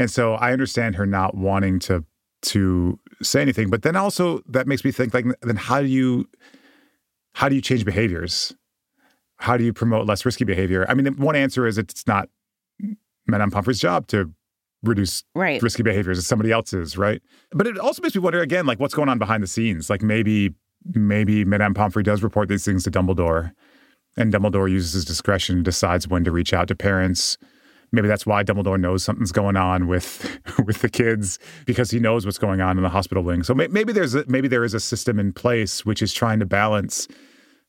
And 0.00 0.10
so 0.10 0.32
I 0.34 0.52
understand 0.52 0.96
her 0.96 1.04
not 1.06 1.36
wanting 1.36 1.78
to 1.80 2.04
to 2.42 2.98
say 3.22 3.42
anything, 3.42 3.68
but 3.68 3.82
then 3.82 3.96
also 3.96 4.40
that 4.48 4.66
makes 4.66 4.82
me 4.82 4.90
think 4.90 5.12
like 5.12 5.26
then 5.42 5.56
how 5.56 5.82
do 5.82 5.86
you 5.86 6.26
how 7.34 7.50
do 7.50 7.54
you 7.54 7.60
change 7.60 7.84
behaviors? 7.84 8.54
How 9.36 9.58
do 9.58 9.64
you 9.64 9.74
promote 9.74 10.06
less 10.06 10.24
risky 10.24 10.44
behavior? 10.44 10.86
I 10.88 10.94
mean, 10.94 11.06
one 11.16 11.36
answer 11.36 11.66
is 11.66 11.76
it's 11.76 12.06
not 12.06 12.30
Madame 13.26 13.50
Pomfrey's 13.50 13.78
job 13.78 14.06
to 14.08 14.32
reduce 14.82 15.22
Right. 15.34 15.62
risky 15.62 15.82
behaviors. 15.82 16.18
It's 16.18 16.26
somebody 16.26 16.50
else's, 16.50 16.96
right? 16.96 17.20
But 17.52 17.66
it 17.66 17.78
also 17.78 18.00
makes 18.00 18.14
me 18.14 18.22
wonder 18.22 18.40
again, 18.40 18.64
like 18.64 18.80
what's 18.80 18.94
going 18.94 19.10
on 19.10 19.18
behind 19.18 19.42
the 19.42 19.46
scenes. 19.46 19.90
Like 19.90 20.00
maybe 20.00 20.54
maybe 20.94 21.44
Madame 21.44 21.74
Pomfrey 21.74 22.02
does 22.02 22.22
report 22.22 22.48
these 22.48 22.64
things 22.64 22.84
to 22.84 22.90
Dumbledore, 22.90 23.52
and 24.16 24.32
Dumbledore 24.32 24.70
uses 24.70 24.94
his 24.94 25.04
discretion 25.04 25.56
and 25.56 25.64
decides 25.64 26.08
when 26.08 26.24
to 26.24 26.32
reach 26.32 26.54
out 26.54 26.68
to 26.68 26.74
parents. 26.74 27.36
Maybe 27.92 28.08
that's 28.08 28.24
why 28.24 28.44
Dumbledore 28.44 28.78
knows 28.78 29.02
something's 29.02 29.32
going 29.32 29.56
on 29.56 29.88
with 29.88 30.38
with 30.64 30.80
the 30.80 30.88
kids 30.88 31.38
because 31.66 31.90
he 31.90 31.98
knows 31.98 32.24
what's 32.24 32.38
going 32.38 32.60
on 32.60 32.76
in 32.76 32.82
the 32.82 32.88
hospital 32.88 33.22
wing. 33.22 33.42
So 33.42 33.54
may, 33.54 33.66
maybe 33.68 33.92
there's 33.92 34.14
a, 34.14 34.24
maybe 34.28 34.48
there 34.48 34.64
is 34.64 34.74
a 34.74 34.80
system 34.80 35.18
in 35.18 35.32
place 35.32 35.84
which 35.84 36.02
is 36.02 36.12
trying 36.12 36.38
to 36.40 36.46
balance 36.46 37.08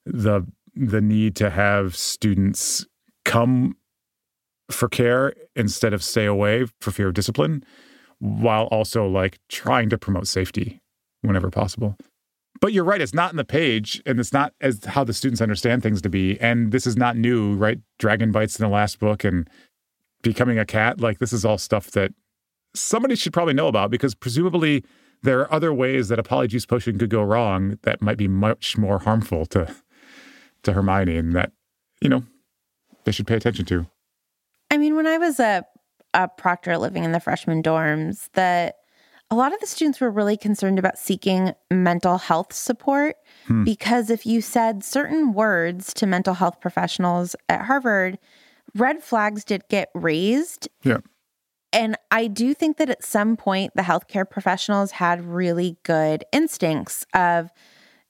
the 0.06 0.46
the 0.76 1.02
need 1.02 1.36
to 1.38 1.50
have 1.50 1.96
students 1.96 2.86
come 3.26 3.76
for 4.70 4.88
care 4.88 5.34
instead 5.56 5.94
of 5.94 6.04
stay 6.04 6.26
away 6.26 6.66
for 6.80 6.92
fear 6.92 7.10
of 7.10 7.14
discipline 7.14 7.64
while 8.20 8.66
also 8.66 9.08
like 9.08 9.40
trying 9.50 9.90
to 9.90 9.98
promote 9.98 10.28
safety 10.28 10.82
whenever 11.22 11.50
possible. 11.50 11.98
But 12.62 12.74
you're 12.74 12.84
right, 12.84 13.02
it's 13.02 13.14
not 13.14 13.32
in 13.32 13.38
the 13.38 13.44
page 13.44 14.02
and 14.06 14.20
it's 14.20 14.32
not 14.32 14.54
as 14.62 14.86
how 14.86 15.04
the 15.04 15.14
students 15.14 15.42
understand 15.42 15.82
things 15.82 16.02
to 16.04 16.10
be. 16.10 16.40
And 16.40 16.72
this 16.72 16.86
is 16.86 16.96
not 16.96 17.18
new, 17.18 17.56
right? 17.56 17.80
Dragon 17.98 18.32
bites 18.32 18.60
in 18.60 18.64
the 18.64 18.70
last 18.70 19.00
book 19.00 19.24
and 19.24 19.50
becoming 20.22 20.60
a 20.60 20.66
cat. 20.66 21.00
Like 21.00 21.20
this 21.20 21.34
is 21.34 21.46
all 21.46 21.58
stuff 21.58 21.92
that 21.92 22.12
somebody 22.76 23.16
should 23.16 23.34
probably 23.34 23.54
know 23.54 23.68
about 23.68 23.92
because 23.92 24.16
presumably 24.16 24.84
there 25.24 25.40
are 25.40 25.54
other 25.54 25.74
ways 25.74 26.08
that 26.08 26.20
a 26.20 26.24
polyjuice 26.24 26.68
potion 26.68 26.98
could 26.98 27.10
go 27.10 27.22
wrong 27.22 27.78
that 27.84 28.02
might 28.02 28.18
be 28.18 28.28
much 28.28 28.78
more 28.78 29.00
harmful 29.00 29.46
to 29.48 29.74
to 30.64 30.74
Hermione 30.74 31.18
and 31.18 31.34
that, 31.34 31.52
you 32.02 32.10
know, 32.10 32.24
they 33.04 33.12
should 33.12 33.28
pay 33.28 33.36
attention 33.36 33.66
to. 33.66 33.88
I 34.70 34.78
mean, 34.78 34.96
when 34.96 35.08
I 35.08 35.18
was 35.18 35.40
a 35.40 35.66
a 36.14 36.28
proctor 36.28 36.78
living 36.78 37.04
in 37.04 37.14
the 37.14 37.20
freshman 37.20 37.64
dorms, 37.64 38.30
that 38.34 38.76
a 39.30 39.36
lot 39.36 39.54
of 39.54 39.62
the 39.62 39.68
students 39.68 40.02
were 40.02 40.12
really 40.12 40.36
concerned 40.36 40.78
about 40.78 40.98
seeking 40.98 41.54
mental 41.72 42.18
health 42.18 42.52
support 42.52 43.16
hmm. 43.48 43.64
because 43.64 44.10
if 44.10 44.26
you 44.26 44.42
said 44.42 44.84
certain 44.84 45.34
words 45.34 45.94
to 45.94 46.06
mental 46.06 46.34
health 46.34 46.60
professionals 46.60 47.36
at 47.48 47.66
Harvard, 47.66 48.20
red 48.76 49.04
flags 49.04 49.44
did 49.44 49.64
get 49.70 49.90
raised. 49.94 50.68
Yeah. 50.84 51.00
And 51.74 51.96
I 52.12 52.28
do 52.28 52.54
think 52.54 52.78
that 52.78 52.90
at 52.90 53.04
some 53.04 53.38
point 53.38 53.74
the 53.76 53.82
healthcare 53.82 54.30
professionals 54.30 54.92
had 54.92 55.26
really 55.26 55.78
good 55.84 56.26
instincts 56.34 57.06
of 57.14 57.50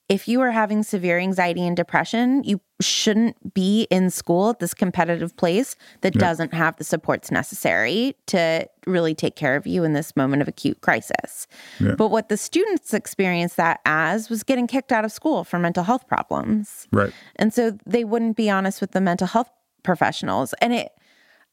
if 0.10 0.28
you 0.28 0.42
are 0.42 0.52
having 0.52 0.84
severe 0.84 1.20
anxiety 1.20 1.66
and 1.66 1.78
depression, 1.78 2.44
you 2.44 2.60
shouldn't 2.82 3.54
be 3.54 3.88
in 3.90 4.10
school 4.10 4.50
at 4.50 4.60
this 4.60 4.74
competitive 4.74 5.38
place 5.38 5.78
that 6.02 6.14
doesn't 6.16 6.54
have 6.54 6.76
the 6.76 6.84
supports 6.84 7.32
necessary 7.32 8.14
to 8.26 8.68
really 8.86 9.16
take 9.16 9.38
care 9.38 9.56
of 9.56 9.66
you 9.66 9.86
in 9.86 9.94
this 9.94 10.14
moment 10.18 10.42
of 10.42 10.50
acute 10.50 10.82
crisis. 10.82 11.48
But 11.80 12.10
what 12.10 12.28
the 12.28 12.36
students 12.36 12.94
experienced 12.94 13.56
that 13.56 13.80
as 13.86 14.30
was 14.30 14.44
getting 14.44 14.68
kicked 14.68 14.92
out 14.92 15.06
of 15.06 15.14
school 15.14 15.46
for 15.46 15.58
mental 15.60 15.86
health 15.86 16.06
problems. 16.10 16.90
Right. 16.92 17.14
And 17.38 17.54
so 17.54 17.78
they 17.86 18.04
wouldn't 18.04 18.36
be 18.36 18.50
honest 18.50 18.82
with 18.82 18.92
the 18.92 19.00
mental 19.00 19.28
health 19.28 19.50
professionals. 19.84 20.54
And 20.62 20.74
it 20.74 20.92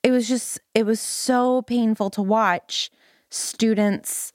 it 0.03 0.11
was 0.11 0.29
just 0.29 0.61
it 0.75 0.87
was 0.87 1.01
so 1.01 1.63
painful 1.63 2.11
to 2.11 2.23
watch 2.23 2.91
students 3.31 4.33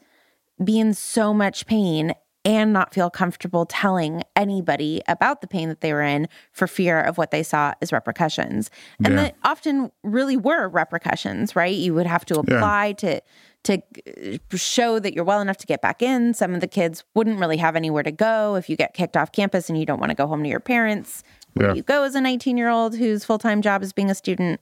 be 0.64 0.80
in 0.80 0.94
so 0.94 1.34
much 1.34 1.66
pain 1.66 2.14
and 2.46 2.74
not 2.74 2.94
feel 2.94 3.10
comfortable 3.10 3.66
telling 3.66 4.22
anybody 4.36 5.02
about 5.08 5.40
the 5.40 5.48
pain 5.48 5.70
that 5.70 5.80
they 5.82 5.94
were 5.94 6.02
in 6.02 6.28
for 6.52 6.68
fear 6.68 7.00
of 7.00 7.18
what 7.18 7.32
they 7.32 7.42
saw 7.42 7.74
as 7.82 7.94
repercussions. 7.94 8.70
And 9.04 9.14
yeah. 9.14 9.24
that 9.24 9.36
often 9.44 9.92
really 10.04 10.36
were 10.36 10.68
repercussions, 10.68 11.56
right? 11.56 11.74
You 11.74 11.94
would 11.94 12.06
have 12.06 12.26
to 12.26 12.40
apply 12.40 12.88
yeah. 12.88 12.94
to 12.94 13.22
to 13.64 13.82
uh, 14.08 14.58
show 14.58 15.00
that 15.00 15.14
you're 15.14 15.24
well 15.24 15.40
enough 15.40 15.56
to 15.56 15.66
get 15.66 15.82
back 15.82 16.02
in. 16.02 16.34
Some 16.34 16.54
of 16.54 16.60
the 16.60 16.68
kids 16.68 17.06
wouldn't 17.16 17.40
really 17.40 17.56
have 17.56 17.78
anywhere 17.78 18.04
to 18.04 18.12
go 18.12 18.56
if 18.56 18.70
you 18.70 18.76
get 18.76 18.94
kicked 18.94 19.16
off 19.16 19.32
campus 19.32 19.70
and 19.70 19.80
you 19.80 19.86
don't 19.86 20.02
want 20.02 20.10
to 20.10 20.16
go 20.16 20.28
home 20.28 20.44
to 20.44 20.50
your 20.50 20.60
parents. 20.60 21.24
Where 21.54 21.70
yeah. 21.70 21.76
you 21.76 21.84
go 21.84 22.04
as 22.04 22.16
a 22.16 22.22
19 22.22 22.58
year 22.58 22.70
old 22.70 22.96
whose 22.96 23.26
full 23.26 23.40
time 23.40 23.62
job 23.62 23.84
is 23.84 23.94
being 23.94 24.10
a 24.10 24.16
student? 24.16 24.62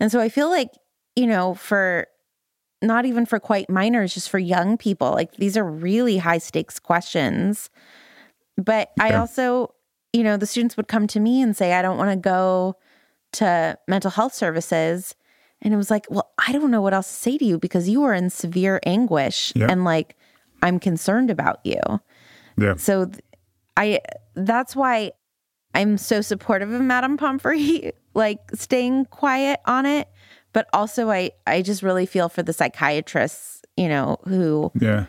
And 0.00 0.10
so 0.10 0.20
I 0.20 0.28
feel 0.28 0.48
like, 0.48 0.70
you 1.16 1.26
know, 1.26 1.54
for 1.54 2.06
not 2.82 3.04
even 3.04 3.24
for 3.24 3.38
quite 3.38 3.70
minors, 3.70 4.12
just 4.12 4.28
for 4.28 4.38
young 4.38 4.76
people. 4.76 5.12
Like 5.12 5.36
these 5.36 5.56
are 5.56 5.64
really 5.64 6.18
high 6.18 6.38
stakes 6.38 6.78
questions. 6.78 7.70
But 8.56 8.90
I 9.00 9.14
also, 9.14 9.74
you 10.12 10.22
know, 10.22 10.36
the 10.36 10.46
students 10.46 10.76
would 10.76 10.88
come 10.88 11.06
to 11.08 11.20
me 11.20 11.40
and 11.40 11.56
say, 11.56 11.72
I 11.72 11.82
don't 11.82 11.96
want 11.96 12.10
to 12.10 12.16
go 12.16 12.76
to 13.34 13.78
mental 13.88 14.10
health 14.10 14.34
services. 14.34 15.14
And 15.62 15.72
it 15.72 15.76
was 15.76 15.90
like, 15.90 16.06
well, 16.10 16.32
I 16.46 16.52
don't 16.52 16.70
know 16.70 16.82
what 16.82 16.92
else 16.92 17.08
to 17.08 17.14
say 17.14 17.38
to 17.38 17.44
you 17.44 17.58
because 17.58 17.88
you 17.88 18.02
are 18.02 18.12
in 18.12 18.30
severe 18.30 18.80
anguish 18.84 19.52
and 19.54 19.84
like 19.84 20.16
I'm 20.60 20.78
concerned 20.78 21.30
about 21.30 21.60
you. 21.64 21.80
Yeah. 22.58 22.76
So 22.76 23.10
I 23.76 24.00
that's 24.34 24.76
why 24.76 25.12
I'm 25.74 25.98
so 25.98 26.20
supportive 26.20 26.70
of 26.70 26.80
Madame 26.80 27.16
Pomfrey 27.16 27.92
like 28.14 28.40
staying 28.54 29.06
quiet 29.06 29.60
on 29.66 29.86
it 29.86 30.08
but 30.52 30.68
also 30.72 31.10
I 31.10 31.32
I 31.46 31.62
just 31.62 31.82
really 31.82 32.06
feel 32.06 32.28
for 32.28 32.42
the 32.42 32.52
psychiatrists, 32.52 33.62
you 33.76 33.88
know, 33.88 34.18
who 34.24 34.70
yeah. 34.78 35.06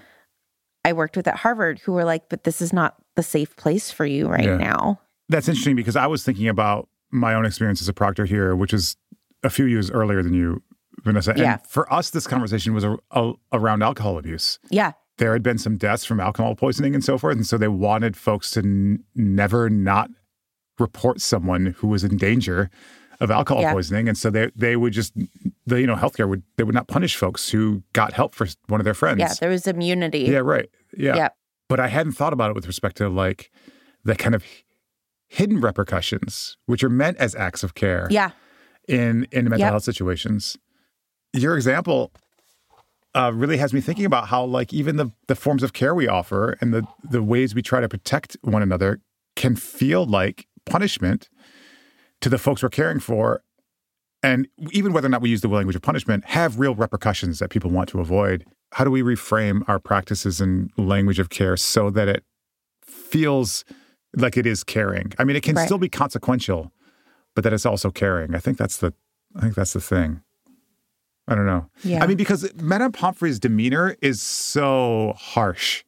I 0.86 0.94
worked 0.94 1.16
with 1.16 1.28
at 1.28 1.38
Harvard 1.38 1.80
who 1.80 1.94
were 1.94 2.06
like, 2.06 2.30
but 2.30 2.44
this 2.44 2.62
is 2.62 2.74
not 2.74 2.96
the 3.16 3.24
safe 3.24 3.56
place 3.56 3.92
for 3.92 4.06
you 4.06 4.28
right 4.28 4.46
yeah. 4.46 4.58
now. 4.58 5.00
That's 5.30 5.48
interesting 5.48 5.76
because 5.76 5.96
I 5.96 6.08
was 6.08 6.24
thinking 6.24 6.48
about 6.48 6.90
my 7.12 7.34
own 7.34 7.46
experience 7.46 7.82
as 7.82 7.88
a 7.88 7.94
proctor 7.94 8.26
here, 8.26 8.56
which 8.56 8.74
is 8.74 8.98
a 9.44 9.50
few 9.50 9.66
years 9.66 9.92
earlier 9.92 10.24
than 10.24 10.34
you, 10.34 10.62
Vanessa. 11.04 11.32
And 11.32 11.40
yeah. 11.40 11.58
for 11.68 11.92
us, 11.92 12.10
this 12.10 12.28
conversation 12.28 12.74
was 12.74 12.84
a, 12.84 12.98
a, 13.12 13.34
around 13.52 13.84
alcohol 13.84 14.18
abuse. 14.18 14.60
Yeah. 14.70 14.94
There 15.18 15.34
had 15.34 15.44
been 15.44 15.58
some 15.58 15.78
deaths 15.78 16.06
from 16.06 16.20
alcohol 16.20 16.56
poisoning 16.56 16.96
and 16.96 17.04
so 17.04 17.18
forth. 17.18 17.36
And 17.36 17.46
so 17.46 17.58
they 17.58 17.68
wanted 17.68 18.18
folks 18.18 18.52
to 18.52 18.62
n- 18.62 19.04
never 19.16 19.70
not 19.70 20.10
report 20.80 21.22
someone 21.22 21.76
who 21.78 21.88
was 21.88 22.04
in 22.04 22.18
danger 22.18 22.70
of 23.20 23.32
alcohol 23.32 23.62
yeah. 23.62 23.74
poisoning, 23.74 24.08
and 24.08 24.18
so 24.18 24.30
they 24.30 24.52
they 24.56 24.76
would 24.76 24.94
just 24.94 25.14
the 25.66 25.80
you 25.80 25.88
know 25.88 25.96
healthcare 25.96 26.28
would 26.28 26.44
they 26.58 26.64
would 26.64 26.76
not 26.76 26.88
punish 26.88 27.16
folks 27.16 27.50
who 27.50 27.84
got 27.94 28.14
help 28.14 28.36
for 28.36 28.48
one 28.68 28.82
of 28.82 28.86
their 28.86 28.94
friends. 28.94 29.20
Yeah, 29.20 29.34
there 29.40 29.50
was 29.50 29.68
immunity. 29.68 30.20
Yeah, 30.20 30.40
right. 30.40 30.70
Yeah. 30.96 31.16
yeah. 31.16 31.30
But 31.70 31.80
I 31.80 31.88
hadn't 31.88 32.14
thought 32.14 32.34
about 32.34 32.50
it 32.50 32.56
with 32.56 32.68
respect 32.68 32.98
to 32.98 33.10
like 33.10 33.52
the 34.04 34.16
kind 34.16 34.36
of 34.36 34.44
hidden 35.28 35.62
repercussions, 35.62 36.58
which 36.66 36.84
are 36.84 36.90
meant 36.90 37.18
as 37.18 37.36
acts 37.36 37.64
of 37.64 37.76
care. 37.76 38.08
Yeah. 38.10 38.32
In 38.88 39.28
in 39.32 39.46
mental 39.46 39.60
yep. 39.60 39.72
health 39.72 39.84
situations, 39.84 40.58
your 41.32 41.56
example 41.56 42.12
uh, 43.16 43.32
really 43.34 43.58
has 43.58 43.74
me 43.74 43.80
thinking 43.80 44.06
about 44.06 44.28
how 44.28 44.44
like 44.44 44.74
even 44.74 44.98
the 44.98 45.12
the 45.28 45.36
forms 45.36 45.64
of 45.64 45.72
care 45.72 45.96
we 45.96 46.08
offer 46.08 46.58
and 46.60 46.74
the 46.74 46.86
the 47.10 47.24
ways 47.24 47.56
we 47.56 47.62
try 47.62 47.80
to 47.80 47.88
protect 47.88 48.36
one 48.42 48.62
another 48.62 49.00
can 49.36 49.56
feel 49.56 50.06
like 50.06 50.48
punishment 50.66 51.30
to 52.22 52.30
the 52.30 52.38
folks 52.38 52.64
we're 52.64 52.70
caring 52.70 53.00
for, 53.00 53.44
and 54.22 54.48
even 54.72 54.94
whether 54.94 55.08
or 55.08 55.10
not 55.10 55.22
we 55.22 55.30
use 55.30 55.42
the 55.42 55.48
language 55.48 55.76
of 55.76 55.82
punishment, 55.82 56.26
have 56.26 56.60
real 56.60 56.76
repercussions 56.76 57.40
that 57.40 57.50
people 57.50 57.70
want 57.70 57.90
to 57.90 58.00
avoid. 58.00 58.46
How 58.72 58.84
do 58.84 58.92
we 58.92 59.02
reframe 59.02 59.64
our 59.68 59.80
practices 59.80 60.40
and 60.40 60.72
language 60.78 61.20
of 61.20 61.30
care 61.30 61.58
so 61.58 61.90
that 61.92 62.08
it 62.08 62.24
feels 62.82 63.66
like 64.16 64.38
it 64.38 64.46
is 64.46 64.64
caring? 64.64 65.12
I 65.20 65.26
mean, 65.26 65.36
it 65.36 65.44
can 65.44 65.56
right. 65.56 65.66
still 65.66 65.78
be 65.78 65.90
consequential, 65.90 66.72
but 67.36 67.44
that 67.44 67.54
it's 67.54 67.66
also 67.66 67.92
caring. 67.92 68.34
I 68.34 68.40
think 68.40 68.58
that's 68.58 68.78
the 68.78 68.94
I 69.36 69.42
think 69.42 69.56
that's 69.56 69.74
the 69.74 69.82
thing. 69.82 70.22
I 71.28 71.36
don't 71.36 71.46
know. 71.46 71.70
Yeah. 71.84 72.04
I 72.04 72.08
mean, 72.08 72.18
because 72.18 72.52
Madame 72.56 72.92
Pomfrey's 72.92 73.40
demeanor 73.40 73.96
is 74.02 74.22
so 74.22 75.14
harsh 75.18 75.84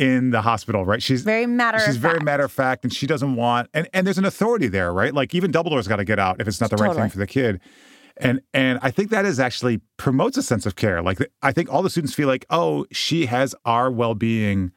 in 0.00 0.30
the 0.30 0.40
hospital, 0.40 0.86
right? 0.86 1.02
She's 1.02 1.20
very 1.20 1.46
matter. 1.46 1.78
She's 1.78 1.98
very 1.98 2.14
fact. 2.14 2.24
matter 2.24 2.44
of 2.44 2.50
fact, 2.50 2.84
and 2.84 2.92
she 2.92 3.06
doesn't 3.06 3.36
want. 3.36 3.68
And 3.74 3.86
and 3.92 4.06
there's 4.06 4.16
an 4.16 4.24
authority 4.24 4.66
there, 4.66 4.94
right? 4.94 5.12
Like 5.12 5.34
even 5.34 5.52
Dumbledore's 5.52 5.86
got 5.86 5.96
to 5.96 6.06
get 6.06 6.18
out 6.18 6.40
if 6.40 6.48
it's 6.48 6.58
not 6.58 6.70
the 6.70 6.76
totally. 6.76 6.96
right 6.96 7.02
thing 7.02 7.10
for 7.10 7.18
the 7.18 7.26
kid. 7.26 7.60
And 8.16 8.40
and 8.54 8.78
I 8.82 8.90
think 8.90 9.10
that 9.10 9.26
is 9.26 9.38
actually 9.38 9.82
promotes 9.98 10.38
a 10.38 10.42
sense 10.42 10.64
of 10.64 10.74
care. 10.74 11.02
Like 11.02 11.18
I 11.42 11.52
think 11.52 11.70
all 11.70 11.82
the 11.82 11.90
students 11.90 12.14
feel 12.14 12.28
like, 12.28 12.46
oh, 12.48 12.86
she 12.90 13.26
has 13.26 13.54
our 13.66 13.90
well 13.90 14.14
being 14.14 14.72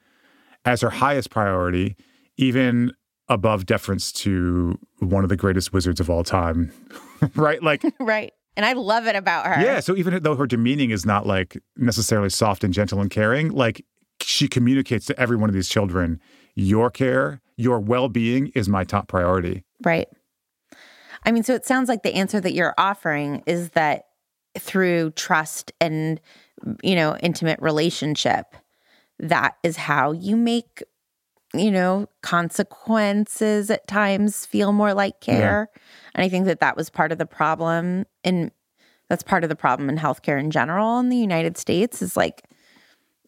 as 0.65 0.82
her 0.82 0.89
highest 0.89 1.30
priority, 1.30 1.95
even 2.36 2.91
above 3.30 3.65
deference 3.65 4.11
to 4.11 4.78
one 4.99 5.24
of 5.24 5.30
the 5.30 5.38
greatest 5.38 5.71
wizards 5.71 6.01
of 6.01 6.09
all 6.09 6.26
time, 6.26 6.74
right? 7.36 7.63
Like 7.63 7.82
right. 8.01 8.34
And 8.57 8.65
I 8.65 8.74
love 8.74 9.07
it 9.07 9.15
about 9.15 9.47
her. 9.47 9.61
Yeah. 9.61 9.80
So 9.80 9.95
even 9.95 10.21
though 10.21 10.36
her 10.36 10.45
demeaning 10.45 10.91
is 10.91 11.05
not 11.05 11.26
like 11.26 11.57
necessarily 11.78 12.30
soft 12.30 12.65
and 12.65 12.74
gentle 12.74 12.99
and 12.99 13.09
caring, 13.09 13.49
like 13.51 13.84
she 14.24 14.47
communicates 14.47 15.05
to 15.07 15.19
every 15.19 15.38
one 15.38 15.49
of 15.49 15.53
these 15.53 15.69
children 15.69 16.19
your 16.55 16.89
care, 16.89 17.41
your 17.57 17.80
well 17.80 18.09
being 18.09 18.47
is 18.55 18.69
my 18.69 18.84
top 18.84 19.07
priority. 19.07 19.63
Right. 19.84 20.07
I 21.26 21.32
mean, 21.32 21.43
so 21.43 21.53
it 21.53 21.65
sounds 21.65 21.89
like 21.89 22.03
the 22.03 22.13
answer 22.13 22.39
that 22.39 22.53
you're 22.53 22.74
offering 22.78 23.43
is 23.45 23.71
that 23.71 24.05
through 24.57 25.11
trust 25.11 25.71
and, 25.80 26.19
you 26.84 26.95
know, 26.95 27.17
intimate 27.21 27.59
relationship, 27.61 28.55
that 29.19 29.55
is 29.63 29.78
how 29.78 30.11
you 30.11 30.36
make, 30.36 30.84
you 31.53 31.71
know, 31.71 32.07
consequences 32.21 33.69
at 33.69 33.88
times 33.88 34.45
feel 34.45 34.74
more 34.74 34.93
like 34.93 35.21
care. 35.21 35.69
Yeah. 35.74 35.82
And 36.15 36.26
I 36.26 36.30
think 36.30 36.45
that 36.45 36.59
that 36.59 36.76
was 36.76 36.89
part 36.89 37.11
of 37.11 37.17
the 37.17 37.26
problem. 37.26 38.05
And 38.24 38.51
that's 39.09 39.24
part 39.24 39.43
of 39.43 39.49
the 39.49 39.55
problem 39.55 39.89
in 39.89 39.97
healthcare 39.97 40.39
in 40.39 40.51
general 40.51 40.99
in 40.99 41.09
the 41.09 41.17
United 41.17 41.57
States 41.57 42.01
is 42.01 42.17
like, 42.17 42.43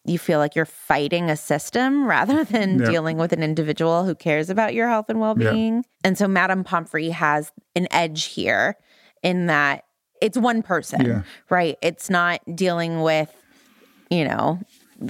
you 0.08 0.18
feel 0.18 0.38
like 0.38 0.54
you're 0.54 0.64
fighting 0.64 1.30
a 1.30 1.36
system 1.36 2.04
rather 2.08 2.44
than 2.44 2.78
yeah. 2.78 2.86
dealing 2.86 3.16
with 3.16 3.32
an 3.32 3.42
individual 3.42 4.04
who 4.04 4.14
cares 4.14 4.50
about 4.50 4.74
your 4.74 4.88
health 4.88 5.06
and 5.08 5.20
well-being. 5.20 5.76
Yeah. 5.76 5.82
And 6.04 6.18
so 6.18 6.28
Madame 6.28 6.64
Pomfrey 6.64 7.10
has 7.10 7.52
an 7.74 7.88
edge 7.90 8.24
here 8.24 8.76
in 9.22 9.46
that 9.46 9.84
it's 10.20 10.38
one 10.38 10.62
person, 10.62 11.04
yeah. 11.04 11.22
right? 11.50 11.76
It's 11.82 12.08
not 12.08 12.40
dealing 12.54 13.02
with, 13.02 13.32
you 14.10 14.24
know, 14.24 14.60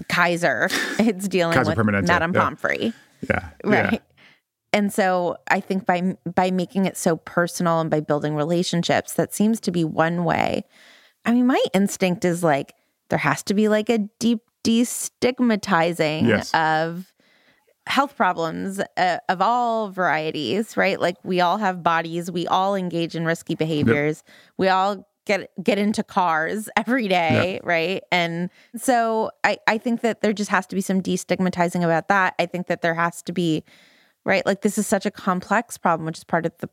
Kaiser. 0.09 0.69
It's 0.99 1.29
dealing 1.29 1.55
Kaiser 1.57 1.71
with 1.71 1.79
Permanente. 1.79 2.09
Madame 2.09 2.33
Pomfrey. 2.33 2.93
Yeah. 3.29 3.51
Right. 3.65 4.03
And 4.73 4.93
so 4.93 5.39
I 5.49 5.61
think 5.61 5.87
by 5.87 6.17
by 6.35 6.51
making 6.51 6.85
it 6.85 6.99
so 6.99 7.17
personal 7.17 7.81
and 7.81 7.91
by 7.91 8.01
building 8.01 8.35
relationships, 8.35 9.15
that 9.15 9.33
seems 9.33 9.59
to 9.61 9.71
be 9.71 9.85
one 9.85 10.25
way. 10.25 10.65
I 11.25 11.33
mean, 11.33 11.47
my 11.47 11.63
instinct 11.73 12.25
is 12.25 12.43
like 12.45 12.75
there 13.09 13.19
has 13.19 13.43
to 13.45 13.55
be 13.55 13.69
like 13.69 13.89
a 13.89 13.99
deep 14.19 14.41
destigmatizing 14.67 16.27
Yes. 16.29 16.53
of 16.55 17.13
health 17.87 18.17
problems 18.17 18.81
uh, 18.97 19.19
of 19.29 19.41
all 19.41 19.91
varieties, 19.91 20.77
right? 20.77 21.01
Like 21.01 21.17
we 21.23 21.41
all 21.41 21.59
have 21.59 21.83
bodies, 21.83 22.31
we 22.31 22.47
all 22.49 22.75
engage 22.75 23.15
in 23.15 23.25
risky 23.25 23.55
behaviors, 23.55 24.25
we 24.59 24.69
all 24.69 25.07
get 25.25 25.51
get 25.63 25.79
into 25.79 26.03
cars 26.03 26.69
every 26.77 27.07
day, 27.09 27.61
right? 27.63 28.03
And 28.11 28.51
so 28.77 29.31
I 29.45 29.59
I 29.67 29.79
think 29.79 30.01
that 30.01 30.21
there 30.21 30.33
just 30.33 30.51
has 30.51 30.67
to 30.69 30.75
be 30.75 30.81
some 30.81 31.01
destigmatizing 31.01 31.85
about 31.85 32.09
that. 32.09 32.35
I 32.39 32.47
think 32.47 32.67
that 32.67 32.83
there 32.83 32.95
has 32.95 33.23
to 33.23 33.33
be 33.33 33.63
right 34.25 34.45
like 34.45 34.63
this 34.63 34.79
is 34.79 34.87
such 34.87 35.07
a 35.07 35.11
complex 35.11 35.79
problem, 35.79 36.07
which 36.07 36.19
is 36.19 36.25
part 36.25 36.45
of 36.47 36.53
the 36.59 36.69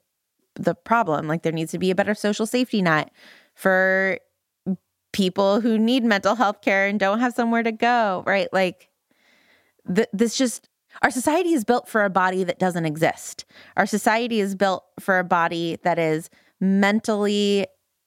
the 0.56 0.76
problem. 0.76 1.28
Like 1.28 1.44
there 1.44 1.52
needs 1.52 1.72
to 1.72 1.80
be 1.80 1.92
a 1.92 1.96
better 1.96 2.16
social 2.16 2.46
safety 2.46 2.82
net 2.82 3.12
for 3.56 4.18
people 5.14 5.62
who 5.62 5.78
need 5.78 6.04
mental 6.04 6.36
health 6.36 6.62
care 6.62 6.88
and 6.88 7.00
don't 7.00 7.20
have 7.20 7.34
somewhere 7.34 7.64
to 7.64 7.72
go, 7.72 8.24
right? 8.28 8.50
Like 8.52 8.90
th- 9.94 10.10
this 10.12 10.36
just 10.36 10.68
our 11.02 11.10
society 11.10 11.54
is 11.54 11.64
built 11.64 11.88
for 11.88 12.04
a 12.04 12.10
body 12.10 12.44
that 12.44 12.60
doesn't 12.60 12.86
exist. 12.86 13.46
Our 13.78 13.86
society 13.86 14.40
is 14.40 14.54
built 14.54 14.84
for 15.00 15.18
a 15.18 15.24
body 15.24 15.78
that 15.84 15.98
is 15.98 16.30
mentally 16.60 17.66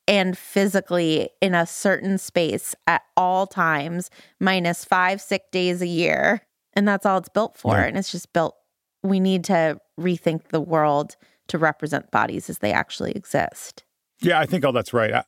and 0.09 0.39
physically 0.39 1.31
in 1.41 1.55
a 1.55 1.67
certain 1.67 2.17
space 2.19 2.75
at 2.87 3.03
all 3.17 3.47
times, 3.47 4.11
minus 4.39 4.85
five 4.85 5.21
sick 5.21 5.51
days 5.51 5.83
a 5.83 5.87
year. 5.87 6.43
And 6.75 6.87
that's 6.87 7.05
all 7.05 7.19
it's 7.19 7.29
built 7.29 7.57
for. 7.57 7.75
Yeah. 7.75 7.87
And 7.87 7.97
it's 7.97 8.13
just 8.13 8.33
built, 8.33 8.55
we 9.03 9.19
need 9.19 9.43
to 9.45 9.81
rethink 9.99 10.49
the 10.49 10.61
world 10.61 11.17
to 11.49 11.59
represent 11.59 12.11
bodies 12.11 12.49
as 12.49 12.59
they 12.59 12.73
actually 12.73 13.13
exist. 13.13 13.83
Yeah, 14.21 14.39
I 14.39 14.47
think 14.47 14.65
all 14.65 14.73
that's 14.73 14.93
right. 14.93 15.13
I, 15.13 15.25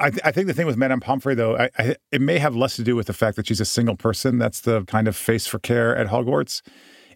I- 0.00 0.10
th- 0.10 0.22
I 0.24 0.32
think 0.32 0.46
the 0.46 0.54
thing 0.54 0.66
with 0.66 0.76
Madame 0.76 1.00
Pomfrey, 1.00 1.34
though, 1.34 1.56
I, 1.56 1.70
I, 1.78 1.96
it 2.10 2.20
may 2.20 2.38
have 2.38 2.56
less 2.56 2.76
to 2.76 2.82
do 2.82 2.96
with 2.96 3.06
the 3.06 3.12
fact 3.12 3.36
that 3.36 3.46
she's 3.46 3.60
a 3.60 3.64
single 3.64 3.96
person. 3.96 4.38
That's 4.38 4.60
the 4.62 4.82
kind 4.84 5.06
of 5.08 5.14
face 5.16 5.46
for 5.46 5.58
care 5.58 5.94
at 5.96 6.08
Hogwarts. 6.08 6.62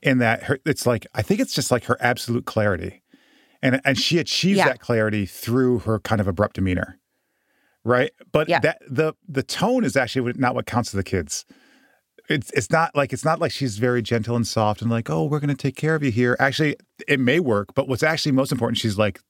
In 0.03 0.19
that, 0.19 0.43
her, 0.45 0.59
it's 0.67 0.87
like 0.87 1.07
I 1.15 1.23
think 1.23 1.41
it's 1.41 1.55
just 1.55 1.71
like 1.71 1.85
her 1.85 1.97
absolute 1.99 2.45
clarity, 2.45 3.03
and 3.63 3.81
and 3.87 3.99
she 3.99 4.19
achieves 4.19 4.59
Yeah. 4.59 4.67
that 4.69 4.81
clarity 4.81 5.25
through 5.25 5.79
her 5.81 5.99
kind 5.99 6.21
of 6.21 6.29
abrupt 6.29 6.57
demeanor, 6.57 6.99
right? 7.85 8.11
But 8.31 8.49
Yeah. 8.51 8.61
that 8.61 8.83
the 8.87 9.15
the 9.27 9.43
tone 9.43 9.83
is 9.83 9.97
actually 9.97 10.35
not 10.37 10.55
what 10.55 10.67
counts 10.67 10.91
to 10.91 10.97
the 10.99 11.03
kids. 11.05 11.47
It's 12.29 12.51
it's 12.51 12.71
not 12.71 12.95
like 12.95 13.15
it's 13.15 13.25
not 13.25 13.39
like 13.41 13.51
she's 13.51 13.79
very 13.79 14.03
gentle 14.03 14.37
and 14.37 14.47
soft 14.47 14.83
and 14.83 14.91
like 14.91 15.09
oh 15.09 15.25
we're 15.25 15.41
going 15.41 15.49
to 15.49 15.55
take 15.57 15.77
care 15.77 15.95
of 15.95 16.03
you 16.03 16.11
here. 16.11 16.37
Actually, 16.39 16.77
it 17.09 17.19
may 17.19 17.41
work, 17.41 17.69
but 17.75 17.89
what's 17.89 18.03
actually 18.03 18.33
most 18.33 18.53
important, 18.53 18.77
she's 18.79 18.99
like 18.99 19.21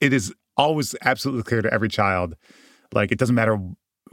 it 0.00 0.12
is 0.12 0.30
always 0.58 0.94
absolutely 1.06 1.42
clear 1.42 1.62
to 1.62 1.72
every 1.72 1.88
child 1.88 2.34
like 2.92 3.12
it 3.12 3.18
doesn't 3.18 3.34
matter 3.34 3.58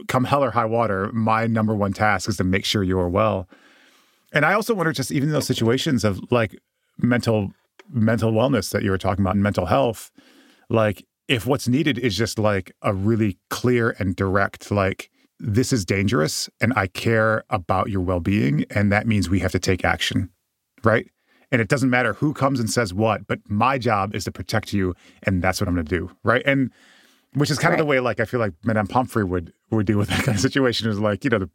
come 0.08 0.24
hell 0.24 0.42
or 0.42 0.50
high 0.50 0.64
water 0.64 1.10
my 1.12 1.46
number 1.46 1.74
one 1.74 1.92
task 1.92 2.28
is 2.28 2.36
to 2.36 2.44
make 2.44 2.64
sure 2.64 2.82
you 2.82 2.98
are 2.98 3.08
well. 3.08 3.48
And 4.32 4.44
i 4.44 4.52
also 4.52 4.74
wonder 4.74 4.92
just 4.92 5.12
even 5.12 5.30
those 5.30 5.46
situations 5.46 6.04
of 6.04 6.20
like 6.30 6.58
mental 6.98 7.52
mental 7.88 8.32
wellness 8.32 8.70
that 8.70 8.82
you 8.82 8.90
were 8.90 8.98
talking 8.98 9.22
about 9.22 9.34
and 9.34 9.42
mental 9.42 9.66
health 9.66 10.10
like 10.70 11.04
if 11.28 11.46
what's 11.46 11.68
needed 11.68 11.98
is 11.98 12.16
just 12.16 12.38
like 12.38 12.72
a 12.82 12.92
really 12.92 13.38
clear 13.50 13.94
and 13.98 14.16
direct 14.16 14.70
like 14.70 15.10
this 15.38 15.72
is 15.72 15.84
dangerous 15.84 16.48
and 16.60 16.72
i 16.76 16.86
care 16.86 17.44
about 17.50 17.90
your 17.90 18.00
well-being 18.00 18.64
and 18.70 18.90
that 18.90 19.06
means 19.06 19.28
we 19.28 19.40
have 19.40 19.52
to 19.52 19.58
take 19.58 19.84
action 19.84 20.30
right? 20.82 21.10
And 21.50 21.60
it 21.60 21.68
doesn't 21.68 21.88
matter 21.90 22.14
who 22.14 22.34
comes 22.34 22.58
and 22.60 22.70
says 22.70 22.92
what 22.92 23.26
but 23.26 23.38
my 23.48 23.78
job 23.78 24.14
is 24.14 24.24
to 24.24 24.32
protect 24.32 24.72
you 24.72 24.94
and 25.22 25.42
that's 25.42 25.60
what 25.60 25.68
i'm 25.68 25.74
going 25.74 25.86
to 25.86 25.98
do 25.98 26.10
right? 26.22 26.42
And 26.46 26.70
which 27.34 27.50
is 27.50 27.58
kind 27.58 27.74
of 27.74 27.78
the 27.78 27.84
way 27.84 28.00
like 28.00 28.20
i 28.20 28.24
feel 28.24 28.40
like 28.40 28.52
madame 28.64 28.86
pomfrey 28.86 29.24
would 29.24 29.52
would 29.70 29.86
deal 29.86 29.98
with 29.98 30.08
that 30.08 30.24
kind 30.24 30.36
of 30.36 30.40
situation 30.40 30.88
is 30.88 30.98
like 30.98 31.24
you 31.24 31.30
know 31.30 31.38
the, 31.38 31.50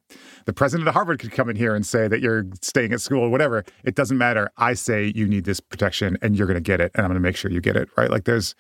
the 0.46 0.54
president 0.54 0.88
of 0.88 0.94
harvard 0.94 1.20
could 1.20 1.32
come 1.32 1.50
in 1.50 1.56
here 1.56 1.76
and 1.76 1.86
say 1.86 2.08
that 2.08 2.22
you're 2.22 2.46
staying 2.62 2.94
at 2.94 3.02
school 3.02 3.24
or 3.24 3.30
whatever. 3.30 3.64
It 3.84 3.96
doesn't 3.96 4.18
matter. 4.18 4.52
I 4.58 4.74
say 4.74 5.12
you 5.16 5.28
need 5.28 5.46
this 5.46 5.60
protection 5.60 6.18
and 6.22 6.38
you're 6.38 6.48
going 6.48 6.56
to 6.56 6.62
get 6.62 6.82
it 6.82 6.92
and 6.94 7.06
i'm 7.06 7.10
going 7.10 7.22
to 7.22 7.28
make 7.28 7.36
sure 7.36 7.52
you 7.52 7.62
get 7.62 7.76
it 7.76 7.90
right? 7.98 8.10
Like 8.10 8.26
there's 8.26 8.56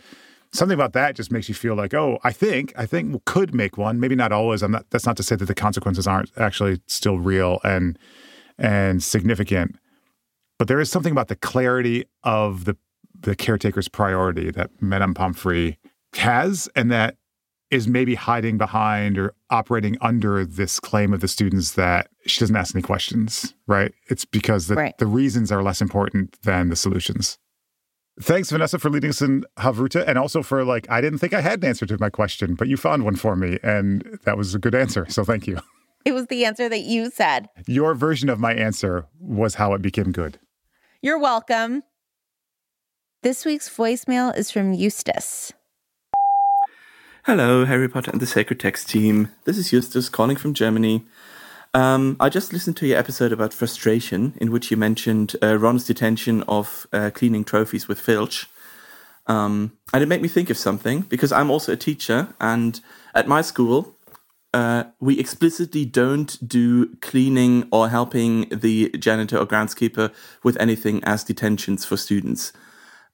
something 0.51 0.74
about 0.74 0.93
that 0.93 1.15
just 1.15 1.32
makes 1.32 1.47
you 1.47 1.53
feel 1.53 1.76
like 1.76 1.93
oh 1.93 2.17
i 2.24 2.32
think 2.32 2.74
i 2.76 2.86
think 2.86 3.24
could 3.26 3.53
make 3.53 3.78
one. 3.78 3.99
Maybe 3.99 4.15
not 4.15 4.32
always. 4.32 4.63
I'm 4.63 4.72
not 4.72 4.89
that's 4.89 5.05
not 5.05 5.17
to 5.17 5.24
say 5.24 5.36
that 5.36 5.45
the 5.45 5.55
consequences 5.55 6.07
aren't 6.07 6.32
actually 6.38 6.82
still 6.88 7.20
real 7.20 7.59
and 7.63 7.97
and 8.57 9.03
significant. 9.03 9.76
But 10.57 10.67
there 10.67 10.80
is 10.80 10.89
something 10.89 11.11
about 11.11 11.30
the 11.30 11.36
clarity 11.36 12.05
of 12.24 12.65
the 12.65 12.78
the 13.22 13.36
caretaker's 13.36 13.89
priority 13.89 14.49
that 14.51 14.70
Madame 14.82 15.13
Pomfrey 15.13 15.78
has, 16.16 16.70
and 16.76 16.91
that 16.91 17.18
is 17.72 17.88
maybe 17.88 18.16
hiding 18.16 18.57
behind 18.57 19.18
or 19.18 19.34
operating 19.51 19.95
under 20.01 20.43
this 20.43 20.80
claim 20.80 21.14
of 21.14 21.22
the 21.22 21.28
students 21.28 21.74
that 21.74 22.10
she 22.26 22.39
doesn't 22.39 22.55
ask 22.55 22.74
any 22.76 22.82
questions. 22.82 23.53
Right? 23.68 23.93
It's 24.07 24.26
because 24.26 24.68
the, 24.68 24.76
Right. 24.76 24.97
the 24.97 25.05
reasons 25.05 25.51
are 25.51 25.62
less 25.62 25.82
important 25.82 26.41
than 26.41 26.70
the 26.70 26.76
solutions. 26.76 27.38
Thanks, 28.22 28.49
Vanessa, 28.49 28.80
for 28.80 28.89
leading 28.89 29.12
us 29.12 29.22
in 29.22 29.45
Havruta, 29.60 30.03
and 30.05 30.18
also 30.18 30.43
for 30.43 30.66
like 30.66 30.89
I 30.89 30.99
didn't 30.99 31.20
think 31.20 31.34
I 31.34 31.39
had 31.41 31.60
an 31.64 31.70
answer 31.70 31.86
to 31.86 31.97
my 31.99 32.10
question, 32.10 32.55
but 32.55 32.68
you 32.68 32.76
found 32.76 33.05
one 33.05 33.16
for 33.16 33.36
me, 33.36 33.60
and 33.64 34.20
that 34.26 34.36
was 34.38 34.53
a 34.55 34.60
good 34.60 34.76
answer. 34.76 35.05
So 35.10 35.24
thank 35.24 35.47
you. 35.47 35.60
It 36.05 36.14
was 36.14 36.28
the 36.28 36.45
answer 36.45 36.70
that 36.70 36.84
you 36.84 37.12
said. 37.12 37.49
Your 37.68 37.93
version 37.93 38.30
of 38.30 38.39
my 38.39 38.53
answer 38.53 39.05
was 39.20 39.55
how 39.55 39.74
it 39.74 39.82
became 39.82 40.14
good. 40.14 40.39
You're 41.01 41.20
welcome. 41.20 41.84
This 43.22 43.43
week's 43.43 43.68
voicemail 43.70 44.36
is 44.36 44.49
from 44.49 44.72
Eustace. 44.72 45.51
Hello, 47.30 47.63
Harry 47.63 47.88
Potter 47.88 48.09
and 48.09 48.19
the 48.19 48.25
Sacred 48.25 48.59
Text 48.59 48.89
team. 48.89 49.27
This 49.43 49.59
is 49.59 49.69
Justus 49.69 50.09
calling 50.09 50.36
from 50.36 50.55
Germany. 50.55 51.05
Um, 51.75 52.17
I 52.19 52.27
just 52.27 52.51
listened 52.51 52.75
to 52.77 52.88
your 52.88 52.97
episode 52.97 53.32
about 53.32 53.53
frustration, 53.53 54.34
in 54.41 54.49
which 54.51 54.71
you 54.71 54.77
mentioned 54.77 55.36
uh, 55.43 55.55
Ron's 55.59 55.86
detention 55.86 56.41
of 56.47 56.88
uh, 56.91 57.11
cleaning 57.13 57.43
trophies 57.43 57.88
with 57.88 57.99
Filch. 57.99 58.47
Um, 59.27 59.73
and 59.93 60.01
it 60.01 60.07
made 60.07 60.23
me 60.23 60.27
think 60.27 60.49
of 60.49 60.57
something 60.57 61.01
because 61.01 61.32
I'm 61.32 61.51
also 61.51 61.71
a 61.71 61.77
teacher, 61.77 62.34
and 62.41 62.82
at 63.13 63.27
my 63.27 63.43
school, 63.43 63.95
uh, 64.51 64.86
we 64.99 65.19
explicitly 65.19 65.86
don't 65.86 66.36
do 66.49 66.95
cleaning 66.95 67.67
or 67.71 67.89
helping 67.89 68.49
the 68.49 68.89
janitor 68.97 69.38
or 69.38 69.45
groundskeeper 69.45 70.11
with 70.41 70.57
anything 70.59 71.03
as 71.03 71.23
detentions 71.23 71.86
for 71.86 71.95
students. 71.95 72.53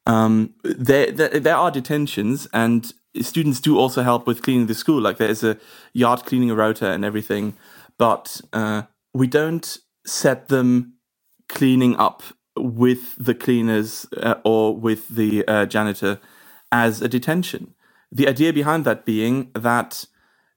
Um, 0.05 0.53
there, 0.63 1.11
there, 1.11 1.38
there 1.38 1.57
are 1.57 1.70
detentions, 1.70 2.47
and 2.53 2.93
students 3.22 3.59
do 3.59 3.78
also 3.78 4.01
help 4.01 4.28
with 4.28 4.41
cleaning 4.41 4.68
the 4.68 4.74
school. 4.74 5.01
Like 5.01 5.18
there 5.18 5.30
is 5.30 5.43
a 5.43 5.57
yard 5.93 6.26
cleaning 6.26 6.51
rota 6.53 6.91
and 6.91 7.05
everything, 7.05 7.55
but 7.97 8.41
uh, 8.53 8.84
we 9.13 9.28
don't 9.28 9.78
set 10.05 10.49
them 10.49 10.93
cleaning 11.47 11.95
up 11.97 12.24
with 12.57 13.16
the 13.18 13.36
cleaners 13.36 14.05
uh, 14.18 14.36
or 14.43 14.76
with 14.76 15.09
the 15.09 15.45
uh, 15.47 15.66
janitor 15.66 16.20
as 16.72 17.01
a 17.01 17.07
detention. 17.07 17.74
The 18.11 18.28
idea 18.28 18.53
behind 18.53 18.86
that 18.86 19.05
being 19.05 19.51
that 19.53 20.05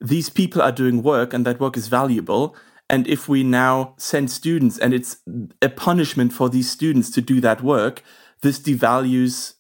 these 0.00 0.30
people 0.30 0.62
are 0.62 0.72
doing 0.72 1.02
work 1.02 1.32
and 1.32 1.44
that 1.44 1.61
work 1.61 1.76
is 1.76 1.88
valuable. 1.88 2.54
And 2.88 3.06
if 3.06 3.28
we 3.28 3.42
now 3.42 3.94
send 3.98 4.30
students 4.30 4.78
and 4.78 4.94
it's 4.94 5.18
a 5.61 5.68
punishment 5.68 6.32
for 6.32 6.48
these 6.48 6.70
students 6.70 7.11
to 7.11 7.20
do 7.20 7.40
that 7.40 7.62
work, 7.62 8.02
this 8.42 8.59
devalues 8.61 9.54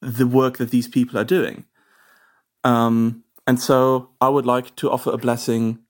the 0.00 0.26
work 0.26 0.58
that 0.58 0.70
these 0.70 0.88
people 0.88 1.18
are 1.18 1.24
doing. 1.24 1.64
Um, 2.64 3.24
and 3.46 3.60
so 3.60 4.10
I 4.20 4.28
would 4.28 4.46
like 4.46 4.74
to 4.76 4.90
offer 4.90 5.10
a 5.10 5.18
blessing 5.18 5.80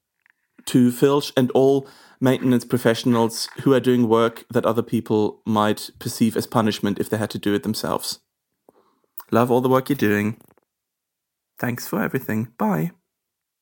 to 0.66 0.90
Filch 0.90 1.32
and 1.36 1.50
all 1.52 1.86
maintenance 2.20 2.64
professionals 2.64 3.48
who 3.62 3.74
are 3.74 3.80
doing 3.80 4.08
work 4.08 4.44
that 4.50 4.64
other 4.64 4.82
people 4.82 5.42
might 5.44 5.90
perceive 5.98 6.36
as 6.36 6.46
punishment 6.46 7.00
if 7.00 7.10
they 7.10 7.16
had 7.16 7.30
to 7.30 7.38
do 7.38 7.52
it 7.52 7.62
themselves. 7.62 8.20
Love 9.30 9.50
all 9.50 9.60
the 9.60 9.68
work 9.68 9.88
you're 9.88 9.96
doing. 9.96 10.36
Thanks 11.58 11.88
for 11.88 12.02
everything. 12.02 12.52
Bye. 12.58 12.92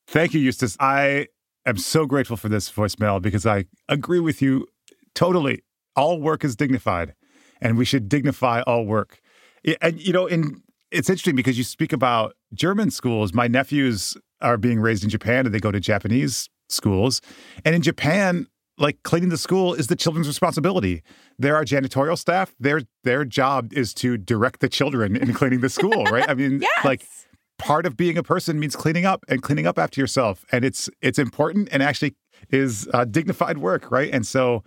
Thank 0.07 0.35
you, 0.35 0.41
Eustace. 0.41 0.77
I 0.81 1.29
am 1.65 1.77
so 1.79 2.07
grateful 2.07 2.37
for 2.37 2.49
this 2.49 2.71
voicemail 2.71 3.23
because 3.23 3.47
I 3.47 3.67
agree 3.89 4.21
with 4.21 4.43
you 4.43 4.67
totally. 5.15 5.63
All 5.97 6.21
work 6.21 6.45
is 6.45 6.57
dignified, 6.57 7.15
and 7.61 7.77
we 7.77 7.85
should 7.85 8.09
dignify 8.09 8.63
all 8.63 8.85
work. 8.85 9.21
And 9.81 10.01
you 10.01 10.13
know, 10.13 10.27
in 10.27 10.63
it's 10.91 11.09
interesting 11.09 11.37
because 11.37 11.57
you 11.57 11.65
speak 11.65 11.93
about 11.93 12.35
German 12.55 12.91
schools. 12.91 13.33
My 13.33 13.49
nephews 13.49 14.17
are 14.41 14.57
being 14.57 14.81
raised 14.81 15.05
in 15.05 15.11
Japan, 15.11 15.47
and 15.47 15.55
they 15.55 15.61
go 15.61 15.71
to 15.71 15.81
Japanese 15.81 16.49
schools. 16.69 17.21
And 17.65 17.75
in 17.75 17.83
Japan, 17.83 18.47
like 18.79 19.03
cleaning 19.03 19.29
the 19.29 19.39
school 19.39 19.75
is 19.75 19.89
the 19.89 19.97
children's 19.97 20.27
responsibility. 20.27 21.03
There 21.39 21.55
are 21.55 21.65
janitorial 21.65 22.19
staff. 22.19 22.55
Their 22.59 22.83
their 23.05 23.25
job 23.25 23.73
is 23.73 23.93
to 23.95 24.17
direct 24.17 24.61
the 24.61 24.69
children 24.69 25.17
in 25.17 25.33
cleaning 25.35 25.61
the 25.61 25.69
school, 25.69 26.05
right? 26.05 26.29
I 26.29 26.35
mean, 26.35 26.63
like 26.85 27.05
part 27.59 27.85
of 27.85 27.97
being 27.97 28.17
a 28.17 28.23
person 28.23 28.59
means 28.59 28.75
cleaning 28.75 29.05
up 29.05 29.25
and 29.29 29.43
cleaning 29.43 29.67
up 29.67 29.79
after 29.79 30.01
yourself 30.01 30.47
and 30.51 30.65
it's 30.65 30.89
it's 31.03 31.19
important 31.19 31.69
and 31.71 31.83
actually 31.83 32.15
is 32.49 32.89
uh, 32.95 33.05
dignified 33.05 33.59
work 33.59 33.91
right 33.91 34.09
and 34.15 34.27
so 34.27 34.65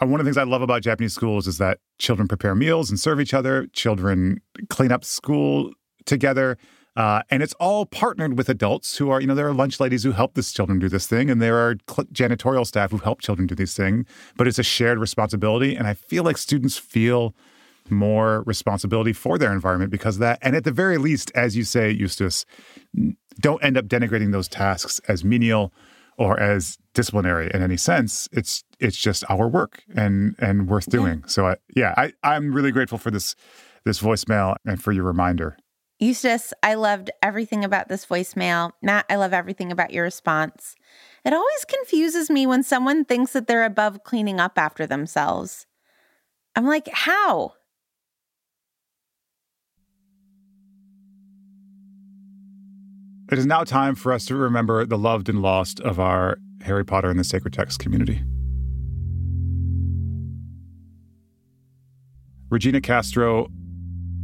one 0.00 0.20
of 0.20 0.24
the 0.24 0.28
things 0.28 0.36
i 0.36 0.42
love 0.42 0.62
about 0.62 0.82
japanese 0.82 1.14
schools 1.14 1.46
is 1.46 1.58
that 1.58 1.78
children 1.98 2.28
prepare 2.28 2.54
meals 2.54 2.90
and 2.90 2.98
serve 3.00 3.20
each 3.20 3.34
other 3.34 3.66
children 3.72 4.40
clean 4.68 4.92
up 4.92 5.04
school 5.04 5.72
together 6.06 6.56
Uh, 6.96 7.22
and 7.28 7.42
it's 7.42 7.54
all 7.54 7.86
partnered 7.86 8.38
with 8.38 8.48
adults 8.48 8.98
who 8.98 9.10
are, 9.10 9.20
you 9.20 9.26
know, 9.26 9.34
there 9.34 9.48
are 9.48 9.52
lunch 9.52 9.80
ladies 9.80 10.04
who 10.04 10.12
help 10.12 10.34
these 10.34 10.52
children 10.52 10.78
do 10.78 10.88
this 10.88 11.08
thing, 11.08 11.28
and 11.28 11.42
there 11.42 11.56
are 11.58 11.74
cl- 11.90 12.06
janitorial 12.12 12.64
staff 12.64 12.92
who 12.92 12.98
help 12.98 13.20
children 13.20 13.48
do 13.48 13.54
this 13.56 13.74
thing. 13.74 14.06
But 14.36 14.46
it's 14.46 14.60
a 14.60 14.62
shared 14.62 14.98
responsibility. 15.00 15.74
And 15.74 15.88
I 15.88 15.94
feel 15.94 16.22
like 16.22 16.38
students 16.38 16.78
feel 16.78 17.34
more 17.90 18.44
responsibility 18.46 19.12
for 19.12 19.38
their 19.38 19.52
environment 19.52 19.90
because 19.90 20.16
of 20.16 20.20
that. 20.20 20.38
And 20.40 20.54
at 20.54 20.62
the 20.62 20.70
very 20.70 20.96
least, 20.96 21.32
as 21.34 21.56
you 21.56 21.64
say, 21.64 21.90
Eustace, 21.90 22.46
don't 23.40 23.64
end 23.64 23.76
up 23.76 23.86
denigrating 23.86 24.30
those 24.30 24.46
tasks 24.46 25.00
as 25.08 25.24
menial 25.24 25.72
or 26.16 26.38
as 26.38 26.78
disciplinary 26.94 27.50
in 27.52 27.62
any 27.62 27.76
sense. 27.76 28.28
It's 28.32 28.64
it's 28.80 28.96
just 28.96 29.24
our 29.28 29.48
work 29.48 29.82
and 29.94 30.34
and 30.38 30.68
worth 30.68 30.88
doing. 30.88 31.20
Yeah. 31.20 31.28
So 31.28 31.46
I, 31.48 31.56
yeah, 31.74 31.94
I, 31.96 32.12
I'm 32.22 32.52
really 32.52 32.72
grateful 32.72 32.98
for 32.98 33.10
this 33.10 33.34
this 33.84 34.00
voicemail 34.00 34.56
and 34.64 34.82
for 34.82 34.92
your 34.92 35.04
reminder. 35.04 35.56
Eustace, 36.00 36.52
I 36.62 36.74
loved 36.74 37.10
everything 37.22 37.64
about 37.64 37.88
this 37.88 38.04
voicemail. 38.04 38.72
Matt, 38.82 39.06
I 39.08 39.16
love 39.16 39.32
everything 39.32 39.70
about 39.70 39.92
your 39.92 40.04
response. 40.04 40.74
It 41.24 41.32
always 41.32 41.64
confuses 41.64 42.28
me 42.28 42.46
when 42.46 42.62
someone 42.62 43.04
thinks 43.04 43.32
that 43.32 43.46
they're 43.46 43.64
above 43.64 44.02
cleaning 44.04 44.40
up 44.40 44.58
after 44.58 44.86
themselves. 44.86 45.66
I'm 46.56 46.66
like, 46.66 46.88
how? 46.88 47.54
It 53.34 53.38
is 53.38 53.46
now 53.46 53.64
time 53.64 53.96
for 53.96 54.12
us 54.12 54.26
to 54.26 54.36
remember 54.36 54.86
the 54.86 54.96
loved 54.96 55.28
and 55.28 55.42
lost 55.42 55.80
of 55.80 55.98
our 55.98 56.38
Harry 56.62 56.84
Potter 56.84 57.10
and 57.10 57.18
the 57.18 57.24
Sacred 57.24 57.52
Text 57.52 57.80
community. 57.80 58.22
Regina 62.48 62.80
Castro, 62.80 63.48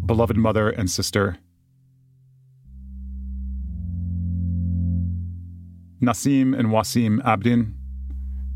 beloved 0.06 0.36
mother 0.36 0.70
and 0.70 0.88
sister. 0.88 1.38
Nasim 6.00 6.56
and 6.56 6.68
Wasim 6.68 7.20
Abdin, 7.24 7.74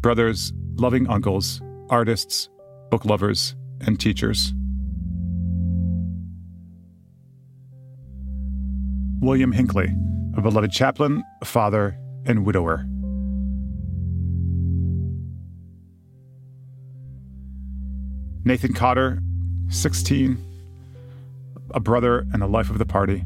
brothers, 0.01 0.53
loving 0.77 1.09
uncles, 1.09 1.61
artists, 1.91 2.49
book 2.93 3.05
lovers, 3.05 3.57
and 3.81 3.99
teachers. 3.99 4.55
William 9.21 9.51
Hinckley, 9.51 9.93
a 10.37 10.41
beloved 10.41 10.73
chaplain, 10.73 11.23
father, 11.45 11.97
and 12.27 12.45
widower. 12.45 12.87
Nathan 18.45 18.75
Cotter, 18.75 19.21
16, 19.69 20.37
a 21.71 21.81
brother 21.81 22.27
and 22.33 22.43
a 22.43 22.47
life 22.47 22.69
of 22.69 22.79
the 22.79 22.85
party. 22.85 23.25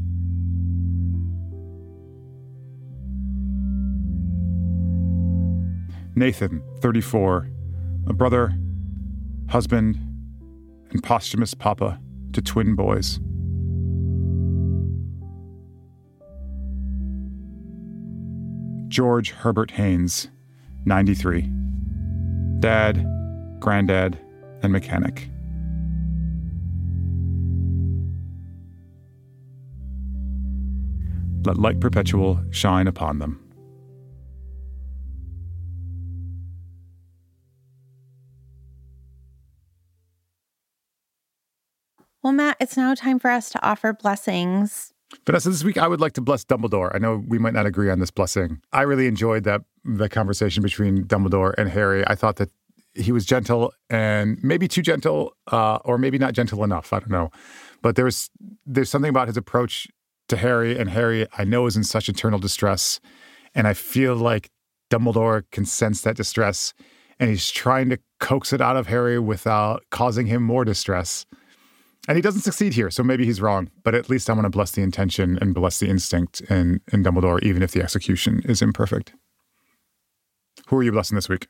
Nathan, 6.14 6.62
34, 6.80 7.48
a 8.08 8.12
brother, 8.12 8.52
husband, 9.48 9.98
and 10.90 11.02
posthumous 11.02 11.54
papa 11.54 12.00
to 12.32 12.42
twin 12.42 12.74
boys. 12.74 13.20
George 18.98 19.30
Herbert 19.30 19.70
Haynes, 19.70 20.26
93. 20.84 21.48
Dad, 22.58 23.06
granddad, 23.60 24.18
and 24.64 24.72
mechanic. 24.72 25.30
Let 31.46 31.58
light 31.58 31.78
perpetual 31.78 32.42
shine 32.50 32.88
upon 32.88 33.20
them. 33.20 33.40
Well, 42.20 42.32
Matt, 42.32 42.56
it's 42.58 42.76
now 42.76 42.96
time 42.96 43.20
for 43.20 43.30
us 43.30 43.48
to 43.50 43.64
offer 43.64 43.92
blessings 43.92 44.92
Vanessa, 45.26 45.50
this 45.50 45.64
week 45.64 45.78
I 45.78 45.88
would 45.88 46.00
like 46.00 46.12
to 46.14 46.20
bless 46.20 46.44
Dumbledore. 46.44 46.94
I 46.94 46.98
know 46.98 47.22
we 47.26 47.38
might 47.38 47.54
not 47.54 47.66
agree 47.66 47.90
on 47.90 47.98
this 47.98 48.10
blessing. 48.10 48.60
I 48.72 48.82
really 48.82 49.06
enjoyed 49.06 49.44
that 49.44 49.62
the 49.84 50.08
conversation 50.08 50.62
between 50.62 51.04
Dumbledore 51.04 51.54
and 51.56 51.68
Harry. 51.70 52.06
I 52.06 52.14
thought 52.14 52.36
that 52.36 52.50
he 52.94 53.12
was 53.12 53.24
gentle 53.24 53.72
and 53.88 54.38
maybe 54.42 54.68
too 54.68 54.82
gentle, 54.82 55.34
uh, 55.50 55.76
or 55.84 55.98
maybe 55.98 56.18
not 56.18 56.34
gentle 56.34 56.64
enough. 56.64 56.92
I 56.92 57.00
don't 57.00 57.10
know, 57.10 57.30
but 57.82 57.96
there's 57.96 58.30
there's 58.66 58.90
something 58.90 59.08
about 59.08 59.28
his 59.28 59.36
approach 59.36 59.88
to 60.28 60.36
Harry, 60.36 60.78
and 60.78 60.90
Harry 60.90 61.26
I 61.38 61.44
know 61.44 61.66
is 61.66 61.76
in 61.76 61.84
such 61.84 62.08
internal 62.08 62.38
distress, 62.38 63.00
and 63.54 63.66
I 63.66 63.74
feel 63.74 64.14
like 64.14 64.50
Dumbledore 64.90 65.44
can 65.52 65.64
sense 65.64 66.02
that 66.02 66.16
distress, 66.16 66.74
and 67.18 67.30
he's 67.30 67.50
trying 67.50 67.88
to 67.90 67.98
coax 68.20 68.52
it 68.52 68.60
out 68.60 68.76
of 68.76 68.88
Harry 68.88 69.18
without 69.18 69.84
causing 69.90 70.26
him 70.26 70.42
more 70.42 70.64
distress. 70.64 71.24
And 72.08 72.16
he 72.16 72.22
doesn't 72.22 72.40
succeed 72.40 72.72
here, 72.72 72.90
so 72.90 73.02
maybe 73.02 73.26
he's 73.26 73.42
wrong. 73.42 73.70
But 73.84 73.94
at 73.94 74.08
least 74.08 74.30
I 74.30 74.32
want 74.32 74.46
to 74.46 74.50
bless 74.50 74.72
the 74.72 74.80
intention 74.80 75.38
and 75.42 75.54
bless 75.54 75.78
the 75.78 75.90
instinct 75.90 76.40
in, 76.40 76.80
in 76.90 77.04
Dumbledore, 77.04 77.42
even 77.42 77.62
if 77.62 77.72
the 77.72 77.82
execution 77.82 78.40
is 78.46 78.62
imperfect. 78.62 79.12
Who 80.68 80.76
are 80.78 80.82
you 80.82 80.90
blessing 80.90 81.16
this 81.16 81.28
week? 81.28 81.48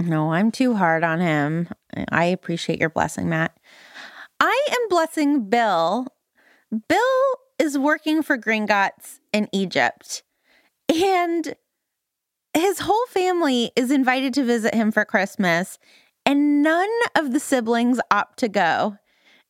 No, 0.00 0.32
I'm 0.32 0.52
too 0.52 0.74
hard 0.74 1.02
on 1.02 1.18
him. 1.18 1.68
I 2.10 2.26
appreciate 2.26 2.78
your 2.78 2.88
blessing, 2.88 3.28
Matt. 3.28 3.56
I 4.38 4.66
am 4.70 4.88
blessing 4.88 5.50
Bill. 5.50 6.06
Bill 6.88 7.22
is 7.58 7.76
working 7.76 8.22
for 8.22 8.38
Gringotts 8.38 9.18
in 9.32 9.48
Egypt. 9.52 10.22
And 10.88 11.54
his 12.52 12.80
whole 12.80 13.06
family 13.06 13.72
is 13.74 13.90
invited 13.90 14.34
to 14.34 14.44
visit 14.44 14.74
him 14.74 14.92
for 14.92 15.04
Christmas, 15.04 15.78
and 16.24 16.62
none 16.62 16.90
of 17.16 17.32
the 17.32 17.40
siblings 17.40 18.00
opt 18.10 18.38
to 18.38 18.48
go. 18.48 18.98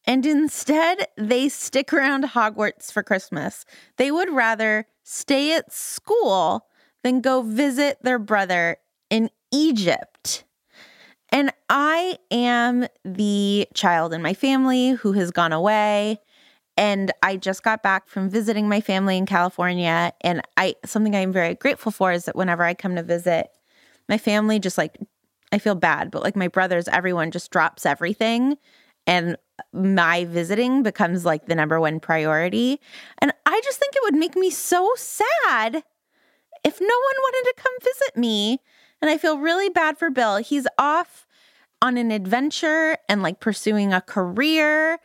And 0.07 0.27
instead, 0.27 1.07
they 1.17 1.49
stick 1.49 1.93
around 1.93 2.25
Hogwarts 2.25 2.93
for 2.93 3.03
Christmas. 3.03 3.65
They 3.97 4.11
would 4.11 4.31
rather 4.31 4.87
stay 5.03 5.55
at 5.55 5.73
school 5.73 6.67
than 7.03 7.21
go 7.21 7.43
visit 7.43 7.99
their 8.03 8.19
brother 8.19 8.77
in 9.09 9.31
Egypt. 9.51 10.45
And 11.31 11.53
I 11.69 12.19
am 12.31 12.87
the 13.05 13.67
child 13.75 14.13
in 14.13 14.23
my 14.23 14.35
family 14.35 14.91
who 14.91 15.13
has 15.13 15.31
gone 15.31 15.53
away. 15.53 16.21
And 16.77 17.13
I 17.23 17.37
just 17.37 17.63
got 17.63 17.83
back 17.83 18.09
from 18.09 18.29
visiting 18.29 18.69
my 18.69 18.81
family 18.81 19.17
in 19.17 19.27
California. 19.27 20.13
And 20.21 20.43
I 20.57 20.75
something 20.85 21.15
I'm 21.15 21.33
very 21.33 21.55
grateful 21.55 21.93
for 21.93 22.13
is 22.13 22.25
that 22.27 22.37
whenever 22.37 22.63
I 22.63 22.75
come 22.75 22.97
to 22.97 23.03
visit, 23.03 23.49
my 24.09 24.19
family 24.19 24.59
just 24.59 24.77
like 24.77 24.99
I 25.53 25.59
feel 25.59 25.77
bad, 25.77 26.11
but 26.11 26.23
like 26.23 26.37
my 26.37 26.49
brothers, 26.49 26.89
everyone 26.89 27.31
just 27.31 27.51
drops 27.51 27.87
everything 27.87 28.59
and 29.07 29.37
my 29.73 30.25
visiting 30.25 30.83
becomes 30.83 31.25
like 31.25 31.47
the 31.47 31.55
number 31.55 31.81
one 31.81 32.01
priority. 32.01 32.81
And 33.19 33.33
I 33.47 33.61
just 33.65 33.79
think 33.79 33.95
it 33.95 34.03
would 34.05 34.15
make 34.15 34.37
me 34.37 34.51
so 34.51 34.91
sad 34.97 35.83
if 36.65 36.81
no 36.81 36.87
one 36.87 37.17
wanted 37.19 37.51
to 37.51 37.63
come 37.63 37.73
visit 37.83 38.17
me. 38.17 38.61
And 39.03 39.11
I 39.11 39.19
feel 39.19 39.39
really 39.39 39.69
bad 39.69 39.99
for 39.99 40.11
Bill. 40.11 40.37
He's 40.39 40.67
off 40.79 41.27
on 41.83 41.97
an 41.99 42.11
adventure 42.11 42.97
and 43.09 43.23
like 43.23 43.41
pursuing 43.41 43.93
a 43.93 44.01
career, 44.01 44.99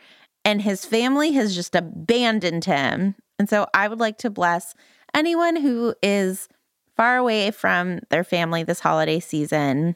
and 0.45 0.61
his 0.61 0.85
family 0.85 1.33
has 1.33 1.53
just 1.53 1.75
abandoned 1.75 2.63
him. 2.63 3.15
And 3.37 3.49
so 3.49 3.67
I 3.73 3.87
would 3.87 3.99
like 3.99 4.17
to 4.19 4.29
bless 4.29 4.73
anyone 5.13 5.57
who 5.57 5.93
is 6.01 6.47
far 6.95 7.17
away 7.17 7.51
from 7.51 7.99
their 8.09 8.23
family 8.23 8.63
this 8.63 8.79
holiday 8.79 9.19
season. 9.19 9.95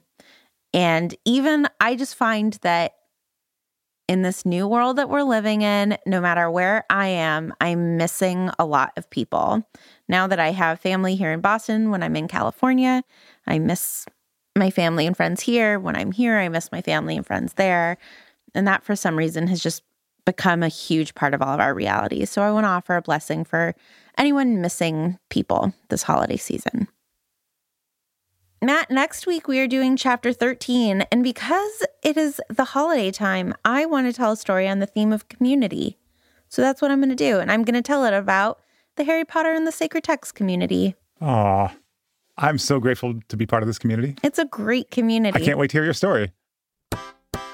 And 0.73 1.15
even 1.23 1.67
I 1.79 1.95
just 1.95 2.15
find 2.15 2.53
that 2.61 2.93
in 4.07 4.21
this 4.21 4.45
new 4.45 4.67
world 4.67 4.97
that 4.97 5.09
we're 5.09 5.23
living 5.23 5.61
in, 5.61 5.97
no 6.05 6.19
matter 6.19 6.49
where 6.51 6.85
I 6.89 7.07
am, 7.07 7.53
I'm 7.61 7.97
missing 7.97 8.49
a 8.59 8.65
lot 8.65 8.91
of 8.97 9.09
people. 9.09 9.67
Now 10.07 10.27
that 10.27 10.39
I 10.39 10.51
have 10.51 10.79
family 10.79 11.15
here 11.15 11.31
in 11.31 11.41
Boston, 11.41 11.89
when 11.89 12.03
I'm 12.03 12.15
in 12.15 12.27
California, 12.27 13.03
I 13.47 13.59
miss 13.59 14.05
my 14.57 14.69
family 14.69 15.07
and 15.07 15.15
friends 15.15 15.41
here. 15.41 15.79
When 15.79 15.95
I'm 15.95 16.11
here, 16.11 16.37
I 16.37 16.49
miss 16.49 16.71
my 16.71 16.81
family 16.81 17.15
and 17.15 17.25
friends 17.25 17.53
there. 17.53 17.97
And 18.53 18.67
that, 18.67 18.83
for 18.83 18.95
some 18.95 19.17
reason, 19.17 19.47
has 19.47 19.63
just 19.63 19.83
become 20.25 20.63
a 20.63 20.69
huge 20.69 21.15
part 21.15 21.33
of 21.33 21.41
all 21.41 21.53
of 21.53 21.59
our 21.59 21.73
reality. 21.73 22.25
So 22.25 22.41
I 22.41 22.51
want 22.51 22.65
to 22.65 22.69
offer 22.69 22.95
a 22.95 23.01
blessing 23.01 23.43
for 23.43 23.73
anyone 24.17 24.61
missing 24.61 25.17
people 25.29 25.73
this 25.89 26.03
holiday 26.03 26.37
season. 26.37 26.87
Matt, 28.63 28.89
next 28.89 29.27
week 29.27 29.49
we 29.49 29.59
are 29.59 29.67
doing 29.67 29.97
chapter 29.97 30.31
13. 30.31 31.01
And 31.11 31.21
because 31.21 31.83
it 32.01 32.15
is 32.15 32.39
the 32.49 32.63
holiday 32.63 33.11
time, 33.11 33.53
I 33.65 33.85
want 33.85 34.07
to 34.07 34.13
tell 34.13 34.31
a 34.31 34.37
story 34.37 34.69
on 34.69 34.79
the 34.79 34.85
theme 34.85 35.11
of 35.11 35.27
community. 35.27 35.97
So 36.47 36.61
that's 36.61 36.81
what 36.81 36.89
I'm 36.89 36.99
going 36.99 37.09
to 37.09 37.15
do. 37.15 37.39
And 37.39 37.51
I'm 37.51 37.65
going 37.65 37.73
to 37.73 37.81
tell 37.81 38.05
it 38.05 38.13
about 38.13 38.61
the 38.95 39.03
Harry 39.03 39.25
Potter 39.25 39.51
and 39.51 39.67
the 39.67 39.71
Sacred 39.73 40.05
Text 40.05 40.33
community. 40.33 40.95
Aw, 41.19 41.75
I'm 42.37 42.57
so 42.57 42.79
grateful 42.79 43.19
to 43.27 43.35
be 43.35 43.45
part 43.45 43.63
of 43.63 43.67
this 43.67 43.77
community. 43.77 44.15
It's 44.23 44.39
a 44.39 44.45
great 44.45 44.89
community. 44.91 45.37
I 45.37 45.43
can't 45.43 45.57
wait 45.57 45.71
to 45.71 45.77
hear 45.77 45.83
your 45.83 45.93
story. 45.93 46.31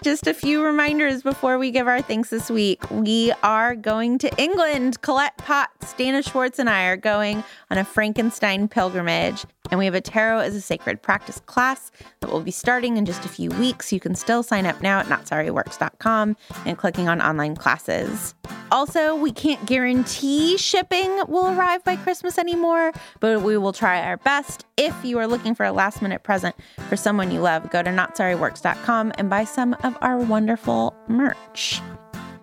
Just 0.03 0.27
a 0.27 0.33
few 0.33 0.63
reminders 0.63 1.23
before 1.23 1.57
we 1.57 1.71
give 1.71 1.87
our 1.87 2.03
thanks 2.03 2.29
this 2.29 2.51
week. 2.51 2.87
We 2.91 3.33
are 3.41 3.75
going 3.75 4.19
to 4.19 4.31
England. 4.41 5.01
Colette 5.01 5.37
Potts, 5.37 5.91
Dana 5.93 6.21
Schwartz, 6.21 6.59
and 6.59 6.69
I 6.69 6.85
are 6.85 6.97
going 6.97 7.43
on 7.71 7.79
a 7.79 7.83
Frankenstein 7.83 8.67
pilgrimage. 8.67 9.43
And 9.71 9.77
we 9.77 9.85
have 9.85 9.95
a 9.95 10.01
tarot 10.01 10.39
as 10.39 10.55
a 10.55 10.61
sacred 10.61 11.01
practice 11.01 11.39
class 11.45 11.91
that 12.19 12.31
will 12.31 12.41
be 12.41 12.51
starting 12.51 12.97
in 12.97 13.05
just 13.05 13.25
a 13.25 13.29
few 13.29 13.49
weeks. 13.51 13.91
You 13.91 13.99
can 13.99 14.15
still 14.15 14.43
sign 14.43 14.65
up 14.65 14.81
now 14.81 14.99
at 14.99 15.07
notsorryworks.com 15.07 16.37
and 16.65 16.77
clicking 16.77 17.07
on 17.07 17.21
online 17.21 17.55
classes. 17.55 18.33
Also, 18.71 19.15
we 19.15 19.31
can't 19.31 19.65
guarantee 19.65 20.57
shipping 20.57 21.21
will 21.27 21.47
arrive 21.47 21.83
by 21.83 21.95
Christmas 21.95 22.37
anymore, 22.37 22.91
but 23.19 23.41
we 23.41 23.57
will 23.57 23.73
try 23.73 24.01
our 24.01 24.17
best. 24.17 24.65
If 24.77 24.95
you 25.03 25.17
are 25.19 25.27
looking 25.27 25.55
for 25.55 25.65
a 25.65 25.71
last 25.71 26.01
minute 26.01 26.23
present 26.23 26.55
for 26.87 26.95
someone 26.95 27.31
you 27.31 27.39
love, 27.39 27.69
go 27.69 27.81
to 27.81 27.89
notsorryworks.com 27.89 29.13
and 29.17 29.29
buy 29.29 29.43
some 29.43 29.75
of 29.83 29.97
our 30.01 30.17
wonderful 30.17 30.95
merch. 31.07 31.81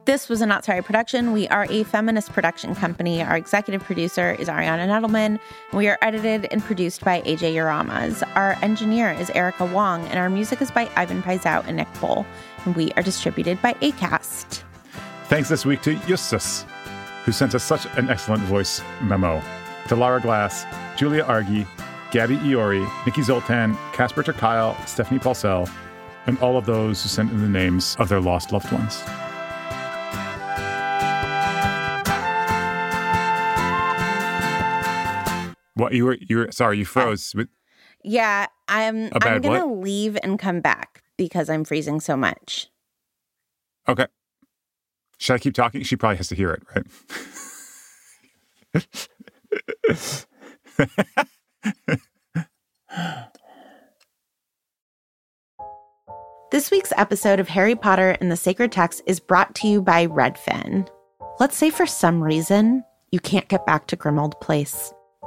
This 0.06 0.28
was 0.28 0.40
a 0.40 0.46
Not 0.46 0.64
Sorry 0.64 0.82
production. 0.82 1.32
We 1.32 1.48
are 1.48 1.66
a 1.68 1.82
feminist 1.82 2.32
production 2.32 2.76
company. 2.76 3.24
Our 3.24 3.36
executive 3.36 3.82
producer 3.82 4.36
is 4.38 4.46
Ariana 4.46 4.86
Nedelman. 4.86 5.40
We 5.72 5.88
are 5.88 5.98
edited 6.00 6.46
and 6.52 6.62
produced 6.62 7.04
by 7.04 7.22
AJ 7.22 7.54
Uramas. 7.54 8.22
Our 8.36 8.56
engineer 8.62 9.10
is 9.10 9.30
Erica 9.30 9.64
Wong, 9.64 10.06
and 10.06 10.16
our 10.16 10.30
music 10.30 10.62
is 10.62 10.70
by 10.70 10.88
Ivan 10.94 11.24
Paisau 11.24 11.66
and 11.66 11.78
Nick 11.78 11.88
Bull. 12.00 12.24
And 12.64 12.76
we 12.76 12.92
are 12.92 13.02
distributed 13.02 13.60
by 13.60 13.72
ACAST. 13.74 14.62
Thanks 15.24 15.48
this 15.48 15.66
week 15.66 15.82
to 15.82 15.96
Justus, 16.06 16.64
who 17.24 17.32
sent 17.32 17.56
us 17.56 17.64
such 17.64 17.86
an 17.98 18.08
excellent 18.08 18.44
voice 18.44 18.80
memo. 19.02 19.42
To 19.88 19.96
Lara 19.96 20.20
Glass, 20.20 20.66
Julia 20.96 21.24
Argy, 21.24 21.66
Gabby 22.12 22.36
Iori, 22.36 22.88
Nikki 23.06 23.24
Zoltan, 23.24 23.76
Casper 23.92 24.22
ter 24.22 24.34
Kuile, 24.34 24.76
Stephanie 24.86 25.18
Paulsell, 25.18 25.68
and 26.28 26.38
all 26.38 26.56
of 26.56 26.64
those 26.64 27.02
who 27.02 27.08
sent 27.08 27.32
in 27.32 27.40
the 27.40 27.48
names 27.48 27.96
of 27.98 28.08
their 28.08 28.20
lost 28.20 28.52
loved 28.52 28.70
ones. 28.70 29.02
What 35.76 35.92
you 35.92 36.04
were 36.06 36.16
you 36.20 36.38
were 36.38 36.50
sorry, 36.50 36.78
you 36.78 36.84
froze. 36.84 37.32
But 37.34 37.48
Yeah, 38.02 38.46
I'm 38.66 39.10
I'm 39.22 39.40
gonna 39.42 39.66
what? 39.66 39.78
leave 39.84 40.16
and 40.22 40.38
come 40.38 40.60
back 40.60 41.02
because 41.16 41.48
I'm 41.50 41.64
freezing 41.64 42.00
so 42.00 42.16
much. 42.16 42.68
okay. 43.88 44.06
Should 45.18 45.34
I 45.34 45.38
keep 45.38 45.54
talking? 45.54 45.82
She 45.82 45.96
probably 45.96 46.16
has 46.18 46.28
to 46.28 46.34
hear 46.34 46.50
it, 46.50 46.62
right? 46.74 46.86
This 56.52 56.70
week's 56.70 56.92
episode 56.96 57.40
of 57.40 57.48
Harry 57.48 57.74
Potter 57.74 58.16
and 58.20 58.30
the 58.30 58.36
Sacred 58.36 58.72
Text 58.72 59.02
is 59.06 59.20
brought 59.20 59.54
to 59.56 59.68
you 59.68 59.82
by 59.82 60.06
Redfin. 60.06 60.88
Let's 61.40 61.56
say 61.56 61.70
for 61.70 61.86
some 61.86 62.22
reason 62.22 62.84
you 63.10 63.20
can't 63.20 63.48
get 63.48 63.66
back 63.66 63.86
to 63.88 63.96
Grimmauld 63.96 64.40
Place, 64.40 64.92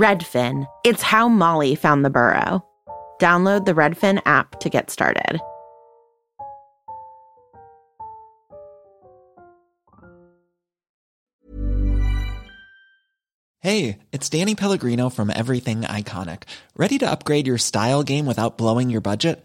Redfin. 0.00 0.66
It's 0.82 1.02
how 1.02 1.28
Molly 1.28 1.74
found 1.74 2.06
the 2.06 2.10
burrow. 2.10 2.64
Download 3.20 3.66
the 3.66 3.74
Redfin 3.74 4.22
app 4.24 4.58
to 4.60 4.70
get 4.70 4.90
started. 4.90 5.38
Hey, 13.58 13.98
it's 14.10 14.30
Danny 14.30 14.54
Pellegrino 14.54 15.10
from 15.10 15.28
Everything 15.28 15.82
Iconic. 15.82 16.44
Ready 16.74 16.96
to 16.96 17.10
upgrade 17.10 17.46
your 17.46 17.58
style 17.58 18.02
game 18.02 18.24
without 18.24 18.56
blowing 18.56 18.88
your 18.88 19.02
budget? 19.02 19.44